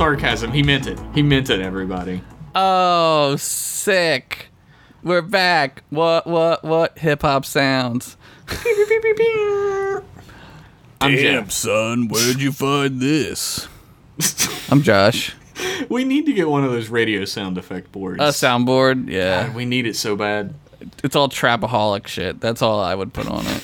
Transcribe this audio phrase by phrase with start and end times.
[0.00, 0.50] sarcasm.
[0.50, 0.98] He meant it.
[1.14, 2.22] He meant it, everybody.
[2.54, 4.46] Oh, sick.
[5.02, 5.82] We're back.
[5.90, 8.16] What, what, what hip hop sounds?
[11.02, 11.50] I'm Jeff.
[11.50, 13.68] son, where'd you find this?
[14.70, 15.36] I'm Josh.
[15.90, 18.22] We need to get one of those radio sound effect boards.
[18.22, 19.48] A soundboard, yeah.
[19.48, 20.54] God, we need it so bad.
[21.04, 22.40] It's all trapaholic shit.
[22.40, 23.62] That's all I would put on it.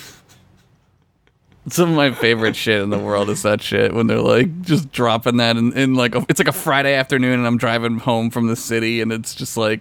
[1.69, 4.93] Some of my favorite shit in the world is that shit when they're like just
[4.93, 8.31] dropping that in, in like a, it's like a Friday afternoon and I'm driving home
[8.31, 9.81] from the city and it's just like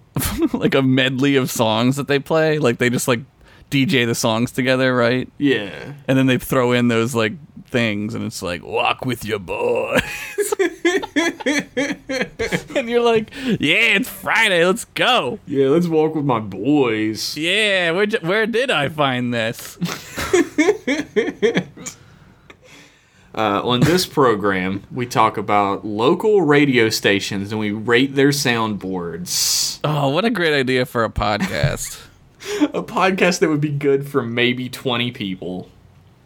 [0.52, 2.58] like a medley of songs that they play.
[2.58, 3.20] Like they just like
[3.70, 5.30] DJ the songs together, right?
[5.38, 5.94] Yeah.
[6.08, 7.32] And then they throw in those like
[7.66, 9.98] things and it's like walk with your boy.
[12.76, 13.30] and you're like,
[13.60, 15.38] yeah, it's Friday, let's go.
[15.46, 17.36] Yeah, let's walk with my boys.
[17.36, 19.78] Yeah, where where did I find this?
[23.34, 29.80] Uh, on this program, we talk about local radio stations and we rate their soundboards.
[29.84, 31.98] Oh, what a great idea for a podcast.
[32.74, 35.68] A podcast that would be good for maybe 20 people.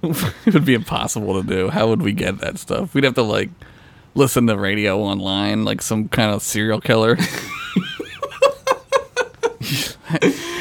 [0.02, 1.68] it would be impossible to do.
[1.68, 2.94] How would we get that stuff?
[2.94, 3.50] We'd have to like
[4.16, 7.16] listen to radio online like some kind of serial killer.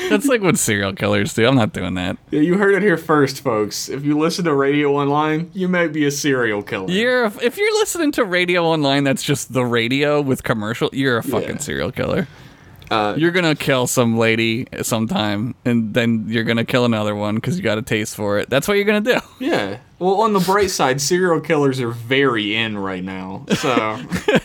[0.09, 1.47] That's like what serial killers do.
[1.47, 2.17] I'm not doing that.
[2.31, 3.89] Yeah, you heard it here first, folks.
[3.89, 6.89] If you listen to radio online, you may be a serial killer.
[6.91, 11.23] You're if you're listening to radio online that's just the radio with commercial, you're a
[11.23, 11.57] fucking Yeah.
[11.57, 12.27] serial killer.
[12.91, 17.57] Uh, You're gonna kill some lady sometime, and then you're gonna kill another one because
[17.57, 18.50] you got a taste for it.
[18.50, 19.19] That's what you're gonna do.
[19.40, 19.79] yeah.
[19.97, 23.45] Well, on the bright side, serial killers are very in right now.
[23.56, 24.00] So,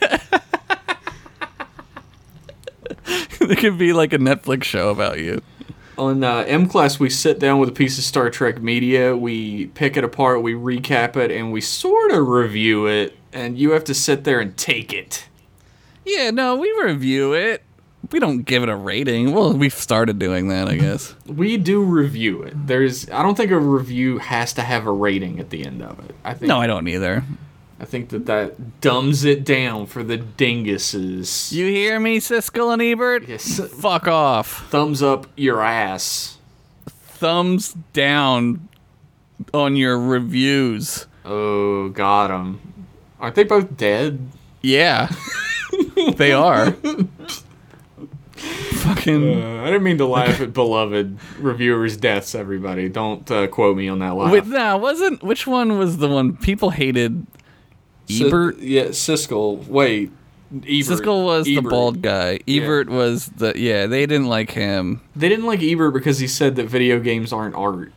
[3.40, 5.42] it could be like a Netflix show about you.
[5.98, 9.66] on uh, M Class, we sit down with a piece of Star Trek media, we
[9.66, 13.84] pick it apart, we recap it, and we sort of review it, and you have
[13.84, 15.26] to sit there and take it.
[16.04, 17.62] Yeah, no, we review it.
[18.12, 19.32] We don't give it a rating.
[19.32, 21.14] Well, we've started doing that, I guess.
[21.26, 22.66] We do review it.
[22.66, 25.98] There's, I don't think a review has to have a rating at the end of
[26.00, 26.14] it.
[26.24, 27.22] I think No, I don't either.
[27.78, 31.50] I think that that dumbs it down for the dinguses.
[31.52, 33.28] You hear me, Siskel and Ebert?
[33.28, 33.60] Yes.
[33.80, 34.68] Fuck off.
[34.70, 36.36] Thumbs up your ass.
[36.86, 38.68] Thumbs down
[39.54, 41.06] on your reviews.
[41.24, 42.30] Oh, got.
[42.30, 44.28] Aren't they both dead?
[44.62, 45.10] Yeah,
[46.16, 46.74] they are.
[48.80, 49.42] Fucking.
[49.42, 52.34] Uh, I didn't mean to laugh at beloved reviewers' deaths.
[52.34, 54.32] Everybody, don't uh, quote me on that laugh.
[54.32, 55.22] Wait, no, wasn't.
[55.22, 57.26] Which one was the one people hated?
[58.08, 58.58] Si- Ebert?
[58.58, 59.66] yeah, Siskel.
[59.66, 60.10] Wait,
[60.52, 60.66] Ebert.
[60.66, 61.70] Siskel was the Ebert.
[61.70, 62.40] bald guy.
[62.48, 63.52] Ebert was the.
[63.56, 65.02] Yeah, they didn't like him.
[65.14, 67.92] They didn't like Ebert because he said that video games aren't art.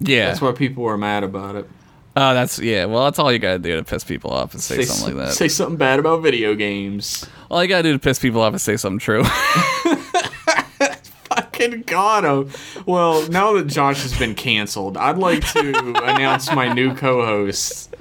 [0.00, 0.26] Yeah.
[0.26, 1.68] That's why people were mad about it.
[2.16, 2.84] Oh, that's yeah.
[2.84, 5.34] Well, that's all you gotta do to piss people off and say, something like that.
[5.34, 7.26] Say something bad about video games.
[7.54, 9.22] All you gotta do to piss people off is say something true.
[11.30, 12.50] Fucking got him.
[12.84, 15.60] Well, now that Josh has been canceled, I'd like to
[16.04, 17.94] announce my new co-host.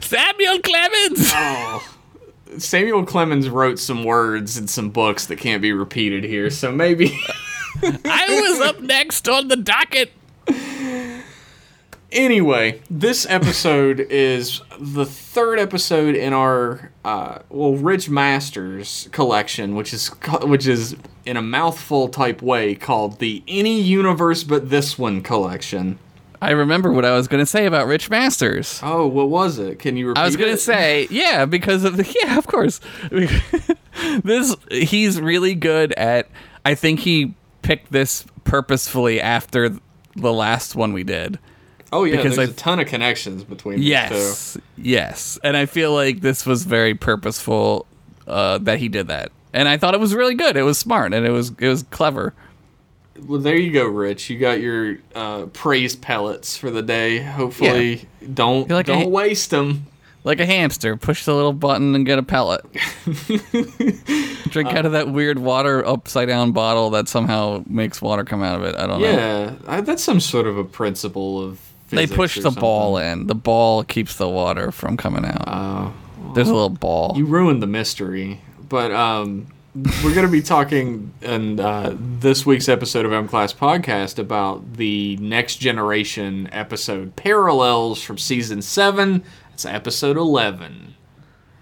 [0.00, 1.30] Samuel Clemens.
[1.32, 1.88] Oh.
[2.58, 7.16] Samuel Clemens wrote some words in some books that can't be repeated here, so maybe.
[7.82, 10.10] I was up next on the docket.
[12.12, 19.92] Anyway, this episode is the third episode in our uh, well, Rich Masters collection, which
[19.92, 20.08] is
[20.42, 25.98] which is in a mouthful type way called the Any Universe But This One collection.
[26.40, 28.80] I remember what I was gonna say about Rich Masters.
[28.82, 29.78] Oh, what was it?
[29.78, 30.20] Can you repeat?
[30.20, 32.80] I was gonna say, yeah, because of the yeah, of course.
[34.24, 36.28] this he's really good at.
[36.64, 39.76] I think he picked this purposefully after
[40.16, 41.38] the last one we did.
[41.92, 45.66] Oh yeah, because there's I- a ton of connections between these Yes, yes, and I
[45.66, 47.86] feel like this was very purposeful
[48.26, 50.56] uh, that he did that, and I thought it was really good.
[50.56, 52.34] It was smart and it was it was clever.
[53.26, 54.30] Well, there you go, Rich.
[54.30, 57.18] You got your uh, praise pellets for the day.
[57.18, 59.86] Hopefully, don't like don't ha- waste them.
[60.24, 62.64] Like a hamster, push the little button and get a pellet.
[64.50, 68.56] Drink out of that weird water upside down bottle that somehow makes water come out
[68.56, 68.76] of it.
[68.76, 69.06] I don't know.
[69.06, 71.58] Yeah, that's some sort of a principle of.
[71.92, 73.26] They push the ball in.
[73.26, 75.44] The ball keeps the water from coming out.
[75.46, 75.94] Oh,
[76.34, 77.14] There's a little ball.
[77.16, 78.40] you ruined the mystery.
[78.68, 83.52] But um, we're going to be talking in uh, this week's episode of M Class
[83.52, 89.22] Podcast about the next generation episode parallels from season seven.
[89.52, 90.94] It's episode eleven.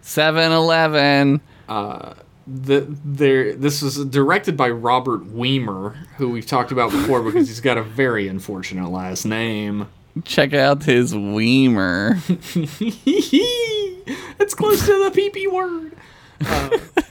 [0.02, 1.40] 7 Eleven.
[1.68, 7.60] the there this was directed by Robert Wiemer, who we've talked about before because he's
[7.60, 9.88] got a very unfortunate last name.
[10.24, 12.16] Check out his Wiemer.
[14.38, 15.96] it's close to the PP word.
[16.44, 17.02] Uh,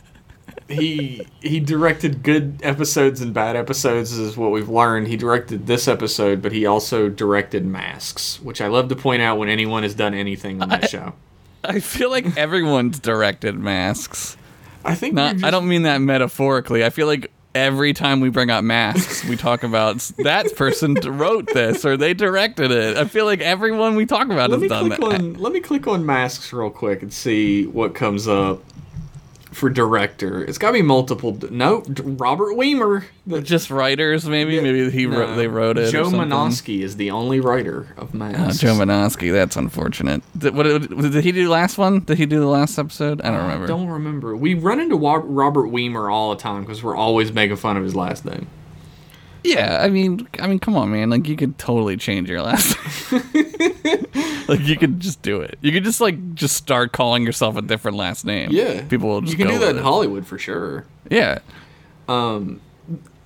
[0.67, 5.07] he he directed good episodes and bad episodes is what we've learned.
[5.07, 9.37] He directed this episode, but he also directed Masks, which I love to point out
[9.37, 11.13] when anyone has done anything on that show.
[11.63, 14.37] I feel like everyone's directed masks.
[14.85, 16.85] I think Not, we've I don't mean that metaphorically.
[16.85, 21.47] I feel like every time we bring up masks, we talk about that person wrote
[21.53, 22.97] this or they directed it.
[22.97, 25.01] I feel like everyone we talk about Let has done that.
[25.01, 28.61] on let me click on masks real quick and see what comes up
[29.51, 30.43] for director.
[30.43, 31.37] It's got to be multiple.
[31.49, 33.05] No, Robert Wiemer.
[33.25, 34.59] The, Just writers, maybe.
[34.59, 35.91] Maybe he wrote, they wrote it.
[35.91, 36.05] Joe.
[36.09, 39.31] Menosky is the only writer of Oh, Joe Menosky.
[39.31, 40.21] That's unfortunate.
[40.37, 41.99] Did, what, did he do the last one?
[42.01, 43.21] Did he do the last episode?
[43.21, 43.67] I don't remember.
[43.67, 44.35] Don't remember.
[44.35, 47.95] We run into Robert Wiemer all the time because we're always making fun of his
[47.95, 48.47] last name.
[49.43, 51.09] Yeah, I mean, I mean, come on, man.
[51.09, 52.77] Like, you could totally change your last.
[53.11, 53.21] Name.
[54.47, 55.57] like, you could just do it.
[55.61, 58.49] You could just like just start calling yourself a different last name.
[58.51, 59.81] Yeah, people will just You can do that in it.
[59.81, 60.85] Hollywood for sure.
[61.09, 61.39] Yeah,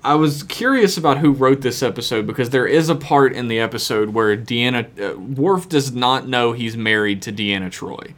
[0.05, 3.59] I was curious about who wrote this episode because there is a part in the
[3.59, 8.13] episode where Deanna uh, Worf does not know he's married to Deanna Troi,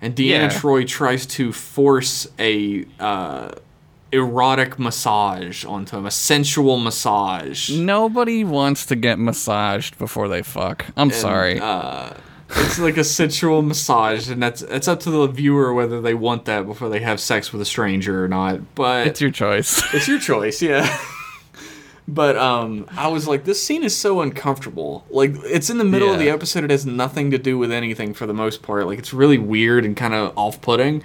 [0.00, 0.48] and Deanna Yeah.
[0.48, 3.52] Troi tries to force a uh,
[4.14, 7.70] erotic massage onto him, a sensual massage.
[7.70, 10.86] nobody wants to get massaged before they fuck.
[10.96, 11.60] I'm sorry.
[11.60, 12.14] uh,
[12.56, 16.44] It's like a sensual massage, and that's it's up to the viewer whether they want
[16.44, 18.74] that before they have sex with a stranger or not.
[18.74, 19.82] But it's your choice.
[19.94, 20.86] It's your choice, yeah.
[22.06, 25.04] but um, I was like, this scene is so uncomfortable.
[25.10, 26.62] Like, it's in the middle of the episode.
[26.64, 28.86] It has nothing to do with anything for the most part.
[28.86, 31.02] Like, it's really weird and kind of off-putting.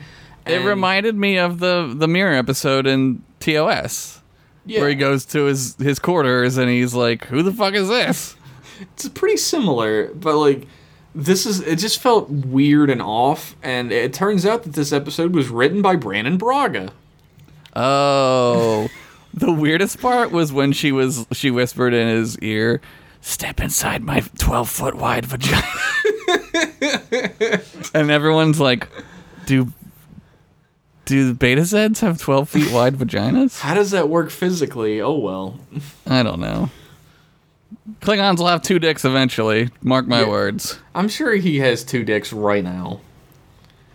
[0.50, 4.22] It reminded me of the the mirror episode in TOS.
[4.66, 7.88] yeah, Where he goes to his his quarters and he's like, "Who the fuck is
[7.88, 8.36] this?"
[8.81, 10.66] It's pretty similar, but like,
[11.14, 11.59] this is.
[11.62, 13.56] It just felt weird and off.
[13.62, 16.92] And it turns out that this episode was written by Brannon Braga.
[17.76, 18.88] Oh,
[19.33, 22.80] the weirdest part was when she was she whispered in his ear,
[23.21, 25.68] "Step inside my twelve foot wide vagina,"
[27.94, 28.88] and everyone's like,
[29.45, 29.71] "Do
[31.09, 35.01] do Betazeds have twelve feet wide vaginas?" How does that work physically?
[35.01, 35.59] Oh well.
[36.07, 36.69] I don't know.
[38.01, 39.69] Klingons will have two dicks eventually.
[39.83, 40.30] Mark my Yeah.
[40.30, 40.80] words.
[40.95, 43.01] I'm sure he has two dicks right now.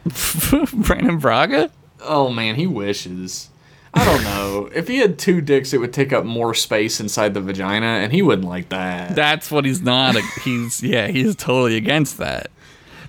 [0.74, 1.70] Brannon Braga.
[2.02, 3.48] Oh man, he wishes.
[3.94, 4.68] I don't know.
[4.74, 8.12] if he had two dicks, it would take up more space inside the vagina, and
[8.12, 9.14] he wouldn't like that.
[9.14, 10.16] That's what he's not.
[10.42, 12.50] He's yeah, he's totally against that.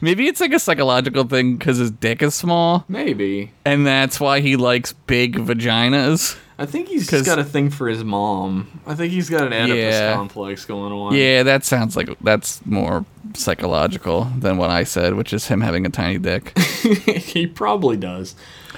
[0.01, 3.51] Maybe it's like a psychological thing because his dick is small, Maybe.
[3.65, 6.37] and that's why he likes big vaginas.
[6.57, 8.79] I think he's 'Cause- got a thing for his mom.
[8.87, 10.13] I think he's got an Oedipus Yeah.
[10.15, 11.13] complex going on.
[11.13, 15.85] Yeah, that sounds like that's more psychological than what I said, which is him having
[15.85, 16.57] a tiny dick.
[16.59, 18.35] he probably does.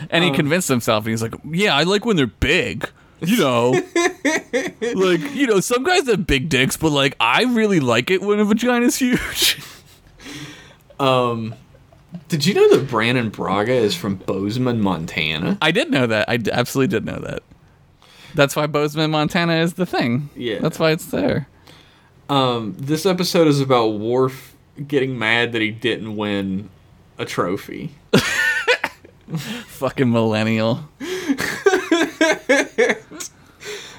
[0.09, 3.37] And Um, he convinced himself, and he's like, "Yeah, I like when they're big." You
[3.37, 3.71] know,
[4.93, 8.39] like you know, some guys have big dicks, but like I really like it when
[8.39, 9.57] a vagina's huge.
[10.99, 11.53] Um,
[12.29, 15.57] did you know that Brannon Braga is from Bozeman, Montana?
[15.61, 16.27] I did know that.
[16.29, 17.43] I d- absolutely did know that.
[18.35, 20.29] That's why Bozeman, Montana is the thing.
[20.35, 20.59] Yeah.
[20.59, 21.47] That's why it's there.
[22.29, 24.55] Um, this episode is about Worf
[24.87, 26.69] getting mad that he didn't win
[27.17, 27.91] a trophy.
[29.37, 30.87] Fucking millennial.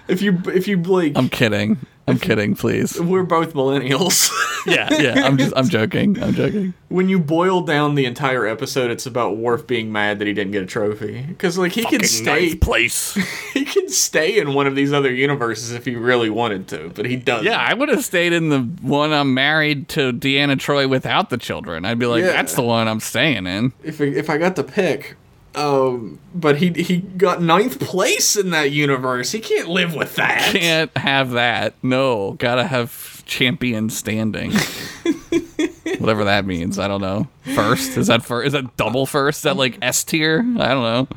[0.08, 1.76] If you if you blink, I'm kidding.
[2.08, 3.00] I'm kidding, please.
[3.00, 4.30] we're both millennials.
[4.66, 5.24] Yeah, yeah.
[5.24, 6.22] I'm just I'm joking.
[6.22, 6.74] I'm joking.
[6.88, 10.52] when you boil down the entire episode, it's about Worf being mad that he didn't
[10.52, 11.22] get a trophy.
[11.22, 13.14] Because like he can stay, place.
[13.54, 17.06] he can stay in one of these other universes if he really wanted to, but
[17.06, 17.46] he doesn't.
[17.46, 21.38] Yeah, I would have stayed in the one I'm married to Deanna Troi without the
[21.38, 21.86] children.
[21.86, 22.32] I'd be like, Yeah.
[22.32, 23.72] that's the one I'm staying in.
[23.84, 25.16] If I- if I got to pick,
[25.54, 29.32] um, but he he got ninth place in that universe.
[29.32, 30.52] He can't live with that.
[30.52, 31.74] Can't have that.
[31.82, 34.52] No, gotta have champion standing.
[35.98, 36.78] Whatever that means.
[36.78, 37.28] I don't know.
[37.54, 38.48] First is that first?
[38.48, 39.38] Is that double first?
[39.38, 40.40] Is that like S tier?
[40.40, 41.08] I don't know.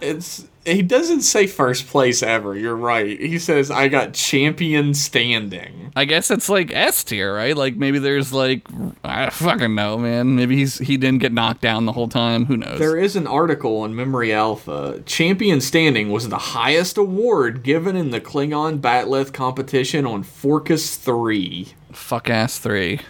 [0.00, 2.56] It's he doesn't say first place ever.
[2.56, 3.18] You're right.
[3.18, 5.92] He says I got champion standing.
[5.96, 7.56] I guess it's like S tier, right?
[7.56, 8.66] Like maybe there's like
[9.02, 10.36] I fucking know, man.
[10.36, 12.46] Maybe he's he didn't get knocked down the whole time.
[12.46, 12.78] Who knows?
[12.78, 15.02] There is an article in Memory Alpha.
[15.06, 21.68] Champion standing was the highest award given in the Klingon bat'leth competition on Forcas 3.
[21.92, 23.00] Fuck ass three.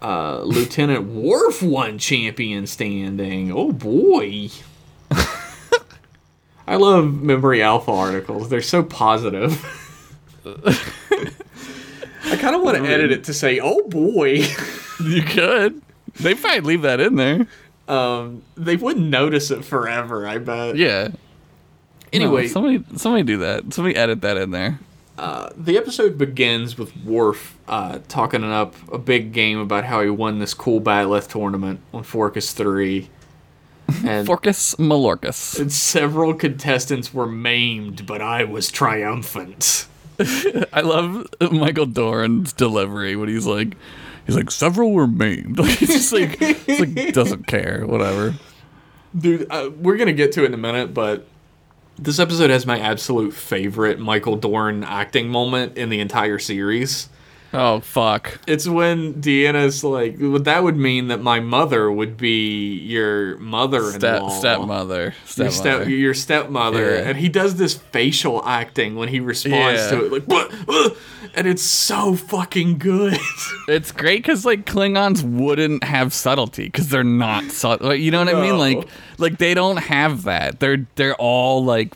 [0.00, 3.50] Uh, Lieutenant Worf won champion standing.
[3.50, 4.50] Oh boy.
[6.66, 8.48] I love Memory Alpha articles.
[8.48, 9.62] They're so positive.
[12.26, 14.44] I kind of want to edit it to say, "Oh boy."
[15.02, 15.82] You could.
[16.20, 17.46] They probably leave that in there.
[17.88, 20.26] um, they wouldn't notice it forever.
[20.26, 20.76] I bet.
[20.76, 21.08] Yeah.
[22.12, 23.74] Anyway, No, somebody somebody do that.
[23.74, 24.78] Somebody edit that in there.
[25.18, 30.08] uh, the episode begins with Worf uh, talking up a big game about how he
[30.10, 33.10] won this cool bat'leth tournament on Forcas Three,
[34.04, 35.58] and Forcus Malorcus.
[35.60, 39.86] and several contestants were maimed, but I was triumphant.
[40.72, 43.76] I love Michael Dorn's delivery when he's like,
[44.26, 45.58] he's like, several were maimed.
[45.64, 48.34] Like he's just like, he's like doesn't care, whatever.
[49.16, 51.26] Dude, uh, we're gonna get to it in a minute, but
[51.98, 57.08] this episode has my absolute favorite Michael Dorn acting moment in the entire series.
[57.56, 58.40] Oh fuck.
[58.48, 64.28] It's when Deanna's like, well, that would mean that my mother would be your mother-in-law,
[64.28, 65.02] Step stepmother.
[65.02, 65.50] your Stepmother.
[65.52, 67.08] step, your stepmother, Yeah.
[67.08, 69.90] and he does this facial acting when he responds Yeah.
[69.90, 70.52] to it, like, "What?
[70.68, 70.90] Uh,"
[71.34, 73.18] and it's so fucking good.
[73.68, 77.94] It's great because like Klingons wouldn't have subtlety because they're not subtle.
[77.94, 78.50] You know what I mean?
[78.50, 78.58] No.
[78.58, 80.60] Like, like they don't have that.
[80.60, 81.92] They're they're all like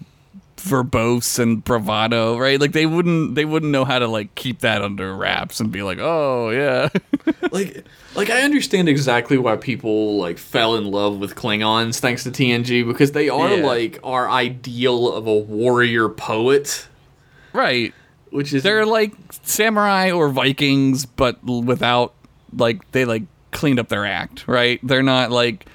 [0.58, 2.60] verbose and bravado, right?
[2.60, 5.82] Like they wouldn't they wouldn't know how to like keep that under wraps and be
[5.82, 6.88] like, oh yeah,
[7.52, 7.84] like
[8.14, 12.86] like I understand exactly why people like fell in love with Klingons thanks to TNG
[12.86, 13.66] because they are Yeah.
[13.66, 16.86] like our ideal of a warrior poet,
[17.52, 17.94] right.
[18.30, 19.12] which is They're like
[19.42, 22.14] samurai or Vikings, but without
[22.56, 24.80] like they like cleaned up their act, right?
[24.82, 25.66] They're not like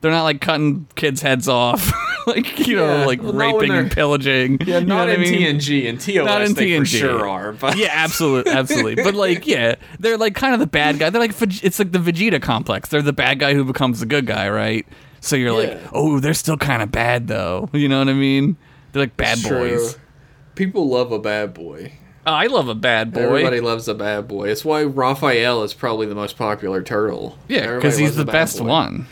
[0.00, 1.92] they're not like cutting kids' heads off,
[2.26, 4.58] like you Yeah, know, like well, raping and pillaging.
[4.64, 5.34] yeah, You know not in I mean?
[5.58, 6.86] TNG and TOS Not in TNG.
[7.00, 9.02] sure are, but Yeah, absolutely, absolutely.
[9.02, 11.10] But like, yeah, they're like kind of the bad guy.
[11.10, 12.88] They're like it's like the Vegeta complex.
[12.88, 14.86] They're the bad guy who becomes the good guy, right?
[15.20, 17.68] So you're like, oh, they're still kind of bad though.
[17.72, 18.56] You know what I mean?
[18.92, 19.94] They're like bad boys.
[19.94, 20.02] true.
[20.54, 21.92] People love a bad boy.
[22.26, 23.20] Oh, I love a bad boy.
[23.22, 24.48] Everybody loves a bad boy.
[24.48, 27.36] It's why Raphael is probably the most popular turtle.
[27.48, 28.66] yeah, because he's the best boy.
[28.66, 29.06] one.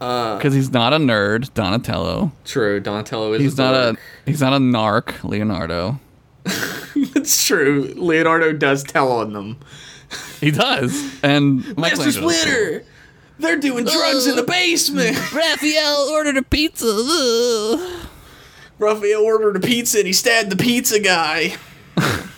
[0.00, 2.32] Uh, Because he's not a nerd, Donatello.
[2.44, 2.78] true.
[2.80, 3.40] Donatello is.
[3.42, 5.98] He's a not a he's not a narc, Leonardo.
[6.94, 7.92] it's true.
[7.96, 9.58] Leonardo does tell on them.
[10.40, 12.30] He does, and Master cool.
[12.30, 12.84] Splinter.
[13.40, 15.16] They're doing drugs in the basement.
[15.32, 16.86] Raphael ordered a pizza.
[16.88, 18.06] Ugh.
[18.78, 21.56] Raphael ordered a pizza and he stabbed the pizza guy.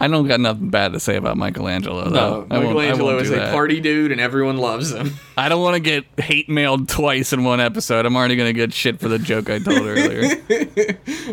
[0.00, 2.04] I don't got nothing bad to say about Michelangelo.
[2.08, 2.10] Though.
[2.10, 3.52] No, I won't- I Michelangelo is a that.
[3.52, 5.14] party dude and everyone loves him.
[5.36, 8.06] I don't want to get hate mailed twice in one episode.
[8.06, 10.22] I'm already gonna get shit for the joke I told earlier.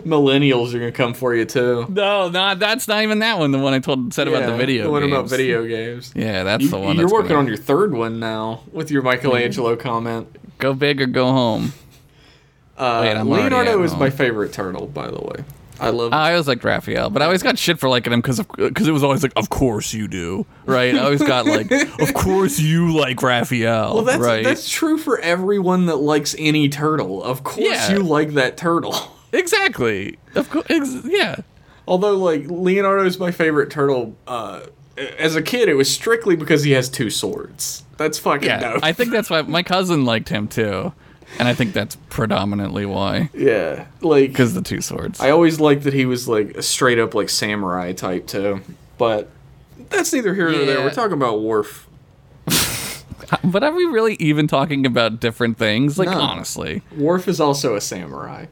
[0.03, 1.85] Millennials are gonna come for you too.
[1.89, 3.51] no, not that's not even that one.
[3.51, 4.83] The one I told said about the Yeah, video.
[4.85, 6.11] The one about video games.
[6.15, 6.97] Yeah, that's You, the one.
[6.97, 10.27] you're working gonna- on your third one now with your Michelangelo comment.
[10.57, 11.73] go big or go home.
[12.77, 13.99] Uh, Wait, Leonardo is home.
[13.99, 15.43] my favorite turtle, by the way.
[15.81, 16.13] I love.
[16.13, 18.91] I always liked Raphael, but I always got shit for liking him because because it
[18.91, 20.95] was always like, of course you do, right?
[20.95, 24.43] I always got like, of course you like Raphael, well, that's right?
[24.43, 27.23] that's true for everyone that likes any turtle.
[27.23, 27.91] Of course, Yeah.
[27.93, 28.95] you like that turtle.
[29.33, 30.17] exactly.
[30.35, 31.37] Of course, ex- yeah.
[31.87, 34.15] Although, like Leonardo's my favorite turtle.
[34.27, 34.61] Uh,
[35.17, 37.83] as a kid, it was strictly because he has two swords.
[37.97, 38.83] That's fucking Yeah, dope.
[38.83, 40.93] I think that's why my cousin liked him too,
[41.37, 45.19] and I think that's predominantly why yeah, like because the two swords.
[45.19, 48.61] I always liked that he was like a straight up like samurai type too.
[48.97, 49.29] But
[49.89, 50.81] that's neither here nor there.
[50.81, 51.87] We're talking about Worf.
[53.43, 55.97] but are we really even talking about different things?
[55.97, 56.19] Like No.
[56.19, 58.47] honestly, Worf is also a samurai.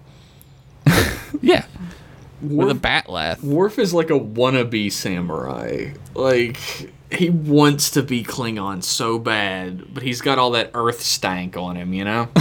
[1.42, 1.66] yeah,
[2.42, 3.44] with a Worf, bat'leth.
[3.44, 5.92] Worf is like a wannabe samurai.
[6.14, 6.58] Like
[7.12, 11.76] he wants to be Klingon so bad, but he's got all that Earth stank on
[11.76, 12.30] him, you know.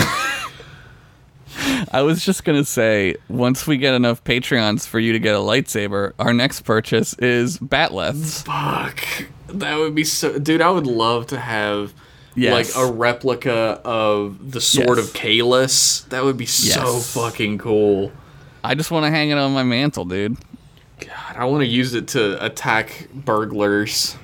[1.93, 5.39] I was just gonna say, once we get enough Patreons for you to get a
[5.39, 8.45] lightsaber, our next purchase is bat'leths.
[8.45, 10.39] Fuck, that would be so.
[10.39, 11.95] Dude, I would love to have.
[12.39, 12.77] Yes.
[12.77, 15.09] Like a replica of the sword Yes.
[15.09, 16.07] of Kahless.
[16.11, 18.13] That would be so fucking cool.
[18.63, 20.37] I just want to hang it on my mantle, dude.
[21.01, 24.17] God, I want to use it to attack burglars.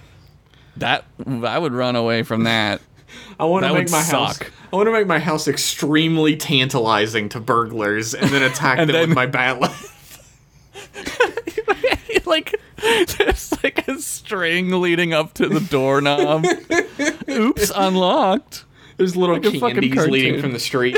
[0.76, 2.82] That I would run away from that.
[3.40, 4.38] I want to make my house.
[4.73, 8.95] I want to make my house extremely tantalizing to burglars, and then attack And them
[8.95, 9.61] then- with my bat.
[12.26, 16.45] like there's like a string leading up to the doorknob.
[17.29, 18.64] Oops, unlocked.
[18.97, 20.97] There's little Like candies leading from the street.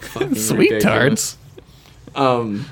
[0.00, 0.82] Sweet ridiculous.
[0.82, 1.38] tarts.
[2.14, 2.66] Um,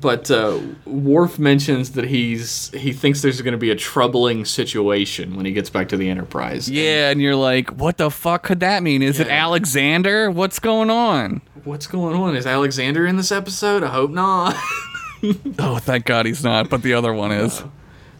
[0.00, 5.36] but uh, Worf mentions that he's he thinks there's going to be a troubling situation
[5.36, 6.68] when he gets back to the Enterprise.
[6.68, 9.02] Yeah, and you're like, what the fuck could that mean?
[9.02, 10.30] Is it Alexander?
[10.30, 11.40] What's going on?
[11.64, 12.36] What's going on?
[12.36, 13.82] Is Alexander in this episode?
[13.82, 14.54] I hope not.
[15.58, 17.64] Oh, thank God he's not, but the other one is.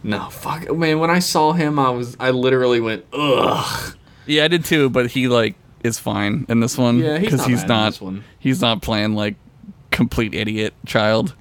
[0.03, 0.99] no, fuck, man.
[0.99, 3.95] When I saw him, I was I literally went ugh.
[4.27, 5.55] Yeah, I did too, but he like
[5.85, 8.25] is fine in this one Yeah, he's because not he's not this one.
[8.39, 9.37] he's not playing like
[9.93, 11.35] complete idiot child.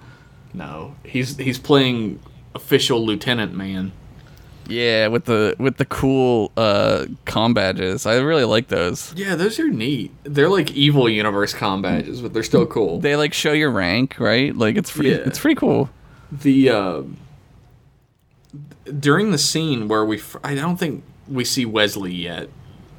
[0.55, 2.19] No, he's he's playing
[2.53, 3.91] official lieutenant man.
[4.67, 8.05] Yeah, with the with the cool uh com badges.
[8.05, 9.13] I really like those.
[9.15, 10.11] Yeah, those are neat.
[10.23, 12.99] They're like evil universe com badges, but they're still cool.
[12.99, 14.55] They like show your rank, right?
[14.55, 15.17] Like it's pretty Yeah.
[15.25, 15.89] it's pretty cool.
[16.31, 17.01] the uh,
[18.99, 22.49] during the scene where we I don't think we see Wesley yet.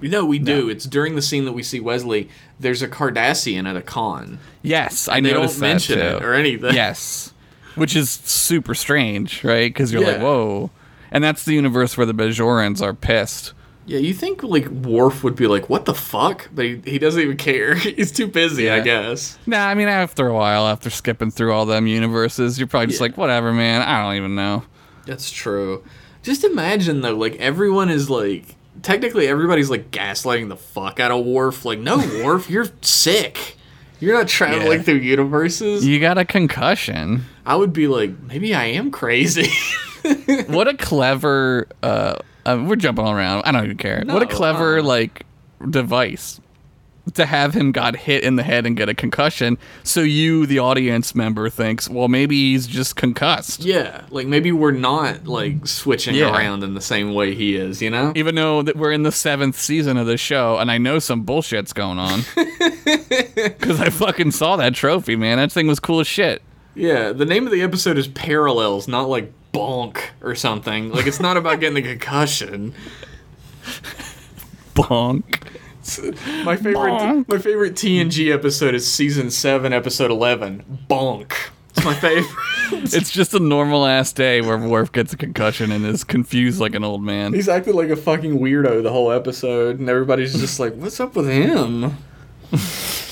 [0.03, 0.65] No, we do.
[0.65, 0.69] No.
[0.69, 2.29] It's during the scene that we see Wesley.
[2.61, 4.39] There's a Cardassian at a con.
[4.63, 6.05] Yes, I They don't that mention too.
[6.05, 6.75] it or anything.
[6.75, 7.33] yes,
[7.77, 9.73] which is super strange, right?
[9.73, 10.71] Because you're like, whoa,
[11.11, 13.53] and that's the universe where the Bajorans are pissed.
[13.89, 17.21] Yeah, you think like Worf would be like, "What the fuck?" But he, he doesn't
[17.23, 17.75] even care.
[17.77, 19.39] He's too busy, I guess.
[19.47, 22.99] Nah, I mean, after a while, after skipping through all them universes, you're probably just
[23.01, 23.05] Yeah.
[23.07, 23.83] like, whatever, man.
[23.83, 24.65] I don't even know.
[25.07, 25.85] That's true.
[26.25, 31.25] Just imagine though, like everyone is like technically everybody's like gaslighting the fuck out of
[31.25, 31.65] Worf.
[31.65, 33.57] Like, no, Worf, you're sick.
[34.01, 34.83] You're not traveling Yeah.
[34.83, 35.87] through universes.
[35.87, 37.25] You got a concussion.
[37.47, 39.49] I would be like, maybe I am crazy.
[40.49, 41.69] what a clever.
[41.83, 43.45] Uh, uh, we're jumping all around.
[43.45, 44.03] I don't even care.
[44.05, 44.85] what a clever uh-uh.
[44.85, 45.25] like
[45.71, 46.41] device
[47.15, 49.59] to have him got hit in the head and get a concussion.
[49.85, 53.61] So you, the audience member, thinks, well, maybe he's just concussed.
[53.61, 56.37] yeah, like maybe we're not like switching Yeah.
[56.37, 57.81] around in the same way he is.
[57.81, 58.13] You know?
[58.17, 61.25] Even though that we're in the seventh season of the show, and I know some
[61.25, 65.39] bullshit's going on, because I fucking saw that trophy, man.
[65.39, 66.43] That thing was cool as shit.
[66.77, 67.13] Yeah.
[67.13, 70.91] The name of the episode is Parallels, not like Bonk or something.
[70.93, 72.75] Like it's not about getting a concussion.
[74.75, 75.43] Bonk.
[76.45, 77.29] My favorite, Bonk.
[77.29, 80.85] my favorite TNG episode is season seven, episode eleven.
[80.91, 81.33] Bonk.
[81.71, 82.27] It's my favorite.
[82.73, 86.75] It's just a normal ass day where Worf gets a concussion and is confused like
[86.75, 87.33] an old man.
[87.33, 91.15] He's acting like a fucking weirdo the whole episode, and everybody's just like, "What's up
[91.15, 91.97] with him?"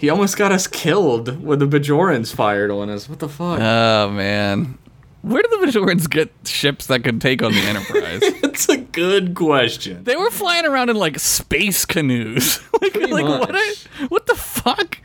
[0.00, 3.06] he almost got us killed when the Bajorans fired on us.
[3.06, 3.60] What the fuck?
[3.60, 4.78] Oh man,
[5.20, 8.22] where did the Bajorans get ships that could take on the Enterprise?
[8.40, 10.04] That's a good question.
[10.04, 12.60] they were flying around in like space canoes.
[12.80, 13.54] like, like what?
[13.54, 14.96] A, what the fuck?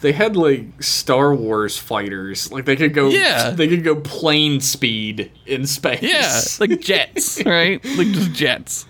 [0.00, 2.50] They had like Star Wars fighters.
[2.50, 3.10] Like they could go.
[3.10, 3.50] Yeah.
[3.50, 6.02] They could go plane speed in space.
[6.02, 7.82] Yeah, like jets, right?
[7.96, 8.84] Like just jets.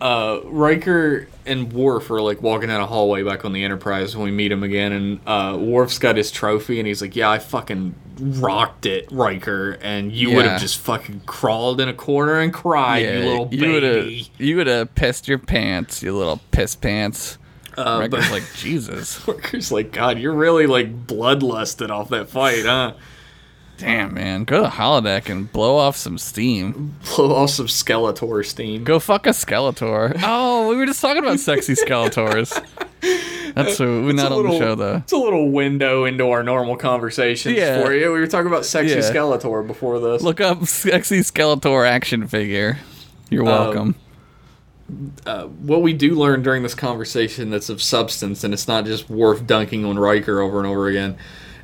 [0.00, 4.24] Uh, Riker and Worf are like walking down a hallway back on the Enterprise when
[4.24, 7.38] we meet him again, and uh, Worf's got his trophy, and he's like, "Yeah, I
[7.38, 12.52] fucking rocked it, Riker, and you would have just fucking crawled in a corner and
[12.52, 16.40] cried, you little you would have baby." you would have pissed your pants, you little
[16.50, 17.38] piss pants.
[17.76, 19.26] Uh, Riker's but like Jesus.
[19.28, 22.94] Riker's like, "God, you're really like bloodlusted off that fight, huh?
[23.80, 26.94] Damn man, go to holodeck and blow off some steam.
[27.16, 30.16] Blow off some Skeletor steam." Go fuck a Skeletor.
[30.22, 32.52] Oh, we were just talking about sexy Skeletors.
[33.54, 34.96] That's we're It's not a on the show though.
[34.96, 37.82] It's a little window into our normal conversations Yeah.
[37.82, 38.12] for you.
[38.12, 39.00] We were talking about sexy Yeah.
[39.00, 40.22] Skeletor before this.
[40.22, 42.78] Look up sexy Skeletor action figure.
[43.30, 43.94] You're welcome.
[45.26, 49.08] uh, what we do learn during this conversation that's of substance, and it's not just
[49.08, 51.16] Worf dunking on Riker over and over again,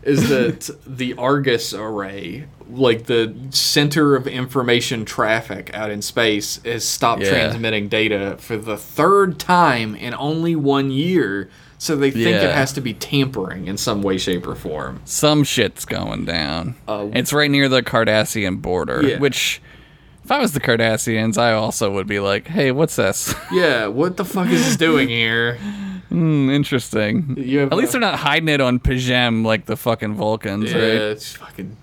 [0.07, 6.87] is that the Argus array, like the center of information traffic out in space, has
[6.87, 7.31] stopped Yeah.
[7.31, 11.49] transmitting data for the third time in only one year.
[11.79, 15.01] So they think it has to be tampering in some way, shape, or form.
[15.05, 16.77] Some shit's going down.
[16.89, 19.19] Uh, it's right near the Cardassian border, Yeah.
[19.19, 19.61] which
[20.25, 23.35] if I was the Cardassians, I also would be like, "Hey, what's this?
[23.53, 25.59] Yeah, what the fuck is this doing here?
[26.09, 30.79] Hmm, interesting." At least they're not hiding it on P'Jem like the fucking Vulcans, Yeah,
[30.79, 30.85] right?
[31.13, 31.77] it's fucking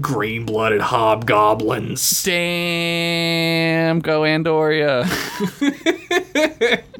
[0.00, 2.24] green-blooded hobgoblins.
[2.24, 5.04] Damn, go Andoria.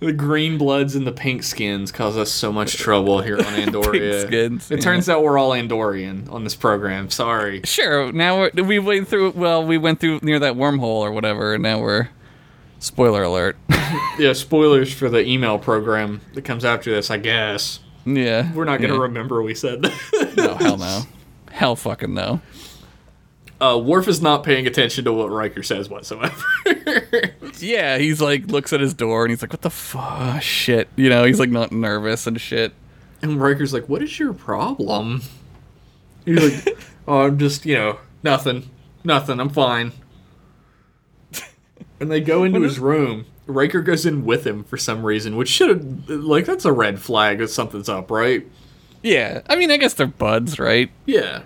[0.00, 4.24] The green bloods and the pink skins cause us so much trouble here on Andoria.
[4.28, 4.80] skins, It yeah.
[4.80, 7.10] turns out we're all Andorian on this program.
[7.10, 7.62] Sorry.
[7.64, 8.12] sure.
[8.12, 9.30] Now we're, we went through.
[9.32, 12.10] Well, we went through near that wormhole or whatever, and now we're.
[12.78, 13.56] Spoiler alert.
[14.18, 17.78] Yeah, spoilers for the email program that comes after this, I guess.
[18.04, 19.02] yeah, We're not going to yeah.
[19.02, 20.34] remember we said that.
[20.36, 21.02] No, hell no.
[21.52, 22.40] Hell fucking no.
[23.60, 26.34] Uh, Worf is not paying attention to what Riker says whatsoever.
[27.60, 31.08] Yeah, he's like looks at his door and he's like, "What the fuck, shit?" You
[31.08, 32.72] know, he's like not nervous and shit.
[33.22, 35.22] and Riker's like, What is your problem?
[36.24, 38.70] He's like, "Oh, I'm just, you know, nothing,
[39.02, 39.40] nothing.
[39.40, 39.90] I'm fine."
[42.00, 43.26] And they go into his room.
[43.46, 47.00] Riker goes in with him for some reason, which should have, like, that's a red
[47.00, 48.46] flag that something's up, right?
[49.02, 50.90] Yeah, I mean, I guess they're buds, right?
[51.06, 51.42] Yeah.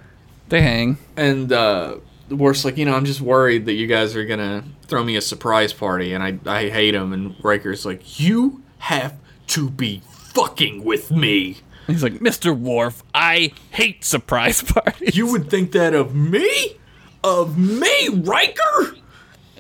[0.49, 0.99] They hang.
[1.17, 1.97] And uh,
[2.29, 5.21] Worf's like, you know, I'm just worried that you guys are gonna throw me a
[5.21, 7.12] surprise party, and I I hate him.
[7.12, 9.15] And Riker's like, you have
[9.49, 11.59] to be fucking with me.
[11.87, 12.57] He's like, Mr.
[12.57, 15.17] Worf, I hate surprise parties.
[15.17, 16.77] You would think that of me,
[17.25, 18.97] of me, Riker.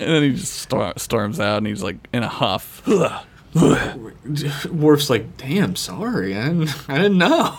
[0.02, 2.82] And then he just stor- storms out, and he's like in a huff.
[4.70, 7.56] Worf's like, damn, sorry, I didn't, I didn't know.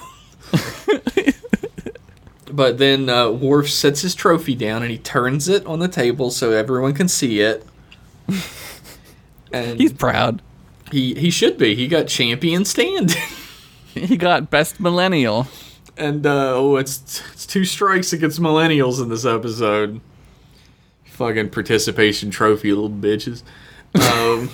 [2.51, 6.29] but then uh, Worf sets his trophy down and he turns it on the table
[6.31, 7.65] so everyone can see it.
[9.51, 10.41] And He's proud.
[10.91, 11.75] he he should be.
[11.75, 13.15] He got champion stand.
[13.93, 15.45] He got best millennial.
[15.97, 20.01] and uh, oh, it's it's two strikes against millennials in this episode.
[21.27, 23.43] Fucking participation trophy, little bitches.
[23.95, 24.49] Um,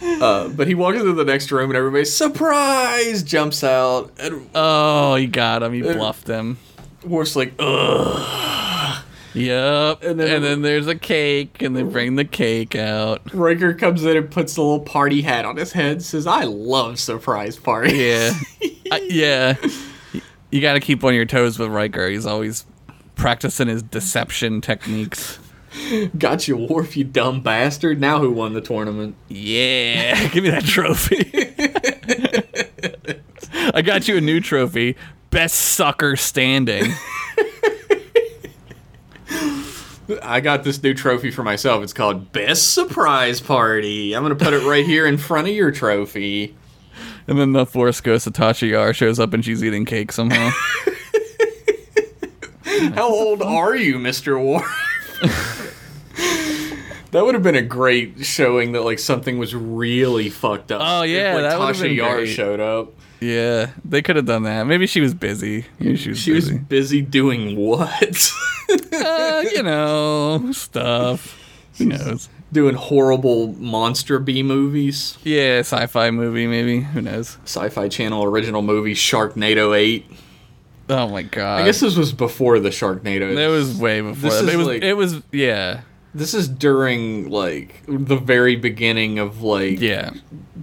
[0.22, 5.14] uh, but he walks into the next room and everybody's surprise jumps out and Oh,
[5.16, 5.72] he got him.
[5.72, 6.58] He bluffed him.
[7.04, 9.04] Worf's like, ugh.
[9.34, 10.02] Yep.
[10.02, 13.22] And And then- then, there's a cake, and they bring the cake out.
[13.34, 16.02] Riker comes in and puts a little party hat on his head.
[16.02, 18.32] Says, "I love surprise parties." Yeah.
[18.90, 19.54] I- yeah.
[20.50, 22.08] You got to keep on your toes with Riker.
[22.08, 22.64] He's always
[23.18, 25.38] practicing his deception techniques.
[26.16, 28.00] Got you, Worf, you dumb bastard.
[28.00, 29.16] Now who won the tournament?
[29.28, 30.28] Yeah.
[30.32, 31.30] Give me that trophy.
[33.74, 34.96] I got you a new trophy.
[35.30, 36.90] Best sucker standing.
[40.22, 41.82] I got this new trophy for myself.
[41.82, 44.14] It's called Best Surprise Party.
[44.14, 46.56] I'm gonna put it right here in front of your trophy.
[47.26, 50.50] And then the Force Ghost Tasha Yar shows up and she's eating cake somehow.
[52.94, 54.64] How old are you, Mister Worf?
[57.10, 60.80] that would have been a great showing that like something was really fucked up.
[60.84, 62.26] Oh, yeah, if, like, that Tasha been Yar great.
[62.28, 62.92] showed up.
[63.20, 64.64] yeah, they could have done that.
[64.66, 65.66] Maybe she was busy.
[65.78, 66.58] Maybe she was She was busy.
[66.58, 68.32] busy doing what?
[68.92, 71.36] uh, you know, stuff.
[71.78, 72.28] Who knows?
[72.50, 75.18] doing horrible monster B movies.
[75.22, 76.80] Yeah, sci-fi movie maybe.
[76.80, 77.36] Who knows?
[77.44, 80.10] Sci-Fi Channel original movie Sharknado 8.
[80.90, 81.60] Oh my god.
[81.62, 83.36] I guess this was before the Sharknado.
[83.36, 84.48] It was way before This that.
[84.48, 85.80] is It was like- it was yeah.
[86.14, 90.10] This is during like the very beginning of like Yeah.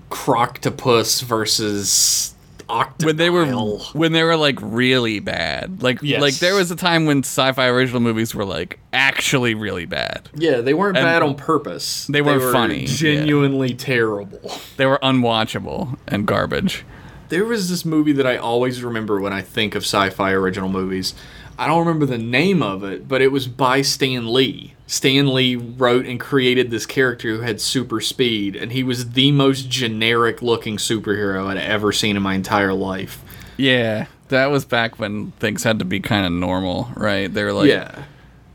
[0.09, 2.33] Croctopus versus
[2.67, 3.05] Octopus.
[3.05, 3.45] When they were
[3.93, 5.83] when they were like really bad.
[5.83, 6.19] Like Yes.
[6.21, 10.29] like there was a time when sci-fi original movies were like actually really bad.
[10.33, 12.07] yeah, they weren't and bad on purpose.
[12.07, 12.87] they weren't funny, yeah.
[12.87, 14.39] Genuinely terrible.
[14.77, 16.83] They were unwatchable and garbage.
[17.29, 21.13] There was this movie that I always remember when I think of sci-fi original movies.
[21.57, 24.73] I don't remember the name of it, but it was by Stan Lee.
[24.87, 29.31] Stan Lee wrote and created this character who had super speed, and he was the
[29.31, 33.23] most generic looking superhero I'd ever seen in my entire life.
[33.57, 34.07] Yeah.
[34.29, 37.33] That was back when things had to be kind of normal, right?
[37.33, 38.03] They were like yeah.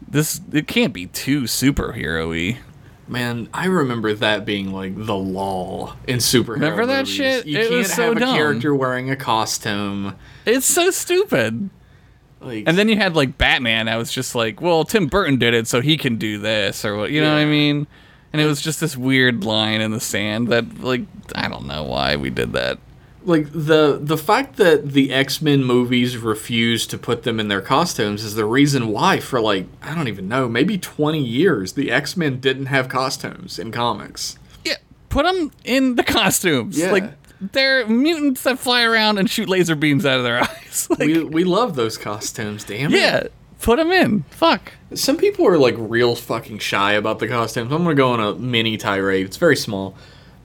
[0.09, 2.59] this it can't be too superhero-y.
[3.11, 7.15] Man, I remember that being like the law in superhero Remember that movies.
[7.15, 7.47] shit?
[7.47, 8.37] You It can't was so have a dumb.
[8.37, 10.15] character wearing a costume.
[10.47, 11.71] It's so stupid.
[12.41, 13.89] Like, And then you had like Batman.
[13.89, 16.97] I was just like, well, Tim Burton did it, so he can do this, or
[16.97, 17.11] what?
[17.11, 17.87] You know what I mean?
[18.33, 21.03] And it was just this weird line in the sand that, like,
[21.35, 22.79] I don't know why we did that.
[23.25, 28.25] Like the the fact that the X-Men movies refused to put them in their costumes
[28.25, 32.41] is the reason why for like I don't even know, maybe 20 years the X-Men
[32.41, 34.39] didn't have costumes in comics.
[34.65, 34.77] Yeah,
[35.09, 36.79] put them in the costumes.
[36.79, 36.93] Yeah.
[36.93, 37.13] Like
[37.53, 40.89] they're mutants that fly around and shoot laser beams out of their eyes.
[40.91, 42.99] like, We we love those costumes, damn it.
[43.01, 43.25] yeah,
[43.61, 44.23] put them in.
[44.31, 44.73] Fuck.
[44.95, 47.71] Some people are like real fucking shy about the costumes.
[47.73, 49.27] I'm gonna go on a mini tirade.
[49.27, 49.95] It's very small.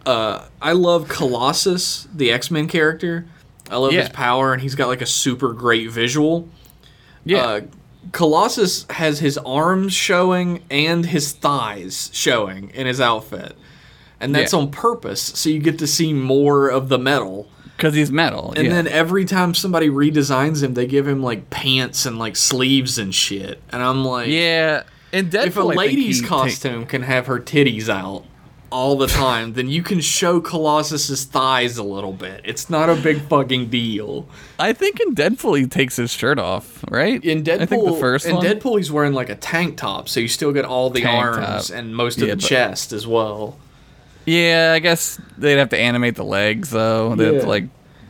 [0.06, 3.26] Uh, I love Colossus, the X Men character.
[3.70, 6.48] I love his power, and he's got like a super great visual.
[7.24, 7.38] Yeah.
[7.44, 7.62] Uh,
[8.12, 13.58] Colossus has his arms showing and his thighs showing in his outfit,
[14.20, 14.60] and that's Yeah.
[14.60, 17.50] on purpose, so you get to see more of the metal.
[17.76, 18.54] Because he's metal.
[18.56, 18.74] And yeah.
[18.74, 23.14] then every time somebody redesigns him, they give him like pants and like sleeves and
[23.14, 24.84] shit, and I'm like, yeah.
[25.12, 28.26] And Deadpool, if a lady's ta- costume can have her titties out
[28.76, 32.42] all the time, then you can show Colossus's thighs a little bit.
[32.44, 34.28] It's not a big fucking deal.
[34.60, 37.24] I think in Deadpool he takes his shirt off, right?
[37.24, 38.46] In Deadpool, I think the first in one.
[38.46, 41.70] Deadpool, he's wearing like a tank top, so you still get all the Tank arms
[41.70, 41.78] top.
[41.78, 43.58] and most of Yeah, the chest as well.
[44.26, 47.16] Yeah, I guess they'd have to animate the legs though.
[47.16, 47.46] They'd Yeah.
[47.46, 47.64] like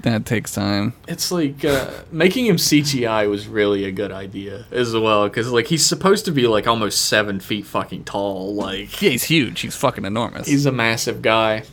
[0.06, 0.94] that takes time.
[1.08, 5.68] It's like uh, making him CGI was really a good idea as well, because like
[5.68, 8.56] he's supposed to be like almost seven feet fucking tall.
[8.56, 9.60] Like Yeah, he's huge.
[9.62, 10.48] He's fucking enormous.
[10.48, 11.64] he's a massive guy.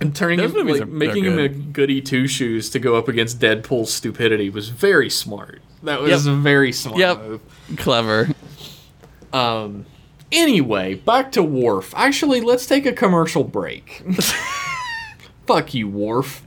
[0.00, 3.06] And turning Those him, like, are- making him a goody two shoes to go up
[3.08, 5.60] against Deadpool's stupidity was very smart.
[5.84, 6.34] That was Yep.
[6.34, 7.22] a very smart Yep.
[7.22, 7.40] move.
[7.76, 8.28] clever.
[9.32, 9.86] Um.
[10.32, 11.92] Anyway, back to Worf.
[11.94, 14.02] Actually, let's take a commercial break.
[15.46, 16.42] Fuck you, Worf.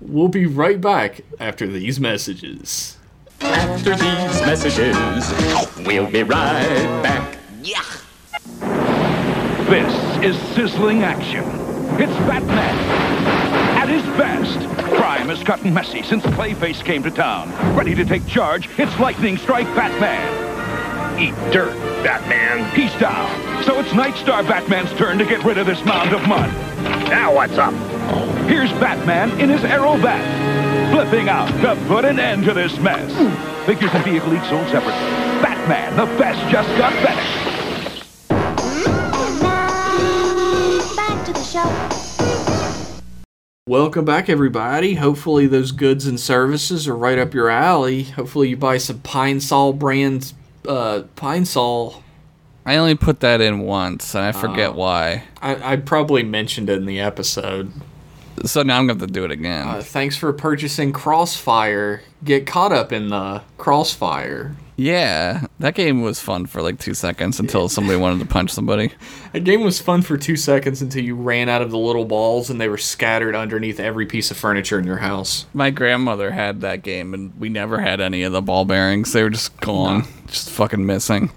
[0.00, 2.96] We'll be right back after these messages.
[3.40, 4.96] After these messages,
[5.86, 7.38] we'll be right back.
[9.68, 11.44] This is sizzling action.
[12.00, 12.74] It's Batman.
[13.76, 14.58] At his best,
[14.96, 17.50] crime has gotten messy since Clayface came to town.
[17.76, 21.18] Ready to take charge, it's Lightning Strike Batman.
[21.20, 22.70] Eat dirt, Batman.
[22.74, 26.50] He's down, so it's Nightstar Batman's turn to get rid of this mound of mud.
[27.10, 27.74] Now what's up?
[28.48, 33.12] Here's Batman in his Aero Bat, flipping out to put an end to this mess.
[33.66, 34.92] Figures and vehicle each sold separately.
[35.42, 37.22] Batman, the best just got better.
[40.96, 43.04] Back to the show.
[43.66, 44.94] Welcome back, everybody.
[44.94, 48.04] Hopefully, those goods and services are right up your alley.
[48.04, 50.32] Hopefully, you buy some Pine Sol brand
[50.66, 52.02] uh, Pine Sol.
[52.64, 55.24] I only put that in once, and I forget why.
[55.40, 57.72] I, I probably mentioned it in the episode.
[58.44, 59.66] So now I'm have to do it again.
[59.66, 62.02] Uh, thanks for purchasing Crossfire.
[62.24, 64.56] Get caught up in the Crossfire.
[64.76, 68.92] yeah, that game was fun for like two seconds until somebody wanted to punch somebody.
[69.32, 72.48] That game was fun for two seconds until you ran out of the little balls
[72.48, 75.44] and they were scattered underneath every piece of furniture in your house.
[75.52, 79.12] My grandmother had that game, and we never had any of the ball bearings.
[79.12, 81.30] They were just gone, just fucking missing.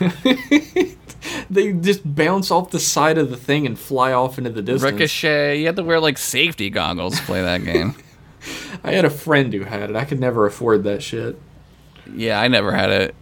[1.50, 4.92] They just bounce off the side of the thing and fly off into the distance.
[4.92, 7.94] Ricochet, you had to wear like safety goggles to play that game.
[8.84, 9.96] I had a friend who had it.
[9.96, 11.40] I could never afford that shit.
[12.14, 13.14] yeah, I never had it.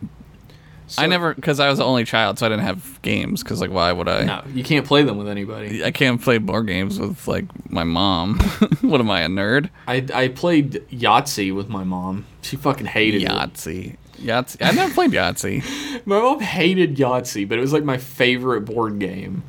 [0.99, 3.43] I never, because I was the only child, so I didn't have games.
[3.43, 4.25] Because like, why would I?
[4.25, 5.85] No, you can't play them with anybody.
[5.85, 8.38] I can't play board games with like my mom.
[8.83, 9.71] what am I, a nerd?
[9.87, 12.27] I, I played Yahtzee with my mom.
[12.43, 13.99] She fucking hated it.
[14.23, 14.57] Yahtzee.
[14.61, 15.63] I never played Yahtzee.
[16.07, 19.43] My mom hated Yahtzee, but it was like my favorite board game.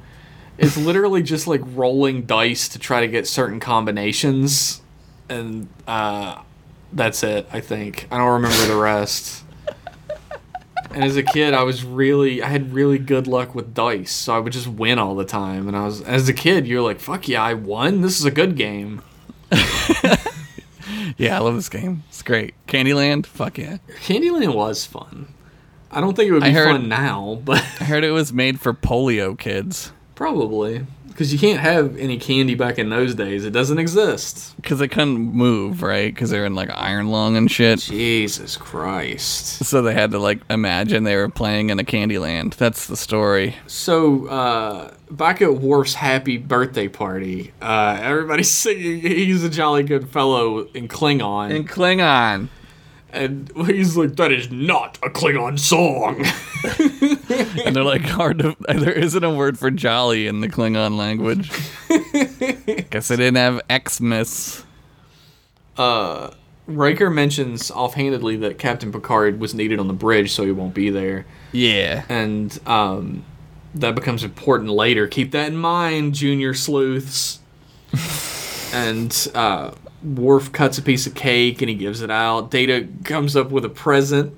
[0.58, 4.82] It's literally just like rolling dice to try to get certain combinations,
[5.30, 6.42] and uh,
[6.92, 7.48] that's it.
[7.52, 9.44] I think I don't remember the rest.
[10.92, 14.36] And as a kid, I was really, I had really good luck with dice, so
[14.36, 15.68] I would just win all the time.
[15.68, 18.02] And I was, as a kid, you're like, "Fuck yeah, I won!
[18.02, 19.02] This is a good game."
[21.18, 22.04] Yeah, I love this game.
[22.10, 22.54] It's great.
[22.68, 23.26] Candyland.
[23.26, 23.78] Fuck yeah.
[24.06, 25.28] Candyland was fun.
[25.92, 28.60] I don't think it would be heard- fun now, but I heard it was made
[28.60, 33.46] for polio kids probably because you can't have any candy back in those days.
[33.46, 34.56] It doesn't exist.
[34.58, 36.14] because they couldn't move, right?
[36.14, 37.80] Because they're in like iron lung and shit.
[37.80, 39.64] Jesus Christ.
[39.64, 42.56] So they had to like imagine they were playing in a Candyland.
[42.56, 43.56] That's the story.
[43.68, 50.10] So, uh, back at Worf's happy birthday party, uh, everybody's singing He's a Jolly Good
[50.10, 51.52] Fellow in Klingon.
[51.52, 52.50] In Klingon.
[53.14, 56.26] And he's like, That is not a Klingon song.
[57.66, 58.56] And they're like hard to.
[58.68, 61.50] There isn't a word for jolly in the Klingon language.
[62.90, 64.64] Guess they didn't have Xmas.
[66.66, 70.90] Riker mentions offhandedly that Captain Picard was needed on the bridge, so he won't be
[70.90, 71.26] there.
[71.52, 72.06] Yeah.
[72.10, 73.26] and um,
[73.76, 75.08] that becomes important later.
[75.08, 77.40] Keep that in mind, junior sleuths.
[78.74, 79.72] and uh,
[80.04, 82.52] Worf cuts a piece of cake and he gives it out.
[82.52, 84.38] Data comes up with a present,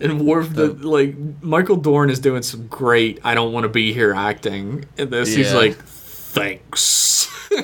[0.00, 0.88] and Worf, the, oh.
[0.88, 5.10] like Michael Dorn, is doing some great "I don't want to be here" acting in
[5.10, 5.34] this.
[5.34, 7.30] He's like, "Thanks."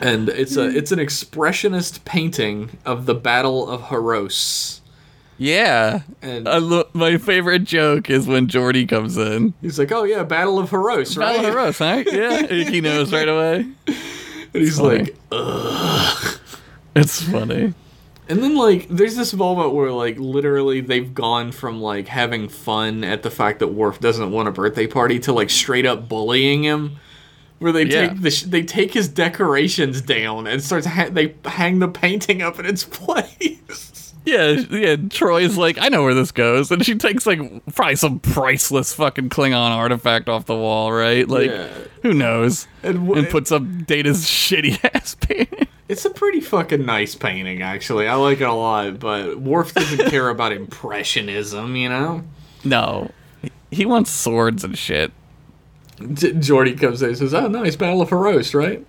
[0.00, 4.79] and it's a it's an expressionist painting of the Battle of Haros.
[5.42, 6.00] Yeah.
[6.20, 9.54] And- I lo- my favorite joke is when Geordi comes in.
[9.62, 12.06] He's like, "Oh yeah, Battle of Heros, right?" Battle of Rose, right?
[12.12, 12.46] Yeah.
[12.46, 13.66] he knows right away.
[13.86, 13.96] and
[14.52, 14.98] he's funny.
[14.98, 16.38] like, "Ugh."
[16.94, 17.72] It's funny.
[18.28, 23.02] and then like, there's this moment where like, literally, they've gone from like having fun
[23.02, 26.64] at the fact that Worf doesn't want a birthday party to like straight up bullying
[26.64, 26.96] him.
[27.60, 28.08] Where they Yeah.
[28.08, 32.40] take the sh- they take his decorations down and starts ha- they hang the painting
[32.42, 33.89] up in its place.
[34.26, 34.96] Yeah, yeah.
[34.96, 37.40] Troi's like, I know where this goes, and she takes like
[37.74, 41.26] probably some priceless fucking Klingon artifact off the wall, right?
[41.26, 41.68] Like, Yeah.
[42.02, 42.66] who knows?
[42.82, 45.68] And And, puts up Data's shitty ass painting.
[45.88, 48.06] It's a pretty fucking nice painting, actually.
[48.06, 52.22] I like it a lot, but Worf doesn't care about impressionism, you know.
[52.62, 53.10] No,
[53.70, 55.12] he wants swords and shit.
[55.98, 58.86] J- Geordi comes in and says, "Oh, nice battle for roast, right?"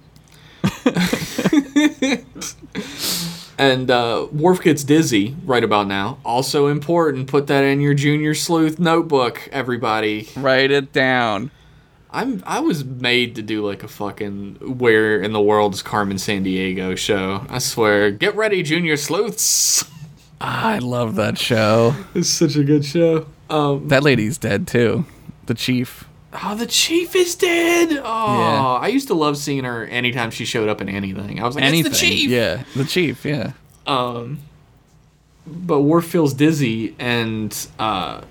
[3.61, 6.17] and uh, Worf gets dizzy right about now.
[6.25, 10.27] Also important, put that in your junior sleuth notebook, everybody.
[10.35, 11.51] Write it down.
[12.09, 16.17] I'm I was made to do like a fucking where in the world is Carmen
[16.17, 17.45] San Diego show.
[17.49, 18.09] I swear.
[18.09, 19.85] Get ready, junior sleuths.
[20.41, 21.95] I love that show.
[22.15, 23.27] It's such a good show.
[23.47, 25.05] Um, That lady's dead too.
[25.45, 26.05] The chief.
[26.33, 27.91] Oh, the chief is dead.
[27.91, 28.79] Oh, Yeah.
[28.81, 31.39] I used to love seeing her anytime she showed up in anything.
[31.41, 31.91] I was like, Anything.
[31.91, 32.29] it's the chief.
[32.29, 32.63] Yeah.
[32.75, 33.25] The chief.
[33.25, 33.53] Yeah.
[35.47, 38.21] But Worf feels dizzy, and uh,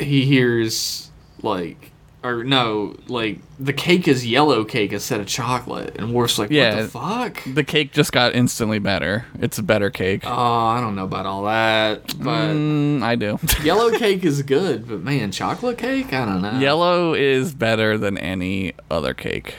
[0.00, 1.10] he hears
[1.42, 1.89] like,
[2.22, 6.76] or no, like the cake is yellow cake instead of chocolate, and Worf's like, Yeah.
[6.76, 7.54] what the fuck?
[7.54, 9.24] The cake just got instantly better.
[9.38, 10.22] It's a better cake.
[10.24, 13.38] Oh, I don't know about all that, but Mm, I do.
[13.64, 14.86] yellow cake is good.
[14.88, 16.58] But man, chocolate cake, I don't know.
[16.58, 19.54] Yellow is better than any other cake.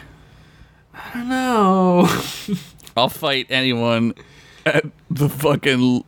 [0.94, 2.08] I don't know.
[2.98, 4.14] I'll fight anyone
[4.66, 6.04] at the fucking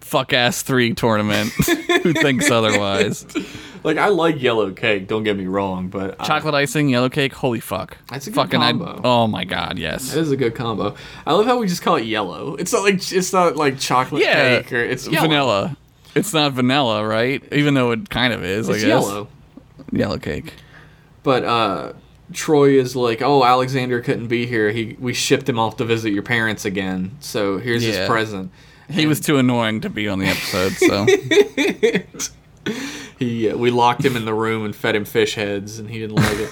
[0.00, 1.50] fuck ass three tournament
[2.02, 3.26] who thinks otherwise.
[3.84, 5.08] like I like yellow cake.
[5.08, 7.96] Don't get me wrong, but I- Chocolate icing, yellow cake, holy fuck.
[8.10, 9.00] That's a good fucking combo.
[9.04, 10.12] oh my god, yes.
[10.12, 10.94] That is a good combo.
[11.26, 12.54] I love how we just call it yellow.
[12.56, 15.28] It's not like it's not like chocolate Yeah, cake or it's yellow.
[15.28, 15.76] vanilla.
[16.14, 17.42] It's not vanilla, right?
[17.52, 18.68] Even though it kind of is.
[18.68, 18.88] It's I guess.
[18.88, 19.28] yellow.
[19.90, 20.52] Yellow cake.
[21.24, 21.92] But uh
[22.32, 24.70] Troi is like, "Oh, Alexander couldn't be here.
[24.70, 27.16] He we shipped him off to visit your parents again.
[27.20, 28.00] So here's Yeah.
[28.00, 28.50] his present."
[28.90, 31.06] He was too annoying to be on the episode, so
[33.18, 35.98] He uh, we locked him in the room and fed him fish heads, and he
[35.98, 36.50] didn't like it.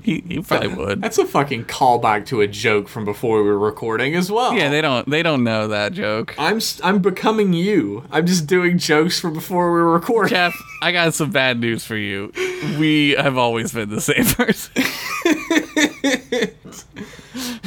[0.02, 1.00] he, he probably would.
[1.00, 4.52] That's a fucking callback to a joke from before we were recording as well.
[4.52, 6.34] Yeah, they don't they don't know that joke.
[6.38, 8.04] I'm I'm becoming you.
[8.10, 10.30] I'm just doing jokes from before we were recording.
[10.30, 12.32] Jeff, I got some bad news for you.
[12.78, 14.82] We have always been the same person.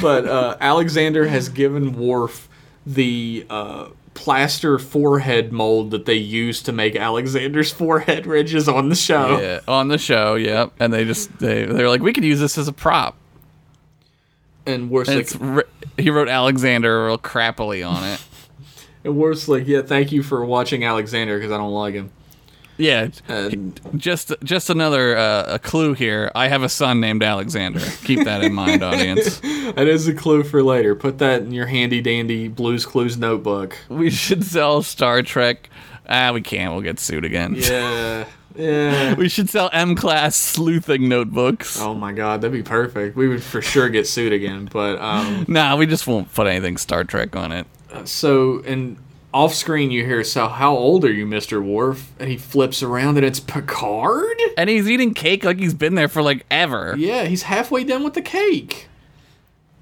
[0.00, 2.48] But uh, Alexander has given Worf
[2.88, 8.94] the uh, plaster forehead mold that they used to make Alexander's forehead ridges on the
[8.94, 9.38] show.
[9.38, 10.72] Yeah, on the show, yep.
[10.80, 13.16] And they just they they're like, we could use this as a prop.
[14.66, 18.22] And worse, And like, he wrote Alexander real crappily on it.
[19.04, 22.10] and worse, like, yeah, thank you for watching Alexander because I don't like him.
[22.78, 26.30] Yeah, And just just another uh, a clue here.
[26.34, 27.80] I have a son named Alexander.
[28.04, 29.40] Keep that in mind, audience.
[29.74, 30.94] that is a clue for later.
[30.94, 33.76] Put that in your handy dandy Blues Clues notebook.
[33.88, 35.68] We should sell Star Trek.
[36.08, 36.72] Ah, we can't.
[36.72, 37.54] We'll get sued again.
[37.56, 38.24] Yeah,
[38.56, 39.14] yeah.
[39.14, 41.80] We should sell M class sleuthing notebooks.
[41.80, 43.16] Oh my god, that'd be perfect.
[43.16, 44.68] We would for sure get sued again.
[44.72, 47.66] But um, Nah, we just won't put anything Star Trek on it.
[48.04, 48.96] so and
[49.38, 53.16] off screen you hear, "So how old are you, Mister Worf?" And he flips around
[53.16, 54.36] and it's Picard.
[54.56, 56.94] And he's eating cake like he's been there for like ever.
[56.98, 58.88] Yeah, he's halfway done with the cake.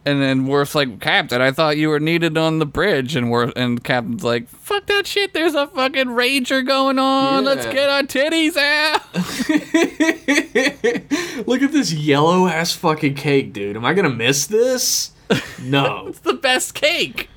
[0.04, 3.16] And then Worf's like, Captain, I thought you were needed on the bridge.
[3.16, 5.34] And Worf and Captain's like, fuck that shit.
[5.34, 7.44] There's a fucking rager going on.
[7.44, 9.02] Let's get our titties out.
[11.48, 13.76] Look at this yellow ass fucking cake, dude.
[13.76, 15.10] Am I gonna miss this?
[15.60, 16.06] No.
[16.06, 17.28] it's the best cake.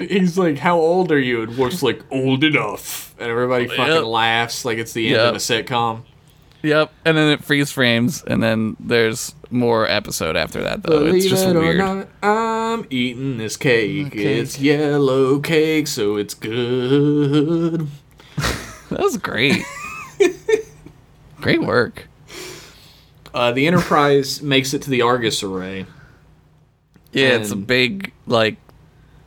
[0.00, 4.04] He's like, "How old are you?" And Worf's like, "Old enough." And everybody fucking Yep.
[4.04, 5.28] laughs like it's the end Yep.
[5.30, 6.02] of a sitcom.
[6.62, 6.92] Yep.
[7.04, 8.22] And then it freeze frames.
[8.26, 11.04] And then there's more episode after that, though.
[11.06, 11.76] it's just it weird.
[11.78, 14.12] not, I'm eating this cake.
[14.12, 14.20] cake.
[14.20, 17.86] It's yellow cake, so it's good.
[18.90, 19.62] That was great.
[21.40, 22.06] great work.
[23.32, 25.86] Uh, the Enterprise makes it to the Argus array.
[27.12, 28.56] Yeah, it's a big, like,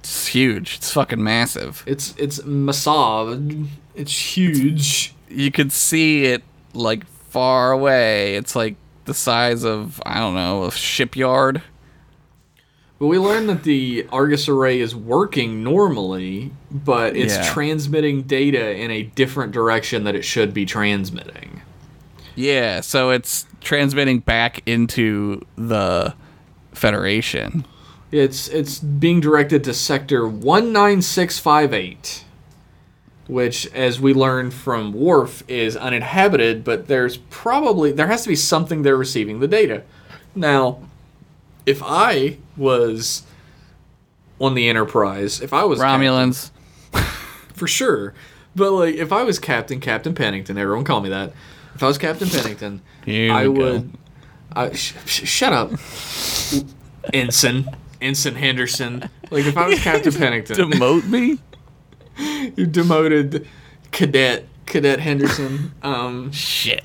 [0.08, 0.76] it's huge.
[0.78, 1.84] It's fucking massive.
[1.86, 3.68] It's it's massive.
[3.96, 5.14] It's huge.
[5.30, 6.44] you could see it
[6.74, 8.36] like far away.
[8.36, 11.62] It's like the size of I don't know a shipyard.
[13.00, 17.54] But we learned that the Argus array is working normally, but it's Yeah.
[17.54, 21.62] transmitting data in a different direction that it should be transmitting.
[22.36, 26.14] Yeah, so it's transmitting back into the
[26.74, 27.66] Federation.
[28.12, 32.24] It's it's being directed to sector 19658,
[33.28, 38.36] which as we learned from Worf is uninhabited, but there's probably there has to be
[38.36, 39.84] something they're receiving the data.
[40.36, 40.80] Now,
[41.66, 43.24] if I was
[44.40, 46.52] on the Enterprise, if I was captain- Romulans.
[47.54, 48.14] for sure.
[48.56, 51.34] But like, if I was Captain Captain Pennington, everyone call me that.
[51.76, 53.52] If I was Captain Pennington, I go.
[53.52, 53.92] would.
[54.56, 55.72] I, sh- sh- shut up,
[57.14, 57.68] Ensign,
[58.02, 59.10] Ensign Henderson.
[59.32, 61.40] Like if I was Captain Pennington, Demote me?
[62.56, 63.48] you demoted
[63.92, 65.74] Cadet Cadet Henderson.
[65.82, 66.84] Um, Shit.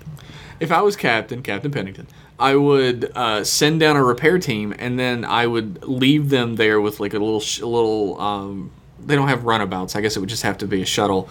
[0.60, 2.06] if I was captain, Captain Pennington,
[2.38, 6.80] I would uh, send down a repair team, and then I would leave them there
[6.80, 8.20] with like a little, sh- a little.
[8.20, 8.70] Um,
[9.04, 9.96] they don't have runabouts.
[9.96, 11.28] I guess it would just have to be a shuttle.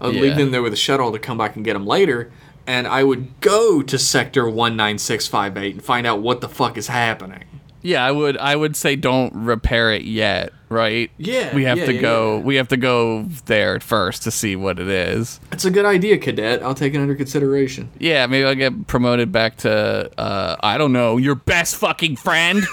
[0.00, 2.32] I would leave them there with a shuttle to come back and get them later,
[2.66, 6.40] and I would go to sector one nine six five eight and find out what
[6.40, 7.44] the fuck is happening.
[7.82, 11.10] Yeah, I would I would say don't repair it yet, right?
[11.18, 12.42] Yeah, We have yeah, to yeah, go yeah.
[12.42, 15.40] we have to go there first to see what it is.
[15.50, 16.62] It's a good idea, cadet.
[16.62, 17.90] I'll take it under consideration.
[17.98, 22.62] Yeah, maybe I'll get promoted back to uh I don't know, your best fucking friend.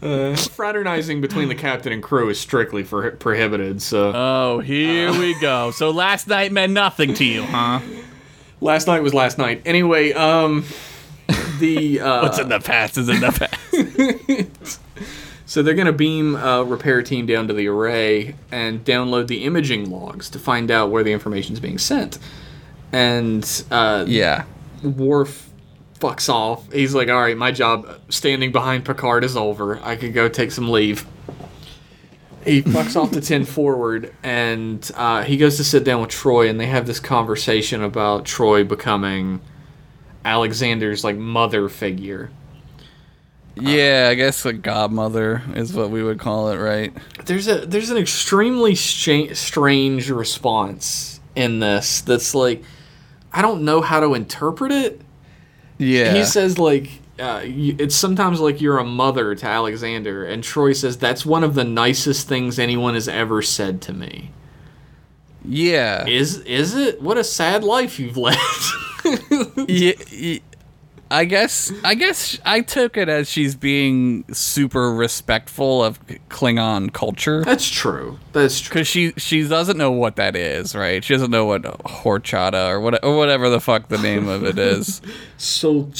[0.00, 3.82] Fraternizing between the captain and crew is strictly for prohibited.
[3.82, 5.70] So oh, here we go.
[5.72, 7.80] So last night meant nothing to you, huh?
[8.60, 9.62] last night was last night.
[9.64, 10.64] Anyway, um,
[11.58, 14.80] the uh, What's in the past is in the past.
[15.48, 19.44] So they're going to beam a repair team down to the array and download the
[19.44, 22.18] imaging logs to find out where the information is being sent.
[22.92, 24.44] And uh, yeah.
[24.82, 25.48] Worf
[26.00, 26.70] fucks off.
[26.72, 29.80] He's like, "All right, my job standing behind Picard is over.
[29.82, 31.06] I could go take some leave."
[32.44, 36.48] He fucks off to ten forward, and uh, he goes to sit down with Troi,
[36.48, 39.40] and they have this conversation about Troi becoming
[40.26, 42.30] Alexander's like mother figure.
[43.58, 46.92] Yeah, I guess a godmother is what we would call it, right?
[47.24, 52.62] there's a there's an extremely stra- strange response in this that's like
[53.32, 55.00] I don't know how to interpret it.
[55.78, 56.12] Yeah.
[56.14, 60.98] He says like uh, it's sometimes like you're a mother to Alexander, and Troi says
[60.98, 64.32] that's one of the nicest things anyone has ever said to me.
[65.44, 66.06] yeah.
[66.06, 67.00] Is is it?
[67.00, 68.36] What a sad life you've led.
[69.68, 70.38] yeah, yeah,
[71.10, 77.44] I guess I guess I took it as she's being super respectful of Klingon culture
[77.44, 78.18] that's true.
[78.32, 78.74] That's true.
[78.74, 81.04] because she she doesn't know what that is, right?
[81.04, 84.58] She doesn't know what horchata or what or whatever the fuck the name of it
[84.58, 85.00] is,
[85.38, 85.90] So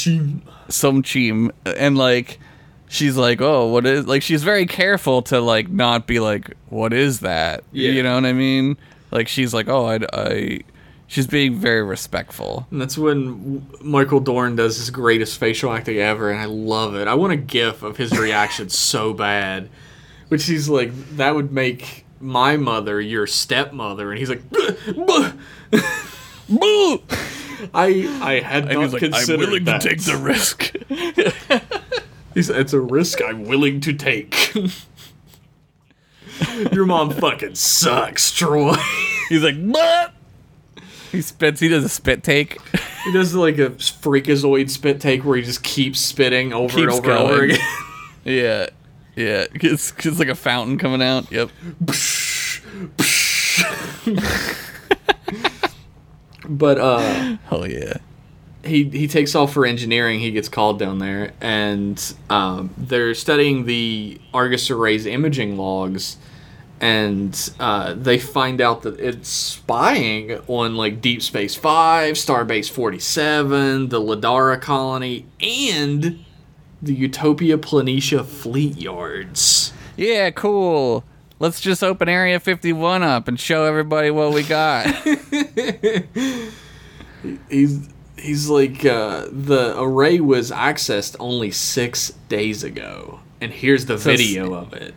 [0.68, 2.40] soh-chim, and like
[2.88, 6.92] she's like, oh, what is like she's very careful to like not be like, what
[6.92, 7.62] is that?
[7.70, 7.90] Yeah.
[7.90, 8.76] You know what I mean?
[9.12, 10.60] Like she's like, oh, I, I
[11.06, 12.66] she's being very respectful.
[12.70, 17.08] And that's when Michael Dorn does his greatest facial acting ever, and I love it.
[17.08, 19.68] I want a gif of his reaction so bad.
[20.28, 24.42] Which he's like, that would make my mother your stepmother, and he's like.
[26.48, 27.02] Boo!
[27.74, 29.80] I I had not like, I'm willing that.
[29.80, 30.72] to take the risk.
[32.34, 34.54] He's, it's a risk I'm willing to take.
[36.70, 38.76] Your mom fucking sucks, Troi.
[39.30, 40.12] He's like, what?
[41.16, 41.60] He spits.
[41.60, 42.60] He does a spit take.
[43.04, 46.98] he does like a freakazoid spit take where he just keeps spitting over and Keeps
[46.98, 47.58] over and over again.
[48.24, 48.66] yeah,
[49.14, 49.46] yeah.
[49.54, 51.32] It's, it's like a fountain coming out.
[51.32, 51.48] Yep.
[56.48, 57.94] but uh Oh yeah.
[58.64, 60.20] he he takes off for engineering.
[60.20, 61.98] He gets called down there, and
[62.28, 66.18] um, they're studying the Argus Array's imaging logs,
[66.80, 72.98] and uh, they find out that it's spying on like Deep Space Five, Starbase Forty
[72.98, 76.24] Seven, the Ladara colony, and
[76.82, 79.72] the Utopia Planitia fleet yards.
[79.96, 81.04] Yeah, cool.
[81.38, 84.86] Let's just open Area 51 up and show everybody what we got.
[87.50, 93.98] He's he's like uh, the array was accessed only six days ago, and here's the
[93.98, 94.94] So s- video of it.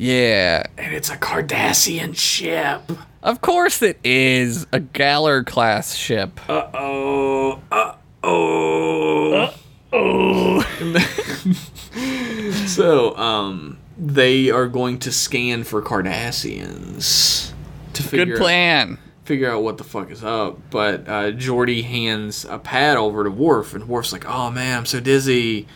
[0.00, 0.62] Yeah.
[0.78, 2.90] And it's a Cardassian ship.
[3.22, 6.40] Of course it is a Galor class ship.
[6.48, 9.32] Uh oh, uh oh.
[9.34, 9.52] Uh
[9.92, 10.62] oh.
[12.66, 17.52] so, um, they are going to scan for Cardassians
[17.92, 18.98] to figure Good plan.
[19.24, 20.70] figure out what the fuck is up.
[20.70, 24.86] But uh, Geordi hands a pad over to Worf, and Worf's like, "Oh man, I'm
[24.86, 25.68] so dizzy."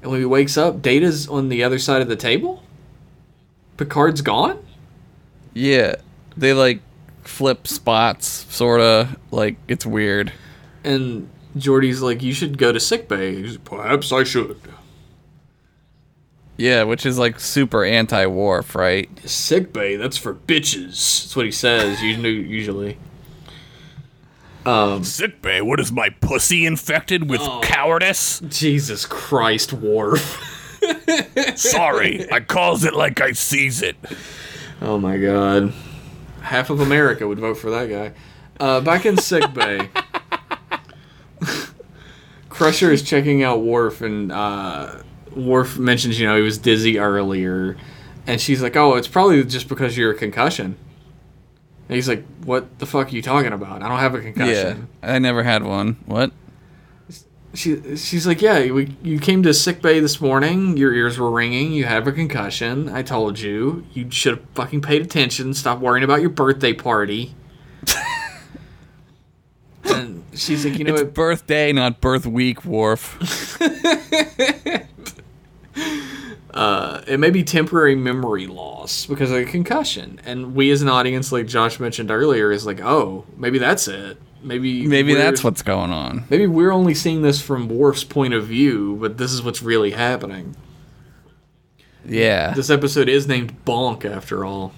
[0.00, 2.62] And when he wakes up, Data's on the other side of the table.
[3.84, 4.58] Picard's gone.
[5.54, 5.96] Yeah.
[6.36, 6.80] They like
[7.24, 9.16] flip spots, sorta.
[9.30, 10.32] Like it's weird.
[10.84, 14.60] And Geordi's like, "You should go to sickbay." He's like, Perhaps I should.
[16.56, 19.08] Yeah, which is like super anti Worf, right?
[19.28, 21.22] Sick bay, that's for bitches.
[21.24, 22.30] That's what he says usually.
[22.46, 22.98] usually.
[24.64, 27.60] Um, Sick bay, what is my pussy infected with Oh.
[27.64, 28.40] cowardice?
[28.48, 30.40] Jesus Christ, Worf.
[31.56, 33.96] Sorry, I calls it like I sees it.
[34.80, 35.72] Oh my god.
[36.40, 38.12] Half of America would vote for that guy.
[38.58, 39.88] Uh, back in sick bay,
[42.48, 45.02] Crusher is checking out Worf, and uh,
[45.34, 47.76] Worf mentions, you know, he was dizzy earlier.
[48.26, 50.76] And she's like, oh, it's probably just because you're a concussion.
[51.88, 53.82] And he's like, "What the fuck are you talking about?
[53.82, 55.96] I don't have a Yeah, concussion." I never had one.
[56.06, 56.30] What?
[57.54, 60.76] She she's like, "Yeah, we, you came to sick bay this morning.
[60.78, 61.72] Your ears were ringing.
[61.72, 62.88] You have a concussion.
[62.88, 63.84] I told you.
[63.92, 65.52] You should have fucking paid attention.
[65.52, 67.34] Stop worrying about your birthday party."
[69.84, 71.14] and she's like, "You know It's what?
[71.14, 73.58] birthday, not birth week, Worf.
[76.54, 80.20] Uh, it may be temporary memory loss because of a concussion.
[80.22, 84.18] And we as an audience, like Josh mentioned earlier, is like, oh, maybe that's it.
[84.42, 86.24] Maybe Maybe that's what's going on.
[86.28, 89.92] Maybe we're only seeing this from Worf's point of view, but this is what's really
[89.92, 90.56] happening.
[92.04, 92.52] Yeah.
[92.54, 94.72] This episode is named Bonk after all.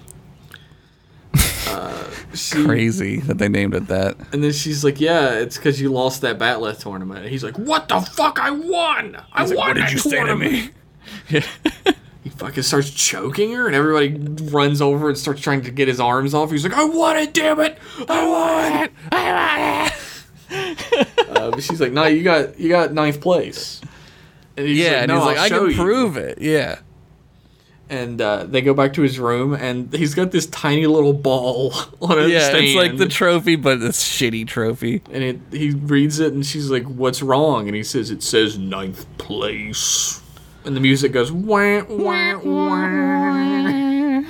[1.67, 4.15] Uh, she, Crazy that they named it that.
[4.31, 7.57] And then she's like, "Yeah, it's because you lost that bat'leth tournament." And he's like,
[7.57, 8.39] "What the fuck?
[8.39, 9.17] I won!
[9.33, 10.71] I won what did you say to tournament!"
[11.31, 11.41] me?
[12.25, 14.17] He fucking starts choking her, and everybody
[14.51, 16.49] runs over and starts trying to get his arms off.
[16.49, 17.33] He's like, "I want it!
[17.35, 17.77] Damn it!
[18.09, 18.91] I want it!
[19.11, 23.79] I want it!" uh, but she's like, "No, you got you got ninth place."
[24.57, 26.39] And he's yeah, and "No, he's like, I can you." prove it.
[26.41, 26.79] Yeah.
[27.87, 31.71] And uh, they go back to his room, and he's got this tiny little ball
[32.01, 32.65] on a Yeah, stand.
[32.65, 35.03] it's like the trophy, but it's shitty trophy.
[35.11, 38.57] and it, he reads it, and she's like, "What's wrong?" And he says, "It says
[38.57, 40.23] ninth place."
[40.65, 44.21] And the music goes wah wah wah.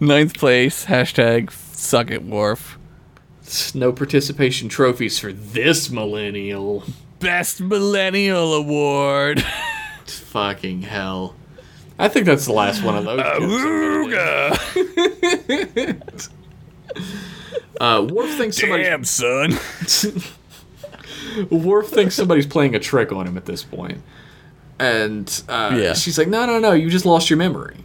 [0.00, 2.78] Ninth place, hashtag suck it, Worf.
[3.74, 6.84] No participation trophies for this millennial.
[7.20, 9.42] Best Millennial Award.
[10.06, 11.34] Fucking hell.
[11.98, 13.20] I think that's the last one of those.
[13.20, 16.00] jokes I'm gonna do.
[17.80, 18.84] Uh, Worf thinks somebody.
[18.84, 19.50] Damn, son.
[21.50, 24.02] Worf thinks somebody's playing a trick on him at this point.
[24.78, 25.94] And uh, Yeah.
[25.94, 27.76] she's like, no, no, no, you just lost your memory.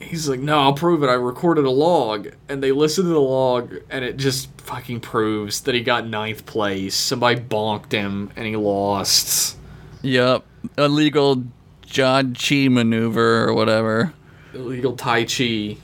[0.00, 1.06] He's like, no, I'll prove it.
[1.08, 2.28] I recorded a log.
[2.48, 6.44] And they listen to the log, and it just fucking proves that he got ninth
[6.46, 6.94] place.
[6.94, 9.56] Somebody bonked him, and he lost.
[10.02, 10.44] Yep.
[10.76, 11.44] Illegal
[11.86, 14.12] Jod Chi maneuver or whatever.
[14.52, 15.76] Illegal Tai Chi.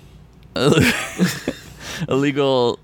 [2.09, 2.79] Illegal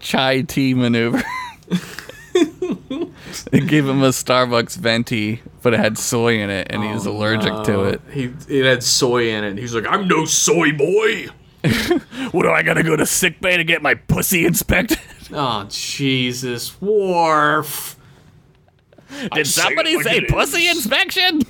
[0.00, 1.22] chai tea maneuver.
[2.36, 7.06] it gave him a Starbucks venti, but it had soy in it, and he was
[7.06, 8.00] oh, allergic to it.
[8.10, 9.50] He it had soy in it.
[9.50, 11.28] And he's like, I'm no soy boy.
[12.32, 14.98] What do I gotta go to sick bay to get my pussy inspected?
[15.32, 17.96] Oh Jesus, Worf.
[19.32, 20.30] Did somebody like say it is.
[20.30, 21.42] pussy inspection?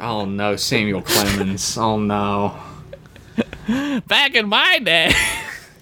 [0.00, 1.78] Oh no, Samuel Clemens.
[1.78, 2.58] oh no.
[4.08, 5.12] Back in my day.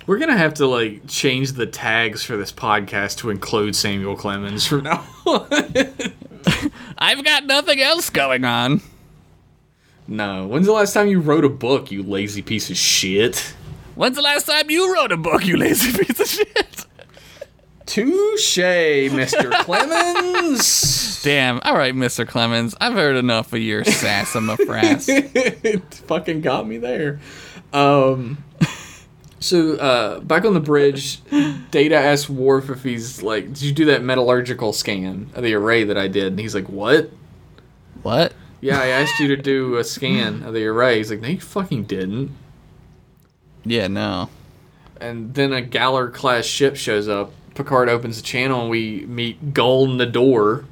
[0.07, 4.67] We're gonna have to like change the tags for this podcast to include Samuel Clemens
[4.67, 5.47] from now on.
[6.99, 8.81] I've got nothing else going on.
[10.09, 10.47] no.
[10.47, 13.55] When's the last time you wrote a book, you lazy piece of shit?
[13.95, 16.87] When's the last time you wrote a book, you lazy piece of shit?
[17.87, 19.51] Touche, Mr.
[19.65, 21.23] Clemens.
[21.23, 22.27] Damn, alright, Mr.
[22.27, 22.75] Clemens.
[22.81, 25.07] I've heard enough of your sass sassafras.
[25.09, 27.21] it fucking got me there.
[27.73, 28.39] Um,
[29.41, 31.21] so uh, back on the bridge,
[31.71, 35.85] Data asks Worf if he's like, "Did you do that metallurgical scan of the array
[35.85, 37.11] that I did?" And he's like, "What?"
[38.03, 38.33] what?
[38.61, 40.99] Yeah, I asked you to do a scan of the array.
[40.99, 42.31] He's like, "No, you fucking didn't."
[43.65, 44.29] Yeah, no.
[45.01, 47.33] And then a Galor class ship shows up.
[47.55, 50.65] Picard opens the channel, and we meet Gul Nador,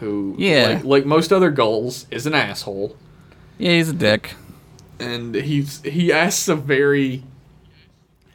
[0.00, 0.74] who, Yeah.
[0.76, 2.96] like, like most other gulls, is an asshole.
[3.58, 4.34] Yeah, he's a dick.
[4.98, 7.22] and he's he asks a very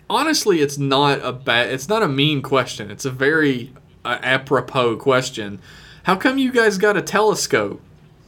[0.10, 4.96] honestly it's not a bad it's not a mean question it's a very uh, apropos
[4.98, 5.60] question
[6.04, 7.82] how come you guys got a telescope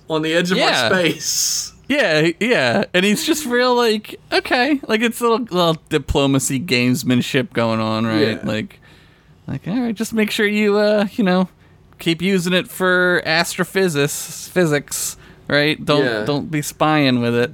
[0.09, 0.83] on the edge of Yeah.
[0.85, 5.77] our space Yeah, yeah, and he's just real like okay, like it's a little, little
[5.87, 8.31] diplomacy gamesmanship going on, right?
[8.31, 8.39] Yeah.
[8.43, 8.81] Like,
[9.47, 11.47] like all right, just make sure you uh, you know,
[11.97, 15.15] keep using it for astrophysics, physics,
[15.47, 15.83] right?
[15.85, 16.25] Don't Yeah.
[16.25, 17.53] don't be spying with it.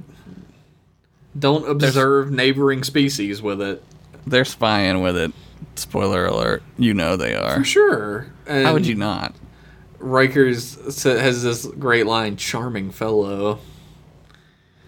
[1.38, 3.84] don't observe neighboring species with it
[4.26, 5.32] They're spying with it.
[5.76, 7.56] Spoiler alert, you know they are.
[7.56, 9.34] for sure and How would you not?
[9.98, 13.58] Riker's has this great line charming fellow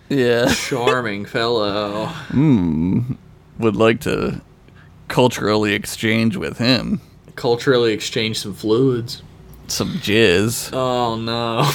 [0.08, 3.12] Yeah, charming fellow Hmm.
[3.58, 4.40] would like to
[5.08, 7.00] culturally exchange with him
[7.36, 9.22] culturally exchange some fluids
[9.68, 10.70] some jizz.
[10.72, 11.68] oh no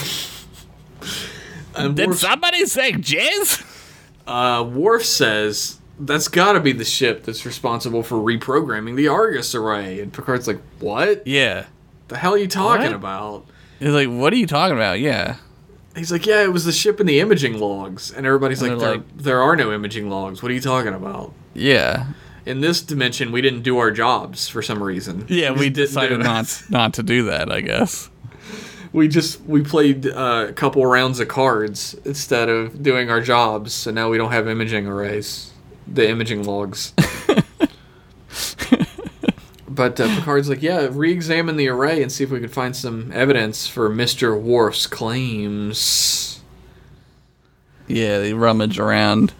[1.94, 3.64] Did Worf's- somebody say jizz?
[4.26, 9.54] Uh, Worf says that's got to be the ship that's responsible for reprogramming the Argus
[9.54, 11.66] array, and Picard's like, "What Yeah.
[12.08, 12.94] the hell are you talking What?
[12.94, 13.46] about?"
[13.78, 15.36] He's like, "What are you talking about?" Yeah.
[15.94, 18.80] He's like, yeah, it was the ship in the imaging logs, and everybody's And like,
[18.80, 20.42] there, like- there are no imaging logs.
[20.42, 21.34] What are you talking about?
[21.52, 22.06] Yeah.
[22.46, 25.26] In this dimension, we didn't do our jobs for some reason.
[25.28, 28.08] Yeah, we didn't decided not not to do that, I guess.
[28.94, 33.72] We just we played uh, a couple rounds of cards instead of doing our jobs,
[33.72, 35.50] so now we don't have imaging arrays,
[35.86, 36.92] the imaging logs.
[39.68, 43.10] but uh, Picard's like, yeah, re-examine the array and see if we can find some
[43.12, 46.40] evidence for Mister Worf's claims.
[47.88, 49.32] Yeah, they rummage around.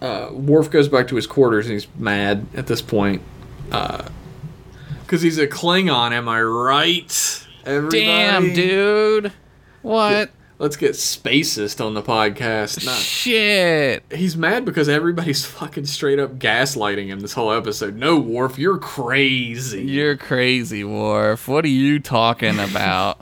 [0.00, 3.22] uh, Worf goes back to his quarters and he's mad at this point.
[3.68, 7.46] Because he's a Klingon, am I right?
[7.64, 8.04] Everybody?
[8.04, 9.32] Damn, dude.
[9.82, 10.30] What?
[10.58, 12.86] Let's get spacist on the podcast.
[12.86, 14.04] Nah, Shit.
[14.10, 17.96] he's mad because everybody's fucking straight up gaslighting him this whole episode.
[17.96, 19.82] No, Worf, you're crazy.
[19.82, 21.46] You're crazy, Worf.
[21.46, 23.20] What are you talking about?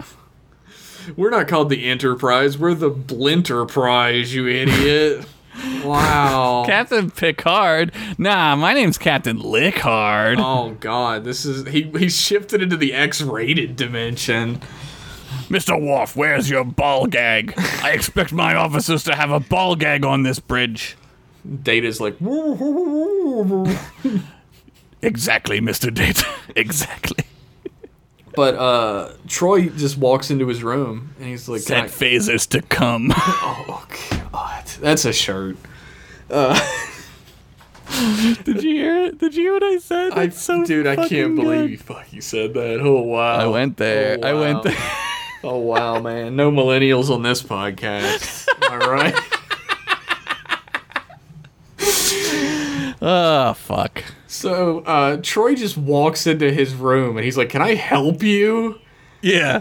[1.17, 2.57] We're not called the Enterprise.
[2.57, 5.27] We're the Blinterprise, you idiot.
[5.85, 6.63] wow.
[6.67, 7.93] Captain Picard?
[8.17, 10.37] Nah, my name's Captain Lickard.
[10.39, 14.61] Oh god, this is he he's shifted into the X-rated dimension.
[15.49, 15.81] Mr.
[15.81, 17.55] Worf, where's your ball gag?
[17.83, 20.97] I expect my officers to have a ball gag on this bridge.
[21.63, 22.17] Data's like
[25.03, 25.93] Exactly, Mr.
[25.93, 26.27] Data.
[26.57, 27.25] exactly.
[28.35, 32.49] But uh Troi just walks into his room and he's like, Set "Can I-" phasers
[32.49, 33.13] to come.
[33.17, 33.87] "Oh
[34.33, 35.57] god, that's a shirt."
[38.45, 39.19] Did you hear it?
[39.19, 40.13] Did you hear what I said?
[40.13, 41.71] I, That's so dude, I fucking can't believe good.
[41.71, 42.81] you fucking said that.
[42.81, 44.19] Oh wow, I went there.
[44.21, 44.63] Oh, I went wow.
[44.63, 44.77] there.
[45.47, 48.49] Oh wow, man, no millennials on this podcast.
[48.71, 49.15] All right.
[53.03, 54.05] Oh, fuck.
[54.27, 58.81] So uh, Troi just walks into his room and he's like, "Can I help you?"
[59.21, 59.61] Yeah.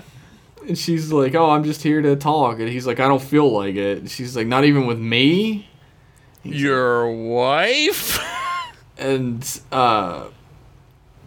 [0.66, 3.52] And she's like, "Oh, I'm just here to talk." And he's like, "I don't feel
[3.52, 5.68] like it." And she's like, "Not even with me."
[6.44, 8.26] Your wife?
[8.98, 10.28] And uh,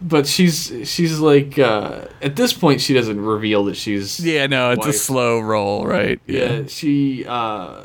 [0.01, 4.71] but she's she's like, uh, at this point, she doesn't reveal that she's Yeah, no,
[4.71, 4.95] it's Wife.
[4.95, 6.19] a slow roll, right?
[6.27, 6.63] yeah.
[6.67, 7.83] She uh,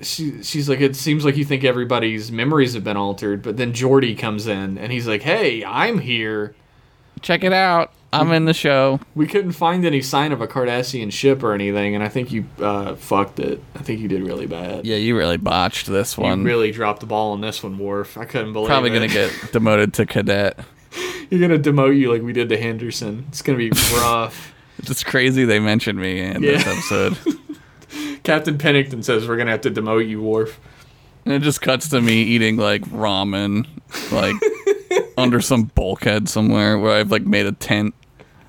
[0.00, 3.72] she she's like, it seems like you think everybody's memories have been altered, but then
[3.72, 6.54] Geordi comes in and he's like, "Hey, I'm here."
[7.22, 7.92] Check it out.
[8.12, 9.00] I'm in the show.
[9.16, 12.44] We couldn't find any sign of a Cardassian ship or anything, and I think you
[12.60, 13.60] uh, fucked it.
[13.74, 14.86] I think you did really bad.
[14.86, 18.16] Yeah, you really botched this one You really dropped the ball on this one, Worf.
[18.16, 18.70] I couldn't believe it.
[18.70, 18.94] Probably it.
[18.94, 20.60] gonna get demoted to cadet.
[21.30, 23.26] You're gonna demote you like we did to Henderson.
[23.28, 24.54] It's gonna be rough.
[24.78, 27.18] It's crazy they mentioned me in this episode.
[28.24, 30.58] Captain Pennington says we're gonna have to demote you, Worf.
[31.24, 33.66] and it just cuts to me eating like ramen,
[34.12, 34.36] like
[35.16, 37.94] under some bulkhead somewhere where I've like made a tent.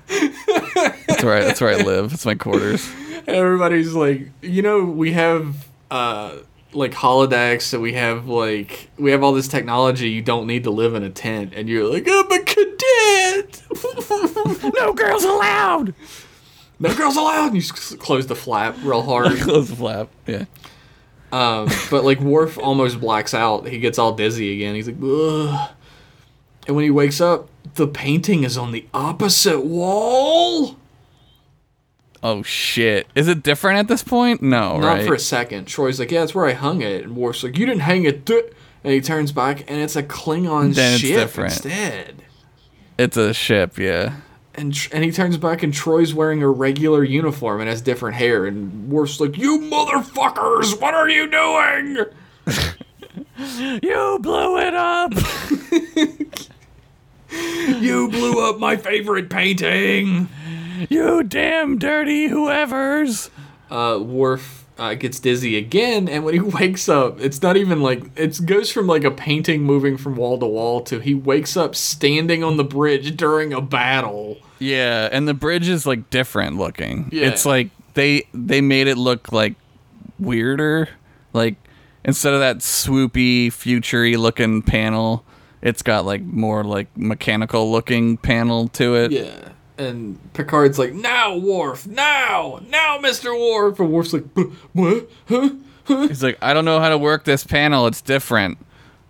[0.08, 2.12] That's where I, that's where I live.
[2.12, 2.88] It's my quarters.
[3.26, 6.36] Everybody's like, you know, we have uh
[6.76, 10.10] like holodecks, so we have like we have all this technology.
[10.10, 13.62] You don't need to live in a tent, and you're like, I'm a cadet.
[14.74, 15.94] No girls allowed.
[16.78, 17.52] no girls allowed.
[17.52, 19.36] And you close the flap real hard.
[19.40, 20.08] Close the flap.
[20.26, 20.44] Yeah.
[21.32, 23.66] Um, but like Worf almost blacks out.
[23.66, 24.74] He gets all dizzy again.
[24.74, 25.70] He's like, Ugh.
[26.66, 30.76] and when he wakes up, the painting is on the opposite wall.
[32.22, 33.06] Oh shit.
[33.14, 34.42] Is it different at this point?
[34.42, 35.06] No, Not right?
[35.06, 35.66] for a second.
[35.66, 37.04] Troi's like, yeah, that's where I hung it.
[37.04, 38.24] And Worf's like, you didn't hang it.
[38.26, 38.52] th-"
[38.84, 41.52] And he turns back, and it's a Klingon Then it's ship different.
[41.54, 42.22] instead.
[42.98, 43.78] it's a ship.
[43.78, 44.16] Yeah.
[44.54, 48.16] And Tr- and he turns back, and Troi's wearing a regular uniform and has different
[48.16, 48.46] hair.
[48.46, 52.06] And Worf's like, you motherfuckers, what are you doing?
[53.38, 55.12] You blew it up.
[57.30, 60.28] You blew up my favorite painting.
[60.88, 63.30] you damn dirty whoever's.
[63.70, 68.02] uh, Worf uh, gets dizzy again, and when he wakes up, it's not even like
[68.16, 71.74] it goes from like a painting moving from wall to wall to he wakes up
[71.74, 74.38] standing on the bridge during a battle.
[74.58, 77.08] Yeah, and the bridge is like different looking.
[77.12, 77.28] Yeah.
[77.28, 79.54] It's like they they made it look like
[80.18, 80.88] weirder.
[81.32, 81.56] Like
[82.04, 85.24] instead of that swoopy, futury looking panel,
[85.62, 89.12] it's got like more like mechanical looking panel to it.
[89.12, 89.50] Yeah.
[89.78, 93.38] And Picard's like, now, Worf, now, now, Mr.
[93.38, 93.78] Worf.
[93.78, 94.24] And Worf's like,
[94.72, 95.08] what?
[95.28, 95.50] Huh?
[95.86, 97.86] He's like, I don't know how to work this panel.
[97.86, 98.58] It's different.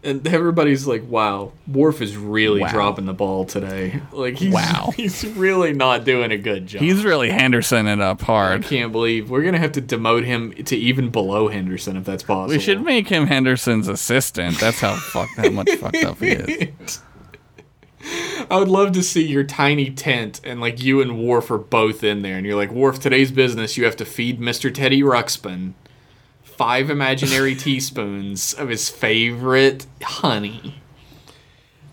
[0.02, 2.68] And everybody's like, wow, Worf is really Wow.
[2.68, 4.00] dropping the ball today.
[4.12, 4.92] Like, he's, Wow.
[4.96, 6.82] he's really not doing a good job.
[6.82, 8.64] He's really Henderson it up hard.
[8.64, 12.04] I can't believe we're going to have to demote him to even below Henderson if
[12.04, 12.48] that's possible.
[12.54, 14.60] We should make him Henderson's assistant.
[14.60, 17.02] That's how fucked how much fucked up he is.
[18.50, 22.04] I would love to see your tiny tent and like you and Worf are both
[22.04, 24.72] in there, and you're like, Worf, today's business, you have to feed Mr.
[24.72, 25.74] Teddy Ruxpin
[26.56, 30.76] five imaginary teaspoons of his favorite honey.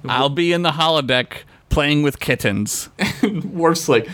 [0.07, 2.89] I'll be in the holodeck playing with kittens.
[3.45, 4.05] Worf's like,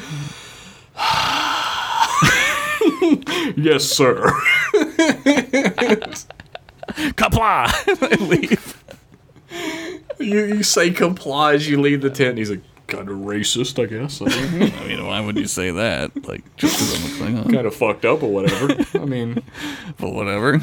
[3.58, 4.24] yes, sir.
[7.16, 8.30] Qapla'!
[8.30, 8.79] Leave.
[10.26, 12.38] You, you say complies, you leave the tent.
[12.38, 14.22] He's like, kind of racist, I guess.
[14.82, 16.28] I mean, why would you say that?
[16.28, 17.54] Like, just because I'm a Klingon.
[17.54, 18.76] kind of fucked up or whatever.
[18.96, 19.42] I mean,
[19.98, 20.60] But whatever.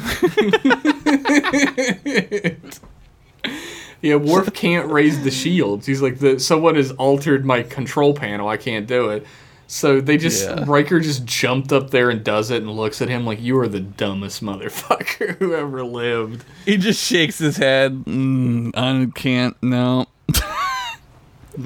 [4.01, 5.85] yeah, Worf can't raise the shields.
[5.85, 8.47] He's like, the someone has altered my control panel.
[8.47, 9.25] I can't do it.
[9.69, 10.63] So they just Yeah.
[10.65, 13.67] Riker just jumped up there and does it and looks at him like you are
[13.67, 16.45] the dumbest motherfucker who ever lived.
[16.65, 18.05] he just shakes his head.
[18.05, 20.05] Mm, I can't, no.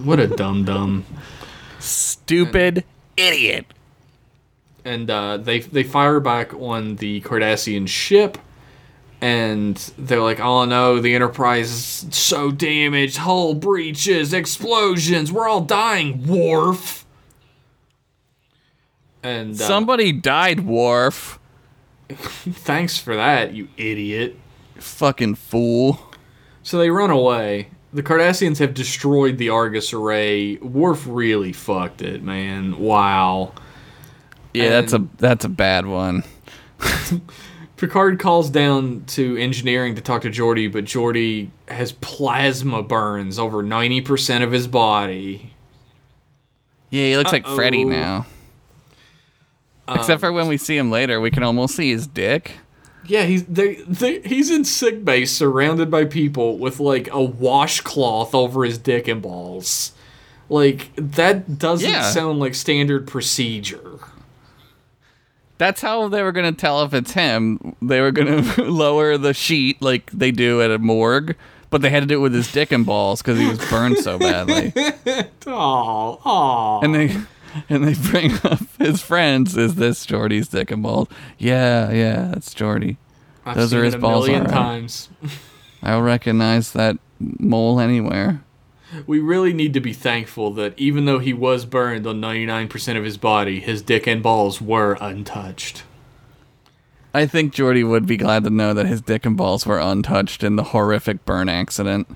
[0.04, 1.06] What a dumb dumb.
[1.80, 2.86] Stupid
[3.18, 3.66] idiot.
[4.86, 8.38] and uh, they they fire back on the Cardassian ship,
[9.20, 15.62] and they're like, "Oh no, the Enterprise is so damaged, hull breaches, explosions, we're all
[15.62, 17.01] dying, Worf."
[19.24, 21.40] And uh, Somebody died, Worf.
[22.10, 24.38] thanks for that, you idiot.
[24.76, 26.00] Fucking fool.
[26.64, 27.70] So they run away.
[27.94, 30.58] The Cardassians have destroyed the Argus array.
[30.58, 32.80] Worf really fucked it, man.
[32.80, 33.54] Wow.
[34.54, 36.24] Yeah, that's a that's a bad one.
[37.78, 43.64] Picard calls down to engineering to talk to Geordi, but Geordi has plasma burns over
[43.64, 45.54] 90% of his body.
[46.92, 48.26] Yeah, he looks like Freddy Uh-oh.
[49.88, 52.54] Except um, for when we see him later, we can almost see his dick.
[53.06, 58.34] Yeah, he's they, they, he's in sick bay surrounded by people with like a washcloth
[58.36, 59.94] over his dick and balls.
[60.50, 62.04] Like that doesn't Yeah.
[62.12, 64.00] sound like standard procedure.
[65.58, 67.76] That's how they were gonna tell if it's him.
[67.82, 71.36] They were gonna lower the sheet like they do at a morgue,
[71.70, 73.98] but they had to do it with his dick and balls because he was burned
[73.98, 74.74] so badly.
[75.48, 76.80] Oh, oh.
[76.84, 77.16] And they
[77.70, 79.58] and they bring up his friends.
[79.58, 81.08] Is this Geordi's dick and balls?
[81.38, 82.98] Yeah, yeah, that's Geordi.
[83.46, 84.54] I've those seen are his a balls, million alright.
[84.56, 85.10] times.
[85.84, 88.44] I'll recognize that mole anywhere.
[89.08, 93.04] We really need to be thankful that even though he was burned on 99% of
[93.04, 95.84] his body, his dick and balls were untouched.
[97.14, 100.44] I think Geordi would be glad to know that his dick and balls were untouched
[100.44, 102.08] in the horrific burn accident.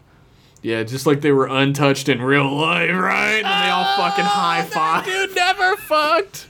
[0.65, 3.43] Yeah, just like they were untouched in real life, right?
[3.43, 5.05] And they all fucking ah, high five.
[5.05, 6.47] Dude never fucked.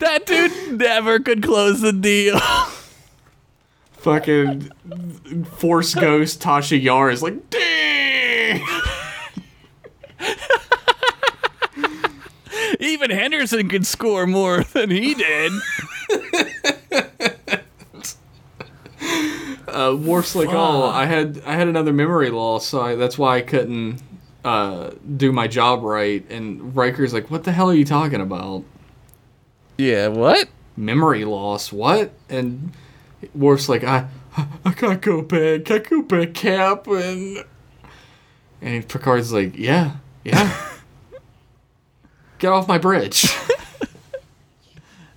[0.00, 2.38] That dude never could close the deal.
[3.92, 4.70] fucking
[5.56, 8.62] Force Ghost Tasha Yar is like, dang!
[12.80, 15.52] Even Henderson could score more than he did.
[19.74, 23.36] Uh, Worf's like, oh, I had I had another memory loss, so I, that's why
[23.36, 24.00] I couldn't
[24.44, 26.24] uh, do my job right.
[26.30, 28.64] And Riker's like, what the hell are you talking about?
[29.76, 30.48] Yeah, what?
[30.76, 31.72] Memory loss?
[31.72, 32.12] What?
[32.28, 32.72] And
[33.34, 34.06] Worf's like, I
[34.64, 35.70] I can't go back.
[35.70, 36.86] I go back, Cap.
[36.86, 37.44] And
[38.62, 40.70] and Picard's like, yeah, yeah.
[42.38, 43.26] Get off my bridge.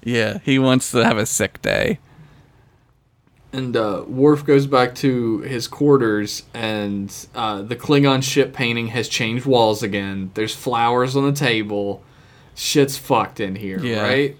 [0.08, 2.00] Yeah, he wants to have a sick day.
[3.54, 9.08] And uh, Worf goes back to his quarters, and uh, the Klingon ship painting has
[9.08, 10.32] changed walls again.
[10.34, 12.04] There's flowers on the table.
[12.56, 14.02] Shit's fucked in here, Yeah.
[14.02, 14.38] right?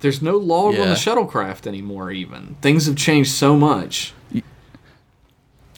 [0.00, 2.56] There's no log on the shuttlecraft anymore, even.
[2.60, 4.12] Things have changed so much.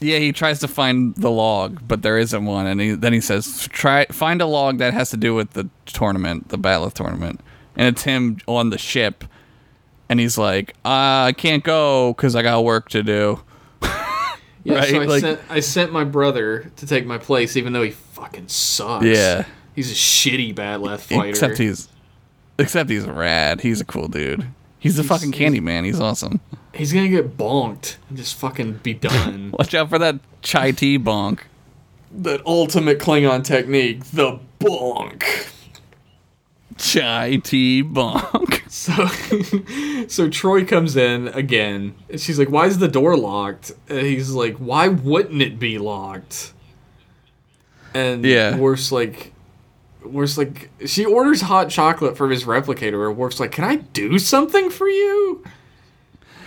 [0.01, 3.21] Yeah, he tries to find the log, but there isn't one, and he, then he
[3.21, 7.41] says, "Try find a log that has to do with the tournament, the bat'leth tournament."
[7.77, 9.25] And it's him on the ship,
[10.09, 13.43] and he's like, uh, "I can't go because I got work to do."
[14.65, 17.83] Yeah, so I, like- sent, I sent my brother to take my place, even though
[17.83, 19.05] he fucking sucks.
[19.05, 19.45] Yeah.
[19.75, 21.29] He's a shitty bat'leth fighter.
[21.29, 21.89] Except he's,
[22.59, 23.61] except he's rad.
[23.61, 24.47] He's a cool dude.
[24.79, 25.85] He's a fucking he's- candy man.
[25.85, 26.41] He's awesome.
[26.75, 29.53] He's gonna get bonked and just fucking be done.
[29.59, 31.41] Watch out for that chai tea bonk.
[32.13, 35.23] that ultimate Klingon technique, the bonk.
[36.79, 38.63] Chai tea bonk.
[38.77, 38.93] So,
[40.07, 44.33] so Troi comes in again, and she's like, "Why is the door locked?" And he's
[44.33, 46.53] like, "Why wouldn't it be locked?"
[47.95, 48.59] And Yeah.
[48.59, 49.33] Worf's like,
[50.05, 53.09] Worf's like, she orders hot chocolate from his replicator.
[53.09, 55.43] And Worf's like, "Can I do something for you?"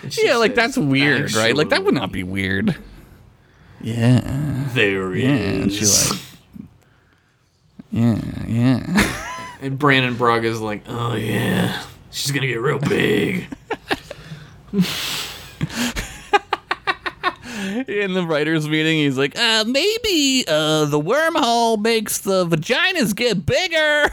[0.03, 1.55] And she Yeah, like says, that's weird, right?
[1.55, 2.75] Like that would not be weird.
[3.81, 4.65] Yeah.
[4.73, 6.21] There he Yeah, and she like
[7.91, 9.25] Yeah, yeah.
[9.61, 13.47] And Brannon Braga's like, oh yeah, she's gonna get real big.
[17.87, 23.45] In the writers' meeting, he's like, uh, maybe uh, the wormhole makes the vaginas get
[23.45, 24.09] bigger.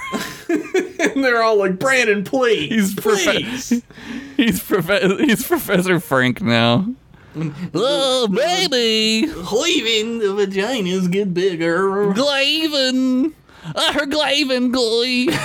[1.15, 3.71] and they're all like, Brandon, please, He's please.
[3.83, 3.83] profe-
[4.37, 6.93] he's prof- he's Professor Frank now.
[7.75, 12.13] oh, baby, Leaving the vaginas get bigger.
[12.15, 13.33] Glaven.
[13.75, 15.27] Uh, her Glaven gloy.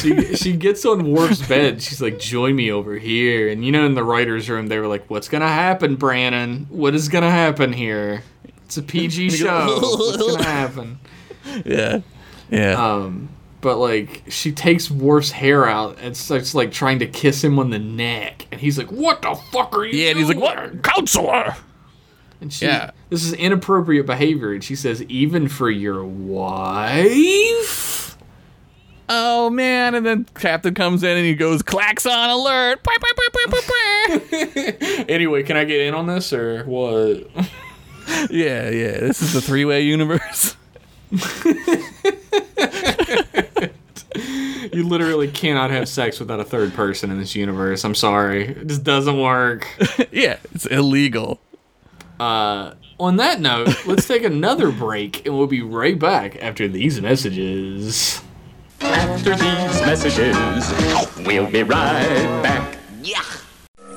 [0.00, 1.82] she she gets on Worf's bed.
[1.82, 4.86] She's like, "Join me over here." And you know, in the writers' room, they were
[4.86, 6.66] like, "What's gonna happen, Brannon?
[6.70, 8.22] What is gonna happen here?
[8.64, 9.78] It's a PG show.
[9.80, 10.98] What's gonna happen?"
[11.64, 12.00] Yeah,
[12.50, 12.72] yeah.
[12.72, 13.28] Um,
[13.60, 17.70] but like, she takes Worf's hair out and starts like trying to kiss him on
[17.70, 20.82] the neck, and he's like, "What the fuck are you?" yeah, and he's like, "What,
[20.82, 21.56] counselor?"
[22.44, 22.90] And she, Yeah.
[23.10, 24.52] this is inappropriate behavior.
[24.52, 28.16] And she says, "Even for your wife."
[29.08, 29.94] Oh man!
[29.94, 33.22] And then Captain comes in and he goes, "Klaxon alert!" Bah, bah, bah.
[35.08, 37.28] Anyway, can I get in on this or what?
[38.30, 38.98] yeah, yeah.
[39.00, 40.56] This is the three-way universe.
[44.72, 47.84] You literally cannot have sex without a third person in this universe.
[47.84, 48.48] I'm sorry.
[48.48, 49.66] It just doesn't work.
[50.12, 51.40] yeah, it's illegal.
[52.20, 57.00] Uh, on that note, let's take another break and we'll be right back after these
[57.00, 58.22] messages.
[58.80, 62.78] After these messages, we'll be right back.
[63.02, 63.22] Yeah.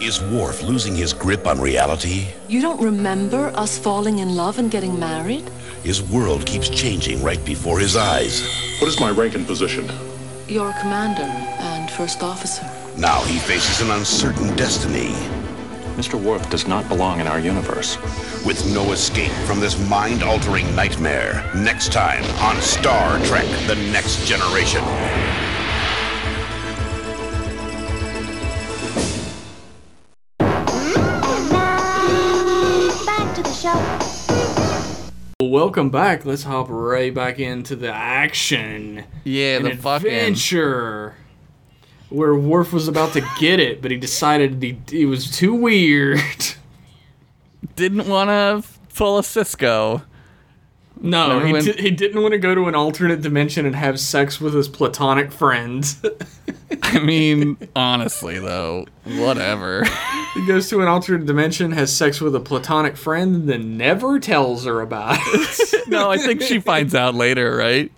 [0.02, 2.28] Is Worf losing his grip on reality?
[2.48, 5.50] You don't remember us falling in love and getting married?
[5.84, 8.42] His world keeps changing right before his eyes.
[8.80, 9.90] What is my rank and position?
[10.48, 12.70] You're a commander and first officer.
[12.98, 15.14] Now he faces an uncertain destiny.
[15.98, 16.14] Mr.
[16.22, 17.98] Worf does not belong in our universe.
[18.46, 21.50] With no escape from this mind altering nightmare.
[21.56, 24.84] Next time on Star Trek The Next Generation.
[33.06, 35.48] Back to the show.
[35.50, 36.26] Welcome back.
[36.26, 39.04] Let's hop right back into the action.
[39.24, 41.16] Yeah, An the fucking adventure.
[42.10, 46.20] Where Worf was about to get it, but he decided he, he was too weird.
[47.76, 48.64] didn't want to
[48.96, 50.04] pull a Sisko.
[51.00, 54.00] No, he, when- di- he didn't want to go to an alternate dimension and have
[54.00, 55.86] sex with his platonic friend.
[56.82, 59.84] I mean, honestly though, whatever.
[60.34, 64.20] he goes to an alternate dimension, has sex with a platonic friend, and then never
[64.20, 65.88] tells her about it.
[65.88, 67.92] no, I think she finds out later, right?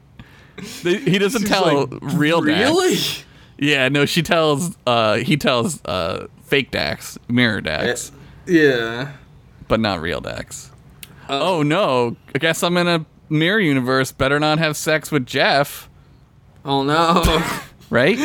[0.82, 3.24] He doesn't She's tell like, real Dax.
[3.60, 3.72] Really?
[3.72, 4.78] Yeah, no, she tells.
[4.88, 8.12] Uh, he tells uh, fake Dax, mirror Dax,
[8.46, 9.12] Yeah.
[9.68, 10.72] but not real Dax.
[11.30, 12.16] oh no!
[12.34, 14.12] I guess I'm in a mirror universe.
[14.12, 15.90] Better not have sex with Jeff,
[16.66, 17.22] Oh no.
[17.90, 18.18] right?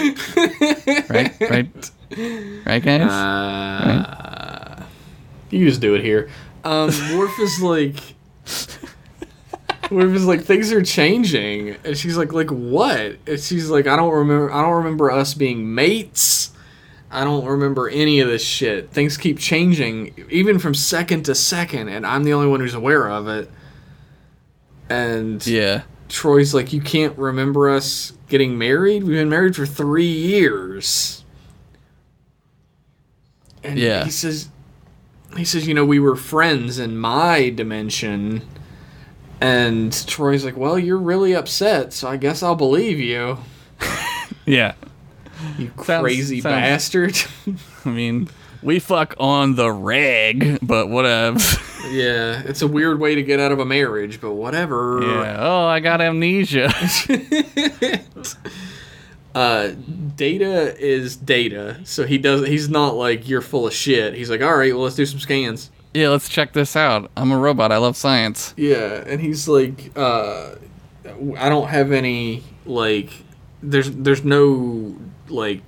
[1.09, 1.91] right, right,
[2.67, 3.11] right, guys.
[3.11, 4.83] Uh,
[5.51, 6.31] You can just do it here.
[6.65, 7.97] Um, Worf is like,
[9.91, 13.17] Worf is like, things are changing, and she's like, like what?
[13.27, 14.53] And she's like, I don't remember.
[14.53, 16.51] I don't remember us being mates.
[17.11, 18.91] I don't remember any of this shit.
[18.91, 23.09] Things keep changing, even from second to second, and I'm the only one who's aware
[23.09, 23.51] of it.
[24.89, 29.05] And yeah, Troi's like, you can't remember us getting married?
[29.05, 31.25] We've been married for three years.
[33.63, 34.05] And Yeah.
[34.05, 34.49] he says,
[35.37, 38.43] he says, you know, we were friends in my dimension.
[39.45, 43.37] And Troi's like, well, you're really upset, so I guess I'll believe you.
[44.47, 44.73] yeah.
[45.59, 47.17] You Sounds- crazy sounds- bastard.
[47.85, 48.31] I mean,
[48.63, 51.39] we fuck on the reg, but whatever.
[51.91, 55.01] yeah, it's a weird way to get out of a marriage, but whatever.
[55.03, 55.37] yeah.
[55.39, 56.73] Oh, I got amnesia.
[59.35, 59.73] uh,
[60.17, 62.47] Data is Data, so he does.
[62.47, 64.15] He's not like you're full of shit.
[64.15, 65.71] He's like, all right, well, let's do some scans.
[65.95, 67.11] Yeah, let's check this out.
[67.17, 67.73] I'm a robot.
[67.73, 68.53] I love science.
[68.57, 70.57] Yeah, and he's like, uh,
[71.39, 73.11] I don't have any like,
[73.63, 74.97] there's there's no
[75.29, 75.63] like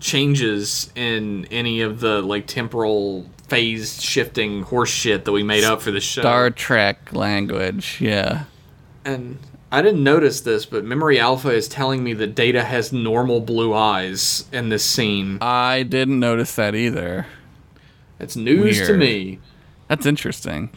[0.00, 5.80] changes in any of the like temporal phase shifting horse shit that we made up
[5.80, 6.22] for the show.
[6.22, 7.98] Star Trek language.
[8.00, 8.44] Yeah.
[9.04, 9.38] And
[9.70, 13.74] I didn't notice this, but Memory Alpha is telling me that Data has normal blue
[13.74, 15.38] eyes in this scene.
[15.40, 17.26] I didn't notice that either.
[18.18, 19.40] It's news to me.
[19.88, 20.70] That's interesting.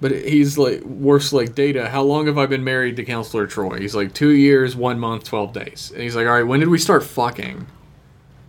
[0.00, 3.80] But he's like, Worf's like, Data, how long have I been married to Counselor Troi?
[3.80, 5.92] He's like, two years, one month, 12 days.
[5.94, 7.66] And he's like, all right, when did we start fucking?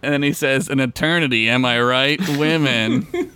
[0.06, 3.08] And then he says, "An eternity, am I right, women?"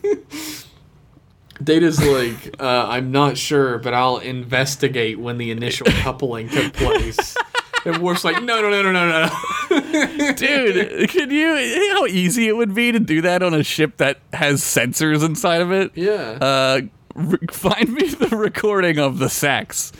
[1.64, 7.36] Data's like, uh, I'm not sure, but I'll investigate when the initial coupling took place.
[7.86, 9.30] And Worf's like, no, no, no, no, no,
[9.70, 10.34] no.
[10.34, 13.64] Dude, could you, you know how easy it would be to do that on a
[13.64, 15.92] ship that has sensors inside of it?
[15.96, 16.38] Yeah.
[16.42, 16.82] Uh,
[17.16, 19.92] re- find me the recording of the sex.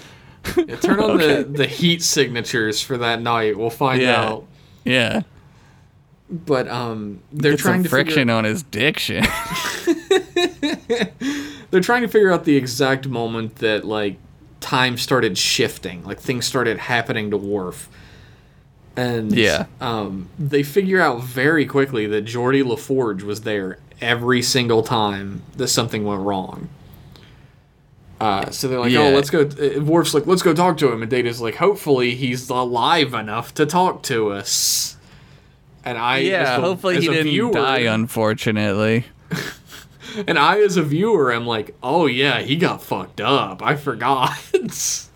[0.58, 3.58] Yeah, turn on the, the heat signatures for that night.
[3.58, 4.22] We'll find Yeah.
[4.24, 4.46] out.
[4.84, 5.22] Yeah.
[6.30, 9.24] But um, they're Get trying to friction Figure, on his diction.
[11.72, 14.18] they're trying to figure out the exact moment that like
[14.62, 17.90] time started shifting, like things started happening to Worf.
[18.96, 19.66] And Yeah.
[19.80, 25.42] um, they figure out very quickly that Geordi La Forge was there every single time
[25.56, 26.68] that something went wrong.
[28.20, 29.04] Uh, so they're like, Yeah.
[29.08, 32.16] "Oh, let's go." uh, Worf's like, "Let's go talk to him," and Data's like, "Hopefully,
[32.16, 34.98] he's alive enough to talk to us."
[35.86, 39.06] And I, yeah, the- hopefully he a didn't viewer- die, unfortunately.
[40.28, 43.62] And I, as a viewer, am like, "Oh yeah, he got fucked up.
[43.62, 44.32] I forgot."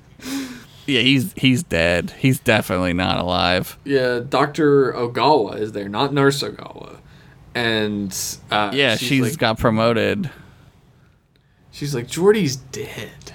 [0.86, 2.12] Yeah, he's he's dead.
[2.20, 3.80] He's definitely not alive.
[3.86, 6.98] yeah, Doctor Ogawa is there, not Nurse Ogawa,
[7.56, 8.14] and
[8.52, 10.30] uh, Yeah, she's she's like, got promoted.
[11.72, 13.32] She's like, Geordi's dead.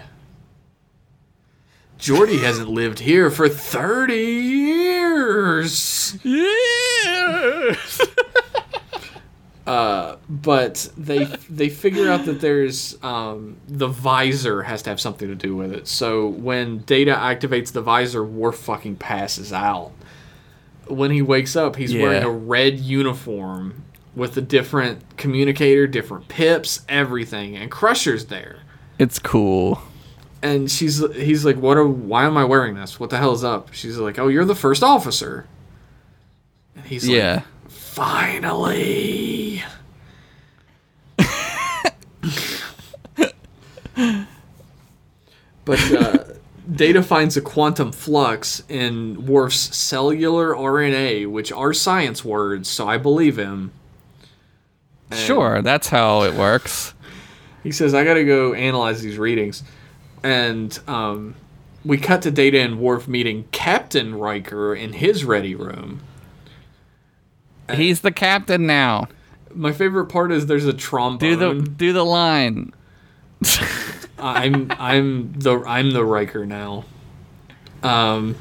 [1.98, 6.18] Geordi hasn't lived here for 30 years.
[9.68, 10.16] Yeah.
[10.28, 15.34] But they they figure out that there's um, the visor has to have something to
[15.34, 15.86] do with it.
[15.88, 19.92] So when Data activates the visor, Worf fucking passes out.
[20.86, 23.84] When he wakes up, he's wearing a red uniform
[24.16, 28.60] with a different communicator, different pips, everything, and Crusher's there.
[28.98, 29.80] It's cool.
[30.42, 33.42] and she's he's like what are why am i wearing this what the hell is
[33.42, 35.46] up she's like oh you're the first officer
[36.76, 37.42] and he's like Yeah.
[37.68, 39.47] finally
[45.68, 46.24] but uh,
[46.74, 52.98] data finds a quantum flux in Worf's cellular rna which are science words so i
[52.98, 53.70] believe him
[55.12, 56.94] Sure, that's how it works.
[57.62, 59.62] He says, I gotta go analyze these readings.
[60.22, 61.34] And um,
[61.84, 66.00] we cut to Data and Worf meeting Captain Riker in his ready room.
[67.72, 69.08] He's the captain now.
[69.54, 71.30] My favorite part is there's a trombone.
[71.30, 72.72] Do the do the line.
[74.18, 76.84] I'm I'm the I'm the Riker now.
[77.82, 78.36] Um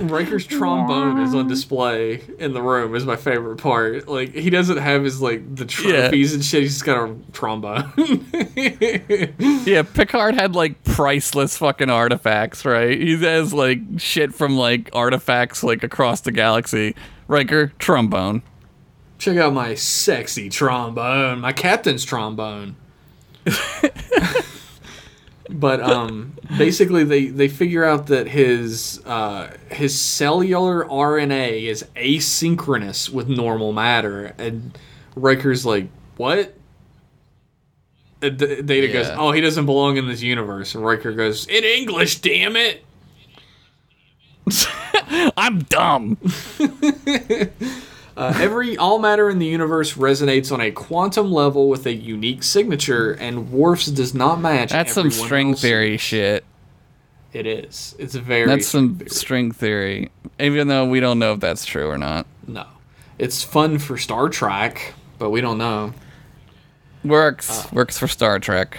[0.00, 4.06] Riker's trombone is on display in the room is my favorite part.
[4.08, 7.92] Like he doesn't have his like the trophies and shit, he's just got a trombone.
[9.64, 12.98] Yeah, Picard had like priceless fucking artifacts, right?
[12.98, 16.94] He has like shit from like artifacts like across the galaxy.
[17.26, 18.42] Riker, trombone.
[19.18, 22.76] Check out my sexy trombone, my captain's trombone.
[25.50, 33.10] but um, basically, they they figure out that his uh, his cellular RNA is asynchronous
[33.10, 34.76] with normal matter, and
[35.16, 36.54] Riker's like, "What?"
[38.20, 41.64] And D- Data goes, "Oh, he doesn't belong in this universe." And Riker goes, "In
[41.64, 42.84] English, damn it!"
[45.36, 46.18] I'm dumb.
[48.18, 52.42] Uh, every all matter in the universe resonates on a quantum level with a unique
[52.42, 54.70] signature, and Worf's does not match.
[54.70, 55.62] That's some string else's.
[55.62, 56.44] theory shit.
[57.32, 57.94] It is.
[57.96, 58.46] It's very.
[58.48, 59.52] That's some string theory.
[59.52, 60.10] string theory.
[60.40, 62.26] Even though we don't know if that's true or not.
[62.48, 62.66] No,
[63.18, 65.94] it's fun for Star Trek, but we don't know.
[67.04, 67.70] Works.
[67.72, 68.78] Works for Star Trek.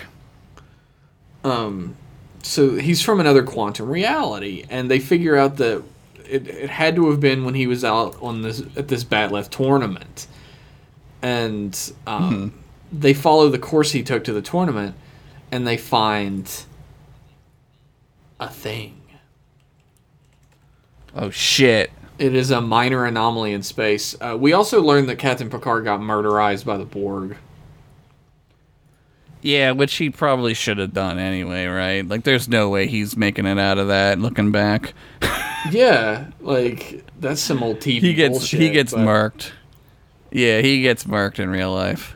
[1.45, 1.95] Um,
[2.43, 5.83] So he's from another quantum reality, and they figure out that
[6.30, 9.49] it, it had to have been when he was out on this at this bat'leth
[9.49, 10.27] tournament,
[11.21, 12.53] and um,
[12.91, 14.95] they follow the course he took to the tournament,
[15.51, 16.65] and they find
[18.39, 19.01] a thing.
[21.15, 21.91] Oh shit.
[22.17, 24.15] It is a minor anomaly in space.
[24.19, 27.38] Uh, we also learned that Captain Picard got murderized by the Borg.
[29.41, 32.05] Yeah, which he probably should have done anyway, right?
[32.05, 34.19] Like, there's no way he's making it out of that.
[34.19, 34.93] Looking back,
[35.72, 38.60] Yeah, like that's some old TV he gets bullshit.
[38.60, 39.51] he gets but, murked.
[40.32, 42.16] Yeah, he gets marked in real life.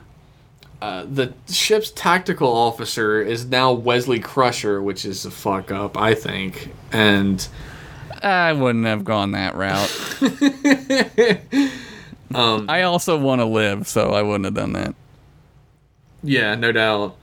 [0.81, 6.13] Uh, the ship's tactical officer is now Wesley Crusher, which is a fuck up, I
[6.13, 6.73] think.
[6.91, 7.47] And
[8.21, 9.89] I wouldn't have gone that route.
[12.33, 14.95] Um, I also want to live, so I wouldn't have done that.
[16.23, 17.15] yeah, no doubt.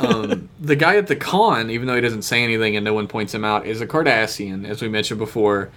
[0.00, 3.08] Um, the guy at the con, even though he doesn't say anything and no one
[3.08, 5.70] points him out, is a Cardassian, as we mentioned before.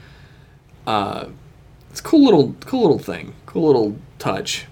[0.86, 1.28] Uh,
[1.90, 4.66] it's a cool little, cool little thing, cool little touch.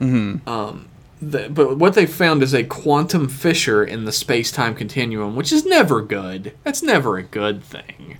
[0.00, 0.48] Mm-hmm.
[0.48, 0.88] Um,
[1.20, 5.64] the, but what they found is a quantum fissure in the space-time continuum, which is
[5.64, 6.52] never good.
[6.64, 8.18] That's never a good thing.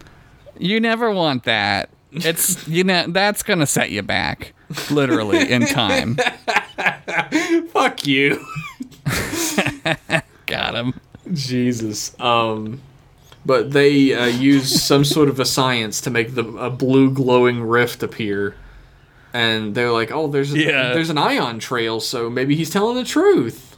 [0.59, 1.90] You never want that.
[2.12, 4.54] It's you know that's gonna set you back,
[4.90, 6.16] literally in time.
[7.68, 8.42] Fuck you.
[10.46, 11.00] Got him.
[11.32, 12.18] Jesus.
[12.20, 12.80] Um,
[13.44, 17.62] but they uh, use some sort of a science to make the a blue glowing
[17.62, 18.54] rift appear,
[19.32, 20.92] and they're like, "Oh, there's a, Yeah.
[20.92, 23.76] there's an ion trail, so maybe he's telling the truth."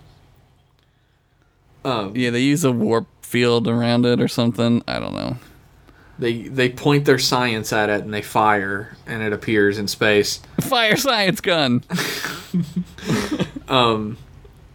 [1.85, 4.83] Yeah, they use a warp field around it or something.
[4.87, 5.37] I don't know.
[6.19, 10.41] They they point their science at it and they fire, and it appears in space.
[10.61, 11.83] Fire science gun.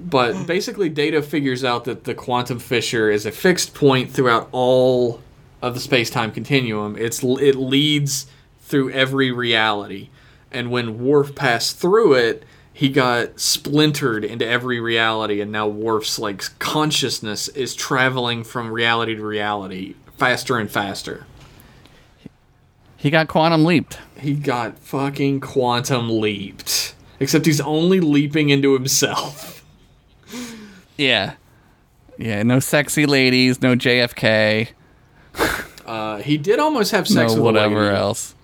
[0.04, 5.22] But basically, Data figures out that the quantum fissure is a fixed point throughout all
[5.62, 6.97] of the space-time continuum.
[6.97, 8.28] It's it leads
[8.62, 10.10] through every reality,
[10.51, 12.43] and when Worf passed through it,
[12.74, 19.16] he got splintered into every reality, and now Worf's like consciousness is traveling from reality
[19.16, 21.26] to reality faster and faster.
[22.97, 23.99] He got quantum leaped.
[24.18, 26.95] He got fucking quantum leaped.
[27.20, 29.62] Except he's only leaping into himself.
[30.98, 31.34] Yeah.
[32.18, 34.70] Yeah, no sexy ladies, no JFK,
[35.86, 38.36] Uh, he did almost have sex no with whatever else.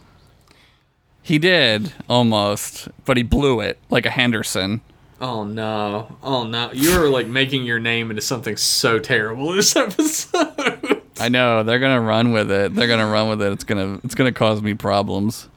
[1.21, 4.81] He did almost, but he blew it like a Henderson.
[5.21, 6.17] Oh no!
[6.23, 6.71] Oh no!
[6.73, 11.01] You're like making your name into something so terrible this episode.
[11.19, 12.73] I know they're gonna run with it.
[12.73, 13.51] They're gonna run with it.
[13.51, 15.47] It's gonna it's gonna cause me problems.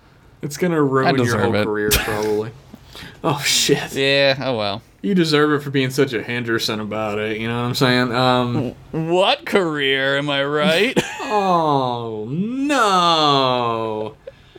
[0.42, 1.64] It's gonna ruin your whole it.
[1.64, 2.50] career, probably.
[3.24, 3.92] oh shit!
[3.94, 4.36] Yeah.
[4.40, 4.82] Oh well.
[5.02, 7.38] You deserve it for being such a Henderson about it.
[7.38, 8.12] You know what I'm saying?
[8.14, 8.74] Um.
[8.92, 10.16] What career?
[10.16, 10.98] Am I right?
[11.34, 14.16] Oh no!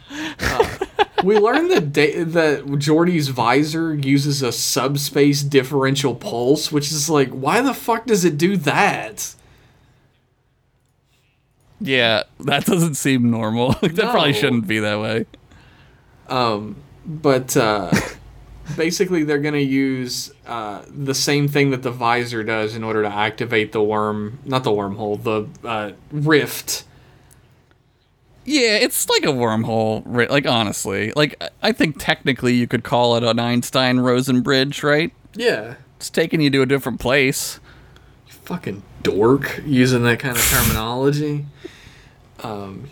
[0.10, 0.78] Uh,
[1.24, 7.30] we learned that da- that Geordi's visor uses a subspace differential pulse, which is like,
[7.30, 9.36] why the fuck does it do that?
[11.80, 13.74] yeah, that doesn't seem normal.
[13.82, 15.26] that probably shouldn't be that way.
[16.28, 17.92] Um, but uh,
[18.78, 23.02] basically they're going to use uh, the same thing that the visor does in order
[23.04, 26.84] to activate the worm not the wormhole the uh, rift
[28.46, 30.04] Yeah, it's like a wormhole.
[30.30, 35.12] Like honestly, like I- think technically you could call it an Einstein Rosen bridge, right?
[35.36, 37.60] yeah It's taking you to a different place.
[38.28, 41.46] fucking dork using that kind of terminology
[42.44, 42.90] um,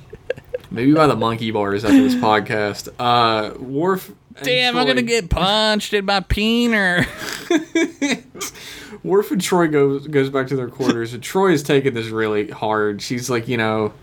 [0.69, 4.11] maybe by the monkey bars after this podcast uh Worf
[4.43, 7.05] Damn, I'm gonna get punched in my peener.
[9.03, 12.49] Worf and Troi goes goes back to their quarters, and Troi is taking this really
[12.49, 13.01] hard.
[13.01, 13.93] She's like, you know,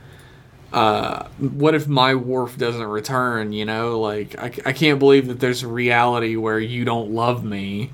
[0.72, 3.52] uh, what if my Worf doesn't return?
[3.52, 7.44] You know, like I, I can't believe that there's a reality where you don't love
[7.44, 7.92] me.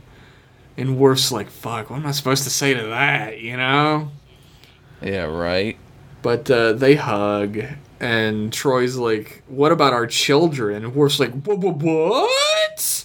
[0.77, 3.41] And Worf's like, fuck, what am I supposed to say to that?
[3.41, 4.11] You know.
[5.03, 5.77] yeah, right.
[6.23, 7.61] But uh, they hug,
[8.05, 11.59] and Troi's like, "What about our children?" And Worf's like, "What?
[11.59, 11.77] What?
[11.83, 13.05] What?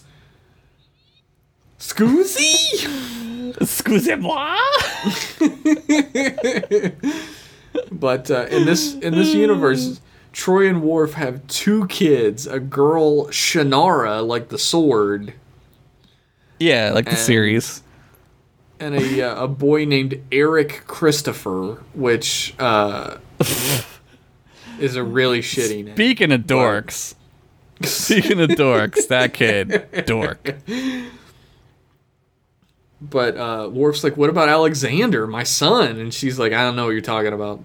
[1.80, 4.58] Scoozy?" Excusez-moi.
[7.92, 10.02] But uh, in this in this universe,
[10.34, 15.34] Troi and Worf have two kids: a girl, Shannara, like the sword,
[16.60, 17.84] Yeah, like the And- series.
[18.80, 23.18] and a uh, a boy named Eric Christopher, which uh,
[24.82, 25.96] is a really shitty name.
[25.96, 27.16] Speaking of dorks.
[27.84, 30.56] Speaking of dorks, that kid, dork.
[33.02, 36.86] But uh, Worf's like, "What about Alexander, my son?" And she's like, "I don't know
[36.86, 37.64] what you're talking about."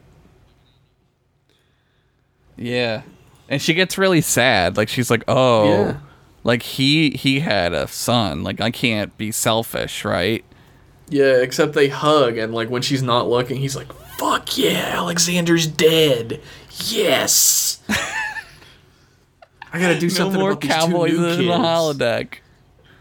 [2.57, 3.03] Yeah.
[3.49, 4.77] And she gets really sad.
[4.77, 5.97] Like she's like, "Oh, Yeah.
[6.45, 8.43] like he he had a son.
[8.45, 10.45] Like I can't be selfish, right?"
[11.09, 15.66] Yeah, except they hug, and like when she's not looking, he's like, "Fuck yeah, Alexander's
[15.66, 16.41] dead.
[16.78, 17.80] Yes."
[19.72, 21.48] I gotta do No something more about these cowboys two new in kids.
[21.48, 22.34] the holodeck.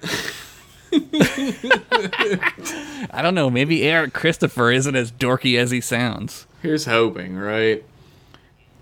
[3.12, 3.50] I don't know.
[3.50, 6.48] Maybe Eric Christopher isn't as dorky as he sounds.
[6.62, 7.84] Here's hoping, right?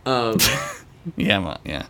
[0.06, 0.38] Um,
[1.16, 1.86] Yeah, ma- yeah.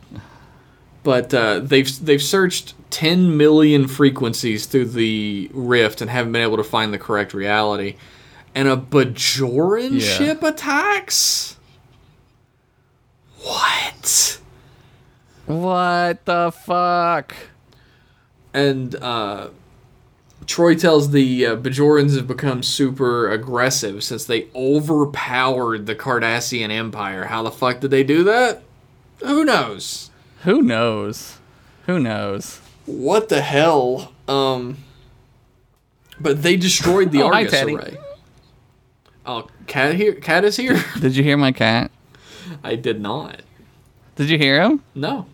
[1.04, 6.56] but uh, they've they've searched 10 million frequencies through the rift and haven't been able
[6.58, 7.96] to find the correct reality.
[8.56, 10.08] And a Bajoran Yeah.
[10.18, 11.58] ship attacks.
[13.44, 14.40] What?
[15.46, 17.36] What the fuck?
[18.54, 19.48] and uh,
[20.46, 27.26] Troi tells the uh, Bajorans have become super aggressive since they overpowered the Cardassian Empire.
[27.26, 28.62] How the fuck did they do that?
[29.20, 30.10] Who knows?
[30.44, 31.38] Who knows?
[31.86, 32.60] Who knows?
[32.86, 34.12] What the hell?
[34.28, 34.80] Um,
[36.20, 37.76] But they destroyed the Oh, hi, Argus Teddy.
[37.76, 37.98] array.
[39.26, 40.14] Oh, cat here.
[40.16, 40.84] Cat is here.
[41.00, 41.90] Did you hear my cat?
[42.64, 43.42] I did not.
[44.16, 44.84] Did you hear him?
[44.94, 45.26] No.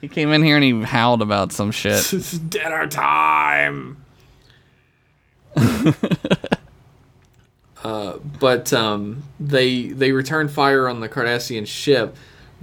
[0.00, 2.12] He came in here and he howled about some shit.
[2.12, 4.04] It's dinner time.
[7.82, 12.16] uh, but um, they they return fire on the Cardassian ship,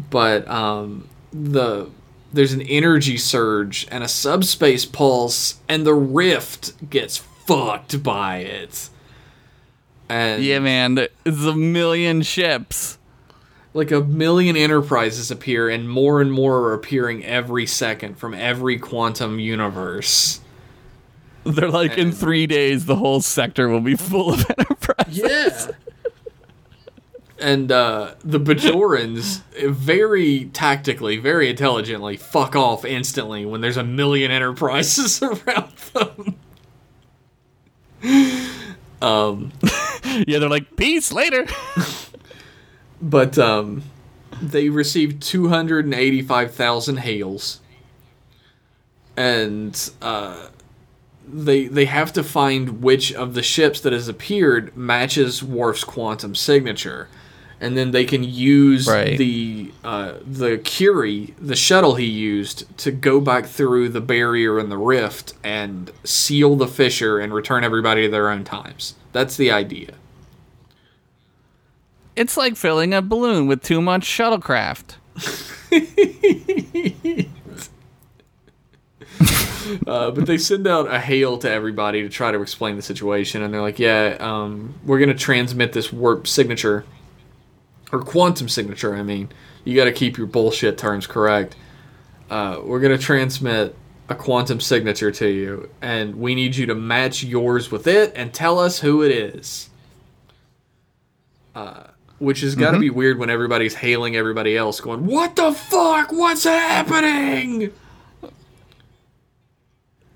[0.10, 1.90] but um, the
[2.32, 8.90] there's an energy surge and a subspace pulse, and the rift gets fucked by it.
[10.10, 10.98] And yeah, man.
[11.26, 12.98] It's a million ships.
[13.74, 18.78] Like a million enterprises appear and more and more are appearing every second from every
[18.78, 20.42] quantum universe.
[21.44, 25.18] They're like, in three days, the whole sector will be full of enterprises.
[25.18, 25.72] Yeah.
[27.40, 34.32] And uh, the bajorans very tactically very intelligently fuck off instantly when there's a million
[34.32, 36.36] enterprises around them.
[39.02, 39.52] Um
[40.26, 41.46] Yeah, they're like, peace later.
[43.04, 43.84] But um,
[44.42, 47.60] they received 285,000 hails,
[49.16, 50.48] and uh,
[51.32, 56.34] they they have to find which of the ships that has appeared matches Worf's quantum
[56.36, 57.08] signature,
[57.62, 59.18] and then they can use Right.
[59.18, 64.72] the uh, the Curie, the shuttle he used, to go back through the barrier and
[64.72, 68.96] the rift and seal the fissure and return everybody to their own times.
[69.12, 69.94] That's the idea.
[72.16, 74.96] It's like filling a balloon with too much shuttlecraft.
[79.88, 83.42] Uh, but they send out a hail to everybody to try to explain the situation,
[83.42, 86.86] and they're like, "Yeah, um, we're gonna transmit this warp signature
[87.92, 88.96] or quantum signature.
[88.96, 89.30] I mean,
[89.64, 91.56] you got to keep your bullshit terms correct.
[92.30, 93.76] Uh, we're gonna transmit
[94.10, 98.34] a quantum signature to you, and we need you to match yours with it and
[98.34, 99.70] tell us who it is."
[101.56, 101.84] Uh,
[102.24, 106.12] which has got to be weird when everybody's hailing everybody else, going, "What the fuck?
[106.12, 107.72] What's happening?"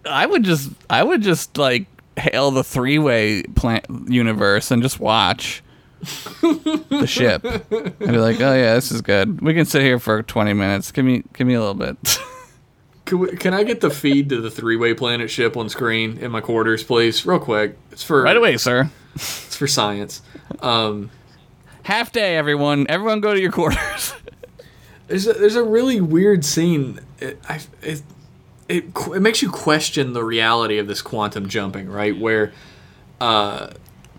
[0.05, 1.85] I would just, I would just like
[2.17, 5.61] hail the three-way plant universe and just watch
[6.01, 7.45] the ship.
[7.45, 9.41] I'd be like, oh yeah, this is good.
[9.41, 10.91] We can sit here for 20 minutes.
[10.91, 11.97] Give me, give me a little bit.
[13.05, 16.29] Can, we, can I get the feed to the three-way planet ship on screen in
[16.29, 17.77] my quarters, please, real quick?
[17.89, 18.89] It's for right away, sir.
[19.15, 20.21] It's for science.
[20.59, 21.09] Um,
[21.88, 22.85] Half day, everyone.
[22.89, 24.14] Everyone, go to your quarters.
[25.07, 26.99] there's a, there's a really weird scene.
[27.19, 28.01] It, I, it,
[28.68, 28.84] it
[29.15, 32.19] it makes you question the reality of this quantum jumping, right?
[32.19, 32.51] Where,
[33.22, 33.69] uh,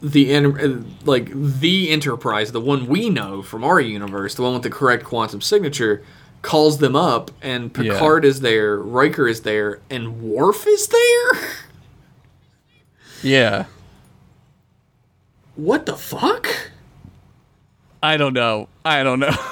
[0.00, 4.54] the en- uh, like the Enterprise, the one we know from our universe, the one
[4.54, 6.02] with the correct quantum signature,
[6.40, 7.92] calls them up, and Yeah.
[7.92, 11.48] Picard is there, Riker is there, and Worf is there.
[13.22, 13.66] yeah.
[15.54, 16.70] What the fuck?
[18.02, 18.68] I don't know.
[18.84, 19.36] I don't know.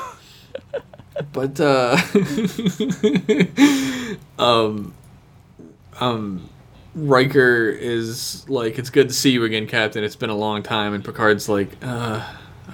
[1.32, 1.96] But uh
[4.38, 4.92] um
[5.98, 6.50] um
[6.94, 10.04] Riker is like it's good to see you again, Captain.
[10.04, 12.22] It's been a long time and Picard's like, uh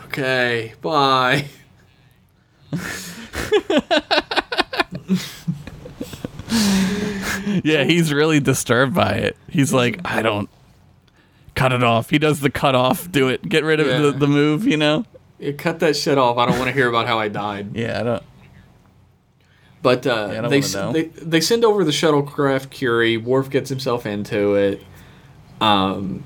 [0.07, 1.47] okay, bye.
[7.65, 9.37] yeah, he's really disturbed by it.
[9.49, 10.49] He's like, I don't
[11.55, 12.11] cut it off.
[12.11, 13.99] He does the cut off, do it, get rid of Yeah.
[13.99, 15.05] the, the move, you know?
[15.43, 16.39] Yeah, cut that shit off.
[16.39, 17.71] I don't want to hear about how I died.
[17.75, 18.23] Yeah, I don't.
[19.83, 23.17] But uh, I don't they, they they send over the shuttlecraft Curie.
[23.17, 24.81] Worf gets himself into it.
[25.61, 26.23] Um,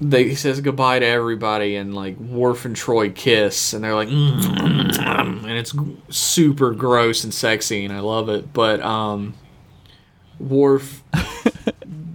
[0.00, 4.08] they he says goodbye to everybody, and like Worf and Troi kiss, and they're like,
[4.08, 5.74] and it's
[6.08, 8.54] super gross and sexy, and I love it.
[8.54, 9.34] But um,
[10.38, 11.02] Worf.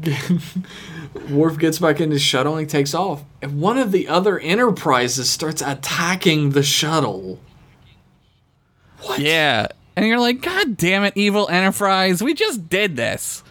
[1.29, 3.23] Worf gets back in his shuttle and he takes off.
[3.41, 7.39] And one of the other enterprises starts attacking the shuttle.
[9.01, 9.19] What?
[9.19, 9.67] Yeah.
[9.95, 12.23] And you're like, God damn it, Evil Enterprise.
[12.23, 13.43] We just did this.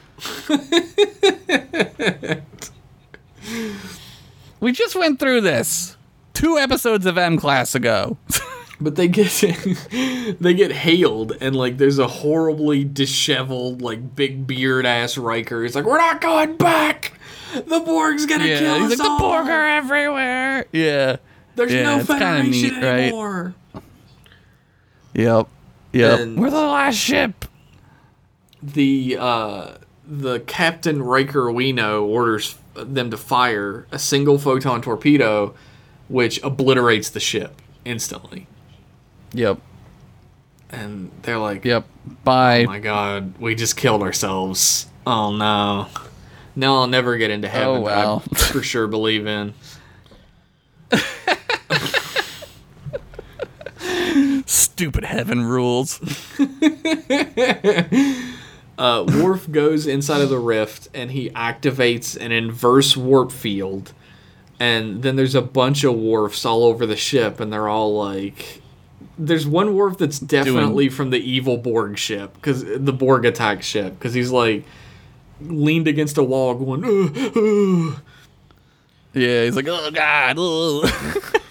[4.61, 5.97] we just went through this
[6.35, 8.17] two episodes of M Class ago.
[8.83, 9.31] But they get
[10.41, 15.63] they get hailed and like there's a horribly disheveled like big beard ass Riker.
[15.63, 17.13] He's like, "We're not going back.
[17.53, 19.19] The Borg's gonna yeah, kill he's us like, all.
[19.19, 20.67] the Borg are everywhere.
[20.73, 21.17] Yeah.
[21.55, 22.85] There's yeah, no it's kinda Federation neat, right?
[23.01, 23.55] anymore."
[25.15, 25.49] Yep.
[25.93, 26.21] Yep.
[26.21, 27.45] And- We're the last ship.
[28.63, 29.75] The uh,
[30.07, 35.55] the Captain Riker we know orders them to fire a single photon torpedo,
[36.09, 38.47] which obliterates the ship instantly.
[39.35, 39.59] Yep.
[40.71, 41.87] And they're like, Yep.
[42.25, 42.63] Bye.
[42.63, 44.87] Oh my god, we just killed ourselves.
[45.07, 45.89] Oh no.
[46.55, 47.77] No, I'll never get into heaven.
[47.77, 48.23] Oh, wow.
[48.33, 49.55] I for sure believe in.
[54.47, 56.01] Stupid heaven rules.
[58.79, 63.93] Uh, Worf goes inside of the rift and he activates an inverse warp field.
[64.59, 68.63] And then there's a bunch of Worfs all over the ship, and they're all like.
[69.19, 73.99] There's one Worf that's definitely from the evil Borg ship, because the Borg attack ship,
[73.99, 74.65] because he's like
[75.49, 78.01] leaned against a wall going, "Ugh, ugh."
[79.15, 80.39] Yeah, he's like, oh god.
[80.39, 81.39] ugh."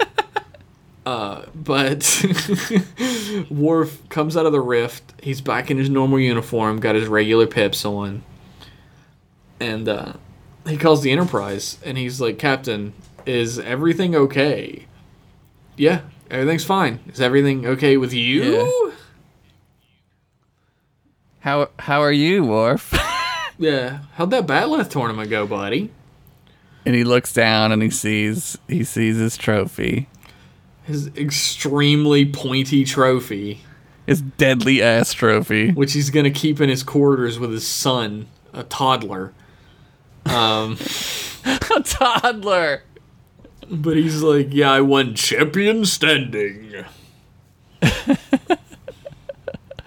[1.63, 2.25] but
[3.49, 5.13] Worf comes out of the rift.
[5.21, 8.23] He's back in his normal uniform, got his regular pips on,
[9.59, 10.13] and uh,
[10.67, 12.93] he calls the Enterprise, and he's like, "Captain,
[13.25, 14.85] is everything okay?"
[15.77, 16.99] Yeah, everything's fine.
[17.07, 18.91] Is everything okay with you?
[21.39, 22.93] How how are you, Worf?
[23.61, 23.99] Yeah.
[24.15, 25.91] How'd that bat'leth tournament go, buddy?
[26.83, 30.09] and he looks down and he sees he sees his trophy,
[30.83, 33.61] His extremely pointy trophy,
[34.07, 35.71] his deadly ass trophy.
[35.73, 39.31] which he's gonna keep in his quarters with his son, a toddler.
[40.25, 40.77] Um.
[41.45, 42.83] A toddler.
[43.69, 46.83] But he's like, yeah, I won champion standing.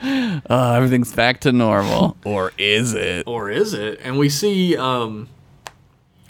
[0.07, 3.27] Oh, everything's back to normal, or is it?
[3.27, 4.01] Or is it?
[4.03, 5.29] And we see um,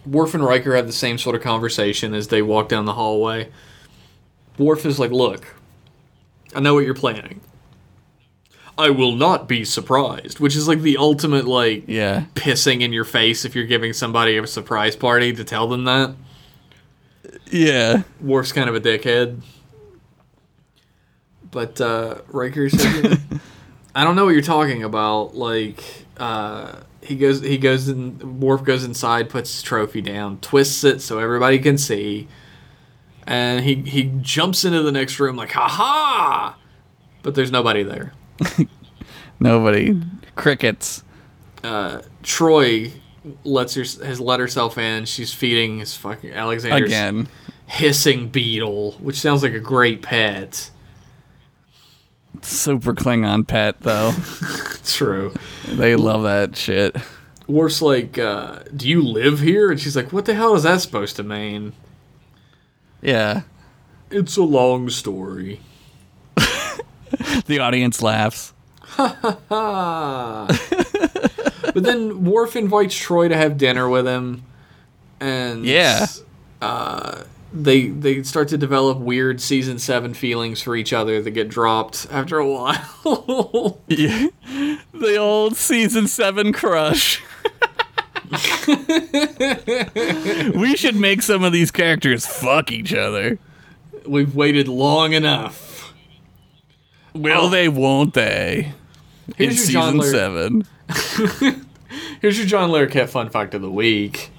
[0.07, 3.51] Worf and Riker have the same sort of conversation as they walk down the hallway.
[4.59, 5.55] Worf is like, look,
[6.55, 7.41] I know what you're planning.
[8.77, 12.25] I will not be surprised, which is like the ultimate, like, Yeah.
[12.35, 16.15] pissing in your face if you're giving somebody a surprise party to tell them that.
[17.51, 18.03] Yeah.
[18.21, 19.41] Worf's kind of a dickhead.
[21.51, 23.21] But uh, Riker said,
[23.95, 25.83] "I don't know what you're talking about." Like,
[26.17, 31.03] uh, he goes, he goes, in, Worf goes inside, puts his trophy down, twists it
[31.03, 32.29] so everybody can see,
[33.27, 36.57] and he he jumps into the next room like, "Ha ha!"
[37.23, 38.13] But there's nobody there.
[39.41, 40.01] Nobody.
[40.37, 41.03] Crickets.
[41.63, 42.93] Uh, Troi
[43.45, 45.07] lets her has let herself in.
[45.07, 47.29] She's feeding his fucking Alexander's Again.
[47.67, 50.71] hissing beetle, which sounds like a great pet.
[52.43, 54.13] Super Klingon pet, though.
[54.85, 55.33] True.
[55.67, 56.97] they love that shit.
[57.47, 60.81] Worf's like, uh, "Do you live here?" And she's like, "What the hell is that
[60.81, 61.73] supposed to mean?"
[63.03, 63.43] Yeah.
[64.11, 65.61] It's a long story.
[67.47, 68.53] The audience laughs.
[68.99, 70.47] Ah.
[71.75, 74.43] but then Worf invites Troi to have dinner with him,
[75.21, 76.07] and Yeah.
[76.61, 77.23] uh,
[77.55, 82.07] they they start to develop weird season seven feelings for each other that get dropped
[82.11, 83.81] after a while.
[83.89, 84.29] Yeah.
[84.93, 87.23] The old season seven crush.
[90.55, 93.39] we should make some of these characters fuck each other.
[94.07, 95.95] We've waited long enough.
[97.15, 98.73] Will they, won't they?
[99.29, 100.67] In Here's season seven.
[102.21, 104.31] Here's your John Larroquette fun fact of the week.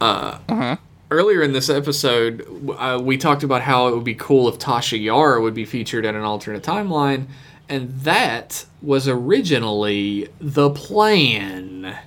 [0.00, 0.76] Uh,
[1.12, 2.42] Earlier in this episode,
[2.78, 6.06] uh, we talked about how it would be cool if Tasha Yar would be featured
[6.06, 7.26] in an alternate timeline,
[7.68, 11.98] and that was originally the plan.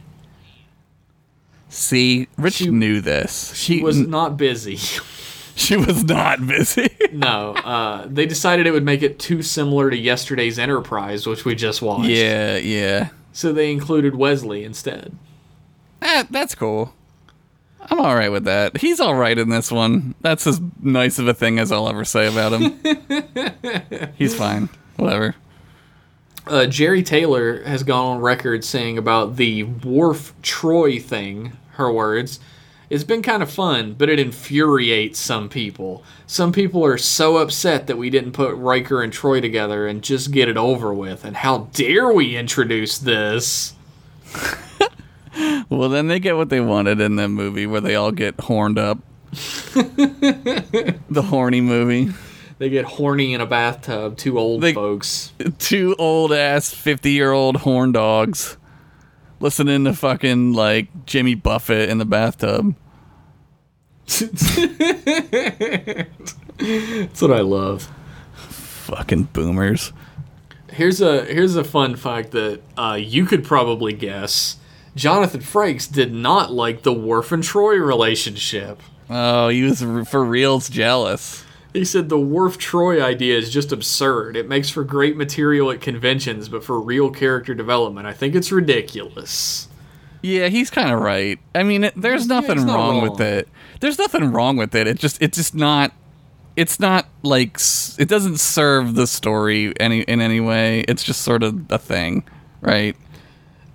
[1.70, 3.54] See, Rich She- knew this.
[3.56, 4.78] She was not busy.
[5.56, 6.90] she was not busy.
[7.14, 11.54] no, uh, they decided it would make it too similar to yesterday's Enterprise, which we
[11.54, 12.10] just watched.
[12.10, 13.10] yeah, yeah.
[13.34, 15.16] So they included Wesley instead.
[16.02, 16.96] Eh, that's cool.
[17.90, 18.78] I'm all right with that.
[18.78, 20.16] He's all right in this one.
[20.22, 24.12] That's as nice of a thing as I'll ever say about him.
[24.18, 24.70] He's fine.
[24.96, 25.36] Whatever.
[26.48, 32.40] uh, Jeri Taylor has gone on record saying about the Worf Troi thing, her words,
[32.90, 36.04] it's been kind of fun, but it infuriates some people.
[36.28, 40.32] Some people are so upset that we didn't put Riker and Troi together and just
[40.32, 41.26] get it over with.
[41.26, 43.74] And how dare we introduce this?
[45.70, 48.78] Well, then they get what they wanted in the movie where they all get horned
[48.80, 49.00] up.
[49.32, 52.14] the horny movie.
[52.58, 55.34] They get horny in a bathtub, two old They- folks.
[55.60, 58.56] Two old ass 50 year old horn dogs
[59.42, 62.76] listening to fucking like Jimmy Buffett in the bathtub.
[66.58, 67.90] That's what I love.
[68.36, 69.92] Fucking boomers.
[70.72, 74.58] Here's a here's a fun fact that uh, you could probably guess.
[74.96, 78.82] Jonathan Frakes did not like the Worf and Troi relationship.
[79.10, 81.44] Oh, he was for reals jealous.
[81.74, 84.38] He said the Worf Troi idea is just absurd.
[84.38, 88.52] It makes for great material at conventions, but for real character development, I think it's
[88.52, 89.68] ridiculous.
[90.22, 91.38] Yeah, he's kind of right.
[91.54, 93.10] I mean, it, there's nothing not wrong, wrong.
[93.12, 93.50] with it.
[93.82, 94.88] There's nothing wrong with it.
[94.88, 95.92] It just it's just not
[96.56, 97.60] it's not like
[98.00, 100.80] it doesn't serve the story any in any way.
[100.88, 102.24] It's just sort of a thing,
[102.62, 102.96] right?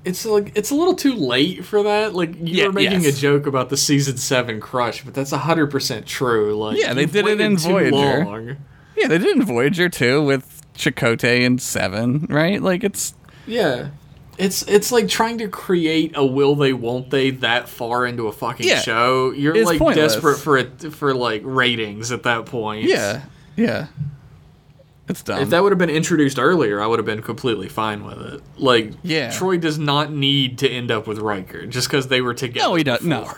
[0.05, 2.15] It's like it's a little too late for that.
[2.15, 3.19] Like you Yeah, were making yes.
[3.19, 6.57] a joke about the season seven crush, but that's hundred percent true.
[6.57, 8.25] Like Yeah, they did it in Voyager.
[8.25, 8.57] long.
[8.97, 12.63] Yeah, they did in Voyager too with Chakotay and Seven, right?
[12.63, 13.15] Like it's
[13.47, 13.89] Yeah.
[14.39, 18.33] It's it's like trying to create a will they won't they that far into a
[18.33, 18.81] fucking Yeah.
[18.81, 19.33] show.
[19.33, 20.15] You're like pointless.
[20.15, 22.85] desperate for it for like ratings at that point.
[22.85, 23.25] yeah,
[23.55, 23.89] yeah.
[25.11, 25.41] It's dumb.
[25.43, 28.41] If that would have been introduced earlier, I would have been completely fine with it.
[28.57, 29.29] Like, Yeah.
[29.31, 32.69] Troi does not need to end up with Riker just because they were together.
[32.69, 33.09] No, he doesn't.
[33.09, 33.33] no.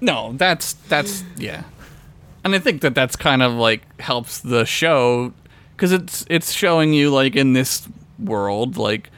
[0.00, 1.62] No, that's that's yeah,
[2.44, 5.32] and I think that that's kind of like helps the show
[5.74, 7.88] because it's it's showing you like in this
[8.18, 9.08] world like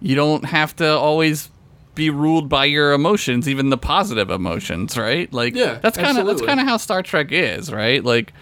[0.00, 1.50] you don't have to always
[1.96, 5.32] be ruled by your emotions, even the positive emotions, right?
[5.32, 8.04] Like Yeah, that's kind of that's kind of how Star Trek is, right?
[8.04, 8.32] Like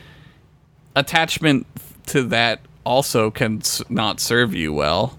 [0.95, 1.67] attachment
[2.07, 5.19] to that also can not serve you well.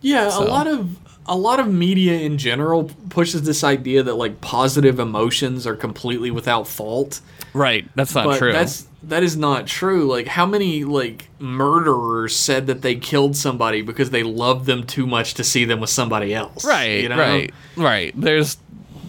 [0.00, 0.96] Yeah, So- a lot of
[1.26, 6.30] a lot of media in general pushes this idea that like positive emotions are completely
[6.32, 7.20] without fault.
[7.54, 8.52] Right, that's not but true.
[8.52, 10.06] that's that is not true.
[10.06, 15.06] Like how many like murderers said that they killed somebody because they loved them too
[15.06, 16.64] much to see them with somebody else.
[16.64, 17.18] Right, you know?
[17.18, 18.12] right, right.
[18.20, 18.58] There's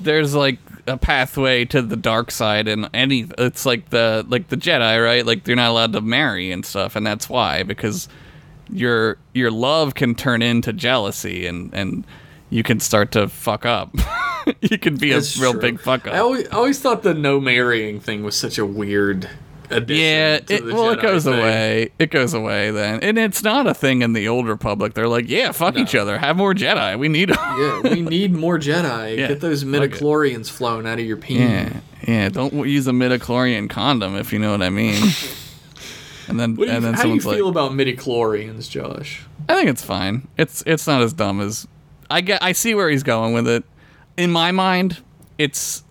[0.01, 4.57] there's like a pathway to the dark side and any it's like the like the
[4.57, 5.25] Jedi, right?
[5.25, 8.09] Like you're not allowed to marry and stuff and that's why because
[8.69, 12.05] your your love can turn into jealousy and and
[12.49, 13.95] you can start to fuck up.
[14.61, 15.61] you can be That's a real true.
[15.61, 16.17] big fuck I up.
[16.17, 19.27] always, I always thought the no marrying thing was such a weird.
[19.87, 21.33] Yeah, it, well, it goes thing.
[21.33, 21.91] away.
[21.99, 24.93] It goes away then, and it's not a thing in the old Republic.
[24.93, 26.97] They're like, yeah, fuck each other, have more Jedi.
[26.97, 27.37] We need them.
[27.39, 29.17] Yeah, we need more Jedi.
[29.17, 31.41] Yeah, Get those midichlorians flowing out of your peen.
[31.41, 32.29] Yeah, yeah.
[32.29, 35.01] Don't use a midichlorian condom if you know what I mean.
[36.27, 39.25] and then you, and then how do you feel like, about midichlorians, Josh?
[39.49, 40.27] I think it's fine.
[40.37, 41.67] It's it's not as dumb as
[42.09, 42.41] I get.
[42.43, 43.63] I see where he's going with it.
[44.17, 45.01] In my mind,
[45.37, 45.83] it's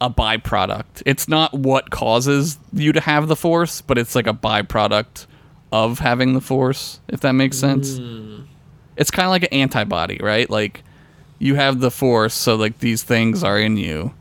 [0.00, 1.02] a byproduct.
[1.06, 5.26] It's not what causes you to have the force, but it's like a byproduct
[5.72, 7.00] of having the force.
[7.08, 7.98] If that makes sense.
[7.98, 8.42] Hmm.
[8.96, 10.48] It's kind of like an antibody, right?
[10.48, 10.82] Like
[11.38, 14.14] you have the force, so like these things are in you.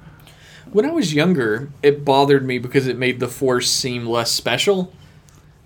[0.71, 4.93] When I was younger, it bothered me because it made the Force seem less special.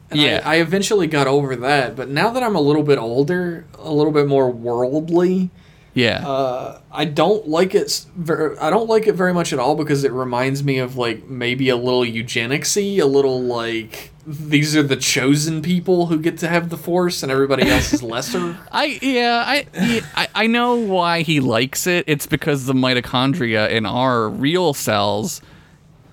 [0.10, 0.41] And Yeah.
[0.45, 3.91] I, I eventually got over that, but now that I'm a little bit older, a
[3.91, 5.49] little bit more worldly,
[5.95, 6.28] Yeah.
[6.28, 7.84] Uh, I don't like it.
[7.86, 10.98] s- ver- I don't like it very much at all because it reminds me of
[10.98, 16.38] like maybe a little eugenicsy, a little like these are the chosen people who get
[16.40, 18.57] to have the force and everybody else is lesser.
[18.72, 22.06] I yeah, I, yeah, I I know why he likes it.
[22.07, 25.41] It's because the mitochondria in our real cells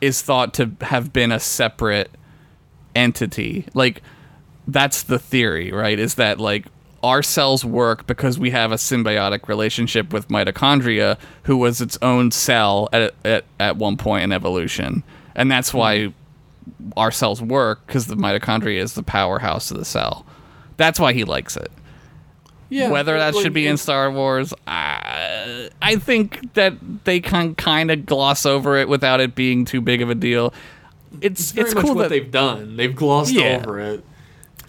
[0.02, 2.10] is thought to have been a separate
[2.94, 3.66] entity.
[3.74, 4.02] Like
[4.66, 5.98] that's the theory, right?
[5.98, 6.66] Is that like
[7.02, 12.30] our cells work because we have a symbiotic relationship with mitochondria, who was its own
[12.30, 15.02] cell at at, at one point in evolution,
[15.34, 16.12] and that's why
[16.96, 20.24] our cells work because the mitochondria is the powerhouse of the cell.
[20.76, 21.70] That's why he likes it.
[22.72, 26.74] Yeah, Whether that like, should be in Star Wars, I, I think that
[27.04, 30.54] they can kind of gloss over it without it being too big of a deal.
[31.20, 32.76] It's it's much cool what that they've done.
[32.76, 33.58] They've glossed Yeah.
[33.60, 34.04] over it.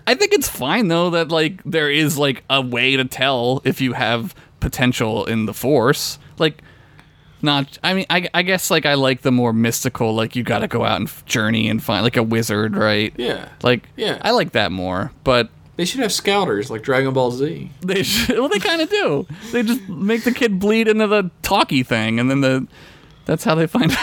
[0.08, 3.82] I think it's fine though that like there is like a way to tell if
[3.82, 6.20] you have potential in the Force.
[6.38, 6.62] Like
[7.42, 10.60] not I mean I, I guess like I like the more mystical like you got
[10.60, 13.14] to go out and journey and find like a wizard, right?
[13.18, 14.20] Yeah, Like Yeah.
[14.22, 17.72] I like that more, but they should have scouters like Dragon Ball Z.
[17.82, 19.26] They should, well, they kind of do.
[19.52, 22.68] They just make the kid bleed into the talkie thing, and then the
[23.26, 23.92] that's how they find.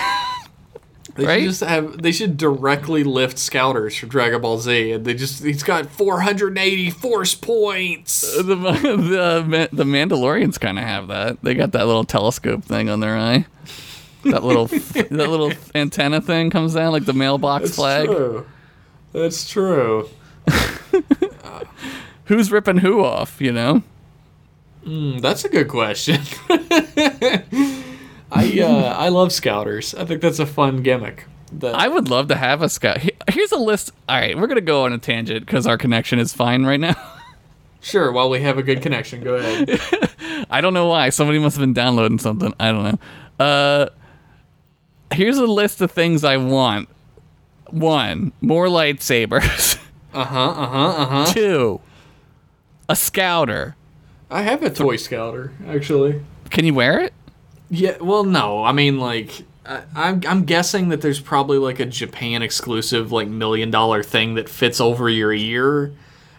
[1.19, 1.41] They Right?
[1.41, 2.01] should just have.
[2.01, 6.91] They should directly lift scouters from Dragon Ball Z, and they just he's got 480
[6.91, 8.37] force points.
[8.37, 11.43] the the the Mandalorians kind of have that.
[11.43, 13.47] They got that little telescope thing on their eye.
[14.25, 18.07] That little that little antenna thing comes down like the mailbox flag.
[18.07, 18.47] True.
[19.13, 20.09] That's true.
[22.27, 23.41] Who's ripping who off?
[23.41, 23.83] You know.
[24.87, 26.21] Mm, that's a good question.
[28.31, 29.95] I uh, I love scouters.
[29.95, 31.27] I think that's a fun gimmick.
[31.53, 32.99] That I would love to have a scout.
[33.31, 33.93] Here's a list.
[34.09, 36.95] All right, we're gonna go on a tangent because our connection is fine right now.
[37.81, 38.13] sure.
[38.13, 39.81] While we have a good connection, go ahead.
[40.51, 41.09] I don't know why.
[41.09, 42.53] Somebody must have been downloading something.
[42.61, 43.45] I don't know.
[43.45, 43.89] Uh,
[45.13, 46.89] here's a list of things I want.
[47.71, 49.79] One, more lightsabers.
[50.15, 50.49] Uh huh.
[50.49, 50.89] Uh huh.
[50.89, 51.33] Uh huh.
[51.35, 51.81] Two,
[52.89, 53.77] a scouter.
[54.31, 56.23] I have a toy scouter actually.
[56.49, 57.13] Can you wear it?
[57.71, 58.65] Yeah, well, no.
[58.65, 63.29] I mean, like, I, I'm I'm guessing that there's probably like a Japan exclusive, like
[63.29, 65.93] million dollar thing that fits over your ear,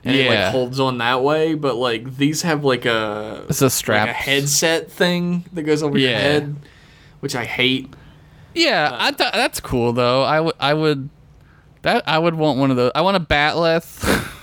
[0.03, 1.53] and it like holds on that way.
[1.53, 4.09] But like these have like a It's a like strap.
[4.09, 6.55] a headset thing that goes over your head,
[7.19, 7.93] which I hate.
[8.55, 10.23] Yeah, uh, I thought that's cool though.
[10.23, 11.09] I would I would
[11.83, 12.91] that I would want one of those.
[12.95, 14.25] I want a bat'leth.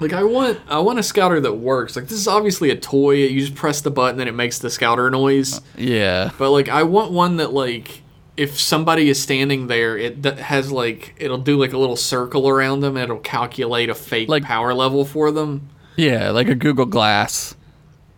[0.00, 1.96] Like I want I want a scouter that works.
[1.96, 3.14] Like this is obviously a toy.
[3.14, 5.60] You just press the button and it makes the scouter noise.
[5.76, 6.30] yeah.
[6.38, 8.02] But like, I want one that like,
[8.36, 12.80] if somebody is standing there, it has like it'll do like a little circle around
[12.80, 15.68] them and it'll calculate a fake Like- power level for them.
[15.96, 17.56] Yeah, like a Google Glass.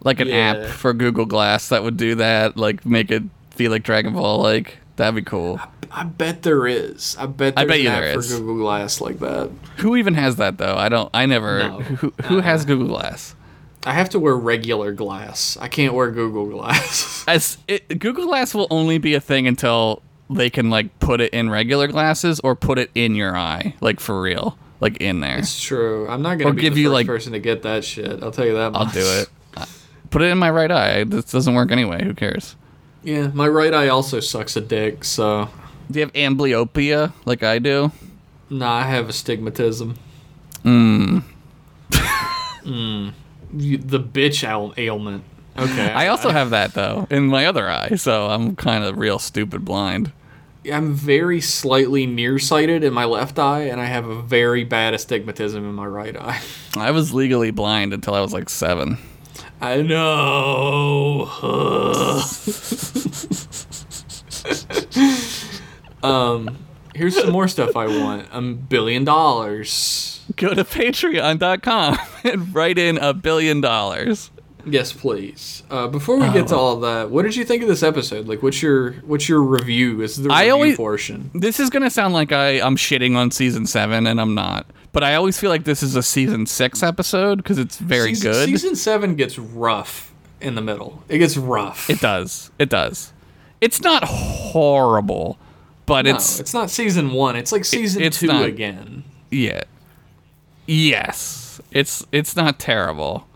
[0.05, 0.35] Like an Yeah.
[0.35, 4.39] app for Google Glass that would do that, like make it feel like Dragon Ball
[4.43, 5.59] like that'd be cool.
[5.93, 7.17] I bet there is.
[7.19, 7.55] I bet.
[7.57, 8.29] I There's bet you app there for.
[8.29, 9.51] Google Glass like that.
[9.79, 10.77] Who even has that though?
[10.77, 11.81] I don't I never No.
[11.81, 13.35] who who has Google Glass?
[13.85, 15.57] I have to wear regular glass.
[15.59, 17.25] I can't wear Google Glass.
[17.29, 21.33] As it, Google Glass will only be a thing until they can like put it
[21.33, 25.39] in regular glasses or put it in your eye, like for real, like in there.
[25.39, 26.07] it's true.
[26.11, 28.23] I'm not gonna Or be give the you, first like- person to get that shit.
[28.23, 28.73] I'll tell you that.
[28.77, 29.29] I'll do it.
[30.11, 31.05] Put it in my right eye.
[31.05, 32.05] This doesn't work anyway.
[32.05, 32.57] Who cares?
[33.03, 35.05] Yeah, my right eye also sucks a dick.
[35.05, 35.49] So,
[35.91, 37.91] Do you have amblyopia like I do?
[38.49, 39.97] nah, I have astigmatism.
[40.65, 41.23] Mm.
[42.65, 43.13] Mm.
[43.57, 45.25] You, the bitch ail- ailment.
[45.59, 45.91] Okay.
[45.91, 49.65] I also have that though in my other eye, so I'm kind of real stupid
[49.65, 50.13] blind.
[50.71, 55.65] I'm very slightly nearsighted in my left eye, and I have a very bad astigmatism
[55.65, 56.41] in my right eye.
[56.77, 58.99] I was legally blind until I was like seven.
[59.61, 61.27] I know.
[66.03, 66.57] um,
[66.95, 68.29] here's some more stuff I want.
[68.33, 70.21] A billion dollars.
[70.37, 74.31] Go to patreon.com and write in a billion dollars.
[74.67, 75.63] Yes, please.
[75.71, 78.29] Uh, before we get to all that, what did you think of this episode?
[78.29, 80.03] Like, what's your what's your review?
[80.03, 81.31] Is the I review always- portion.
[81.35, 84.67] This is gonna sound like I, I'm shitting on season seven, and I'm not.
[84.93, 88.33] But I always feel like this is a season six episode because it's very season,
[88.33, 88.49] good.
[88.49, 91.05] Season seven gets rough in the middle.
[91.09, 91.89] It gets rough.
[91.89, 92.51] It does.
[92.59, 93.13] It does.
[93.61, 95.39] It's not horrible,
[95.91, 97.35] but no, it's it's not season one.
[97.35, 99.03] It's like season it's two not- again.
[99.29, 99.63] yeah.
[100.69, 103.27] Yes, it's it's not terrible.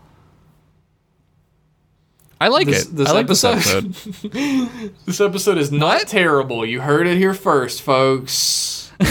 [2.39, 2.95] I like This, it.
[2.95, 3.59] this I like episode.
[3.93, 4.91] this episode.
[5.05, 6.65] this episode is not terrible.
[6.65, 8.91] You heard it here first, folks.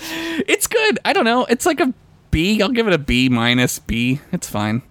[0.00, 0.98] it's good.
[1.04, 1.44] I don't know.
[1.46, 1.94] It's like a
[2.32, 2.60] B.
[2.60, 4.20] I'll give it a B minus B.
[4.32, 4.82] It's fine.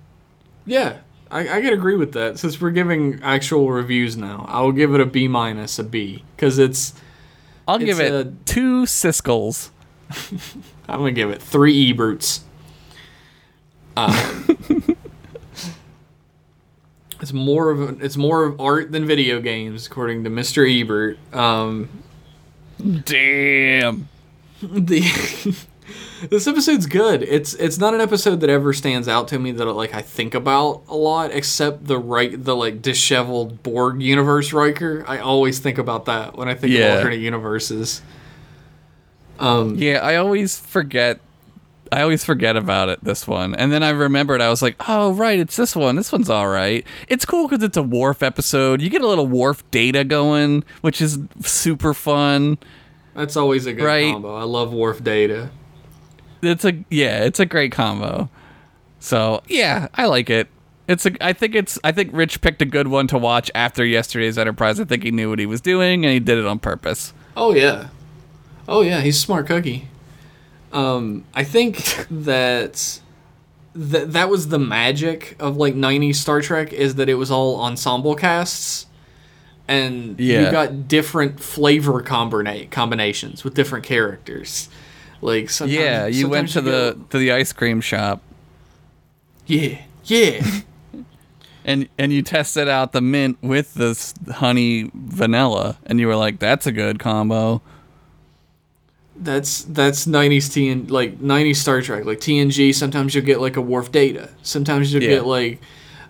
[0.65, 0.99] Yeah,
[1.33, 2.37] I, I can agree with that.
[2.39, 6.23] Since we're giving actual reviews now, I will give it a B minus, a B,
[6.35, 6.93] because it's.
[7.67, 9.71] I'll It's give it a- two Siskel's.
[10.87, 12.41] I'm gonna give it three Eberts.
[13.95, 14.43] Uh,
[17.21, 20.67] it's more of a, it's more of art than video games, according to Mr.
[20.69, 21.17] Ebert.
[21.33, 21.89] Um,
[23.05, 24.09] Damn.
[24.61, 25.01] the
[26.29, 27.23] this episode's good.
[27.23, 30.33] It's it's not an episode that ever stands out to me that like I think
[30.33, 35.03] about a lot, except the right the like disheveled Borg universe Riker.
[35.07, 36.93] I always think about that when I think Yeah.
[36.93, 38.01] of alternate universes.
[39.39, 41.19] Um, Yeah, I always forget.
[41.91, 43.03] I always forget about it.
[43.03, 44.41] This one, and then I remembered.
[44.41, 45.95] I was like, "Oh, right, it's this one.
[45.95, 46.83] This one's all right.
[47.07, 48.81] It's cool because it's a Worf episode.
[48.81, 52.57] You get a little Worf data going, which is super fun.
[53.15, 54.11] That's always a good Right.
[54.11, 54.35] combo.
[54.35, 55.51] I love Worf Data.
[56.43, 58.29] It's a yeah, it's a great combo.
[58.99, 60.47] So yeah, I like it.
[60.87, 61.11] It's a.
[61.25, 61.79] I think it's.
[61.83, 64.79] I think Rich picked a good one to watch after yesterday's Enterprise.
[64.79, 67.13] I think he knew what he was doing, and he did it on purpose.
[67.37, 67.87] Oh yeah,
[68.67, 69.87] oh yeah, he's smart cookie.
[70.73, 72.99] Um, I think that
[73.73, 77.61] that that was the magic of like '90s Star Trek is that it was all
[77.61, 78.85] ensemble casts,
[79.67, 80.41] and Yeah.
[80.45, 84.67] you got different flavor combina- combinations with different characters.
[85.23, 88.21] Like sometimes, Yeah, you went to sometimes the go- to the ice cream shop.
[89.47, 90.45] yeah yeah.
[91.65, 96.37] and and you tested out the mint with this honey vanilla and you were like
[96.39, 97.61] that's a good combo
[99.15, 102.73] That's that's nineties TN like nineties Star Trek like TNG.
[102.73, 104.29] Sometimes you'll get like a Worf Data.
[104.41, 105.09] Sometimes you'll Yeah.
[105.09, 105.59] get like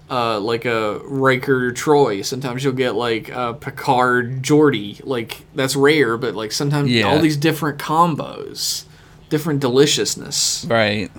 [0.09, 2.23] uh like a Riker Troi.
[2.25, 5.01] Sometimes you'll get like a Picard Geordi.
[5.03, 7.03] Like that's rare, but like sometimes Yeah.
[7.11, 8.85] all these different combos,
[9.33, 11.09] different deliciousness, right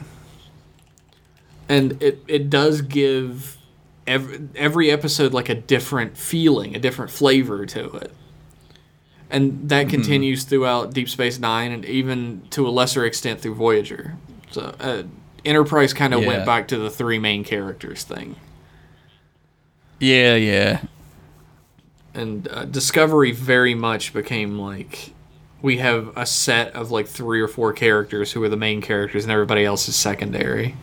[1.69, 3.57] and it it does give
[4.07, 8.13] every every episode like a different feeling, a different flavor to it.
[9.31, 9.91] And that Mm-hmm.
[9.91, 14.15] continues throughout Deep Space Nine, and even to a lesser extent through Voyager.
[14.51, 15.03] So uh,
[15.45, 16.29] Enterprise kind of Yeah.
[16.29, 18.37] went back to the three main characters thing.
[19.99, 20.81] Yeah, yeah.
[22.13, 25.14] and uh, Discovery very much became like
[25.65, 29.25] we have a set of like three or four characters who are the main characters
[29.25, 30.77] and everybody else is secondary.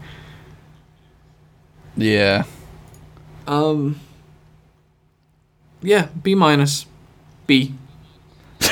[1.96, 2.46] Yeah.
[3.46, 4.00] Um.
[5.84, 6.88] Yeah, B minus,
[7.46, 7.76] B.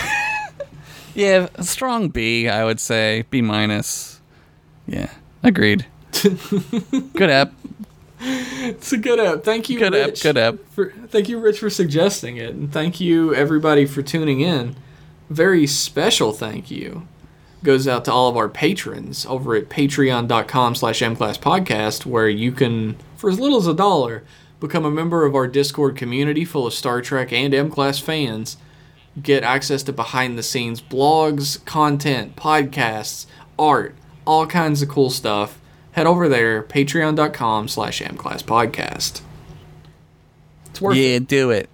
[1.15, 3.25] Yeah, a strong B, I would say.
[3.29, 4.21] B minus.
[4.87, 5.11] Yeah,
[5.43, 5.85] agreed.
[7.13, 7.51] good app.
[8.21, 9.43] It's a good app.
[9.43, 10.55] Thank you, Good app, good app.
[10.71, 14.75] For, thank you, Rich, for suggesting it, and thank you everybody for tuning in.
[15.29, 17.07] Very special thank you
[17.63, 22.95] goes out to all of our patrons over at patreon.com slash mclasspodcast where you can
[23.17, 24.23] for as little as a dollar
[24.61, 28.55] become a member of our discord community full of star trek and m-class fans
[29.21, 33.25] get access to behind the scenes blogs content podcasts
[33.57, 33.93] art
[34.25, 35.59] all kinds of cool stuff.
[35.93, 39.21] Head over there patreon.com slash mclasspodcast
[40.69, 40.99] it's worth it.
[41.01, 41.69] Yeah, do it.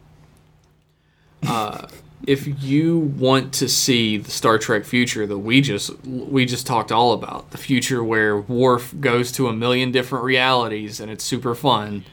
[1.46, 1.88] Uh,
[2.28, 6.92] if you want to see the Star Trek future that we just we just talked
[6.92, 11.54] all about, the future where Worf goes to a million different realities and it's super
[11.54, 12.04] fun,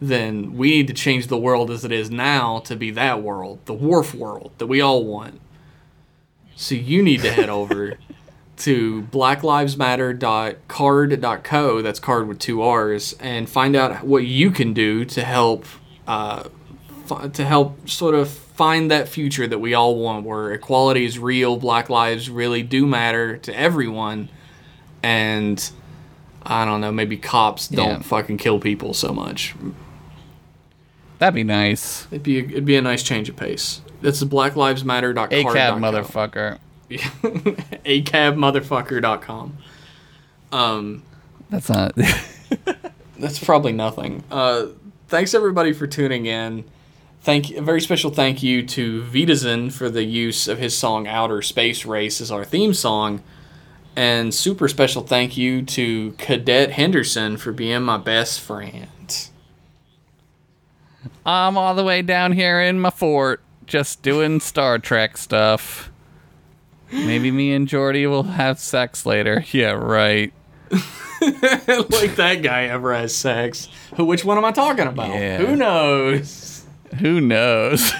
[0.00, 3.58] then we need to change the world as it is now to be that world,
[3.66, 5.38] the Worf world that we all want.
[6.56, 7.98] So you need to head over
[8.58, 15.24] to blacklivesmatter.carrd.co, that's card with two R's, and find out what you can do to
[15.24, 15.66] help
[16.06, 16.44] uh,
[17.32, 21.56] to help sort of find that future that we all want where equality is real,
[21.56, 24.28] black lives really do matter to everyone,
[25.02, 25.70] and
[26.42, 27.98] I don't know, maybe cops don't Yeah.
[28.02, 29.54] fucking kill people so much.
[31.18, 32.06] That'd be nice.
[32.10, 33.80] It'd be a, it'd be a nice change of pace.
[34.00, 35.28] That's the blacklivesmatter.carrd.co.
[35.54, 36.58] ACAB motherfucker.
[37.84, 39.56] acabmotherfucker.com.
[40.50, 41.02] Um,
[41.50, 41.94] That's not.
[43.18, 44.24] that's probably nothing.
[44.30, 44.66] Uh,
[45.08, 46.64] thanks everybody for tuning in.
[47.22, 51.40] Thank a very special thank you to Vitazen for the use of his song "Outer
[51.40, 53.22] Space Race" as our theme song,
[53.94, 59.28] and super special thank you to Cadet Henderson for being my best friend.
[61.24, 65.92] I'm all the way down here in my fort, just doing Star Trek stuff.
[66.90, 69.44] Maybe me and Geordi will have sex later.
[69.52, 70.32] Yeah, right.
[70.72, 73.68] like that guy ever has sex.
[73.94, 74.06] Who?
[74.06, 75.10] Which one am I talking about?
[75.10, 75.38] Yeah.
[75.38, 76.51] Who knows?
[77.00, 77.92] Who knows?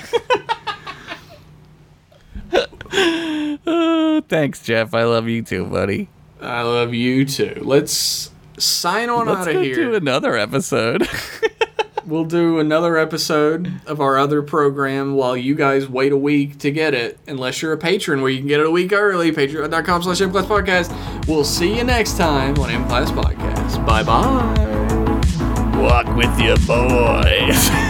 [3.67, 4.95] Oh, thanks, Jeff.
[4.95, 6.09] I love you too, buddy.
[6.41, 7.61] I love you too.
[7.63, 9.75] Let's sign on Let's out of here.
[9.75, 11.09] do another episode.
[12.05, 16.73] We'll do another episode of our other program while you guys wait a week to
[16.73, 19.31] get it, unless you're a patron where you can get it a week early.
[19.31, 21.27] Patreon.com slash M Class Podcast.
[21.29, 23.87] We'll see you next time on M Class Podcast.
[23.87, 25.79] Bye bye.
[25.81, 27.82] Walk with your boys.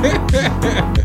[0.00, 0.97] Ha ha ha ha!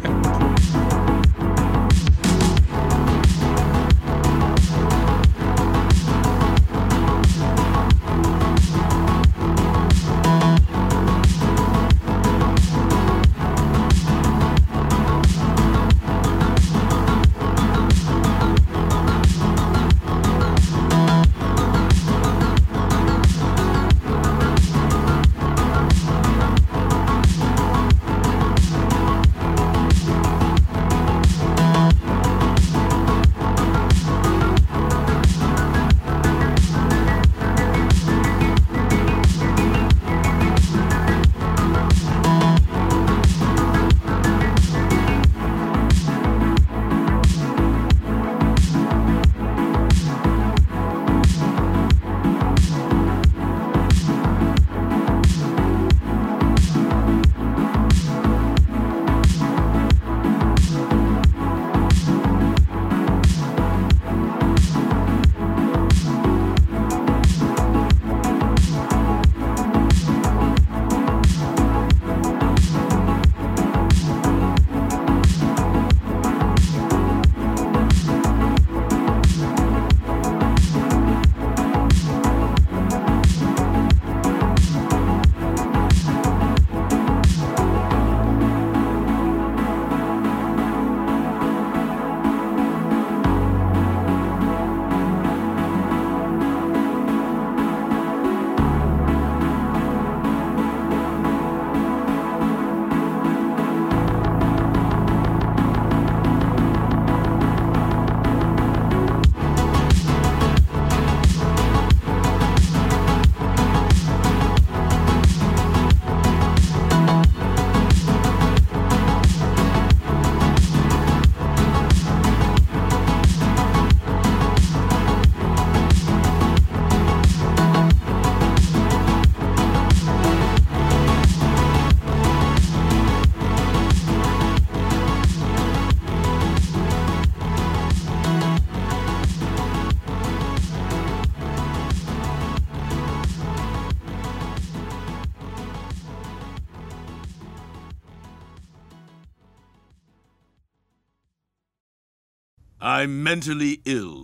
[153.33, 154.22] Mentally ill.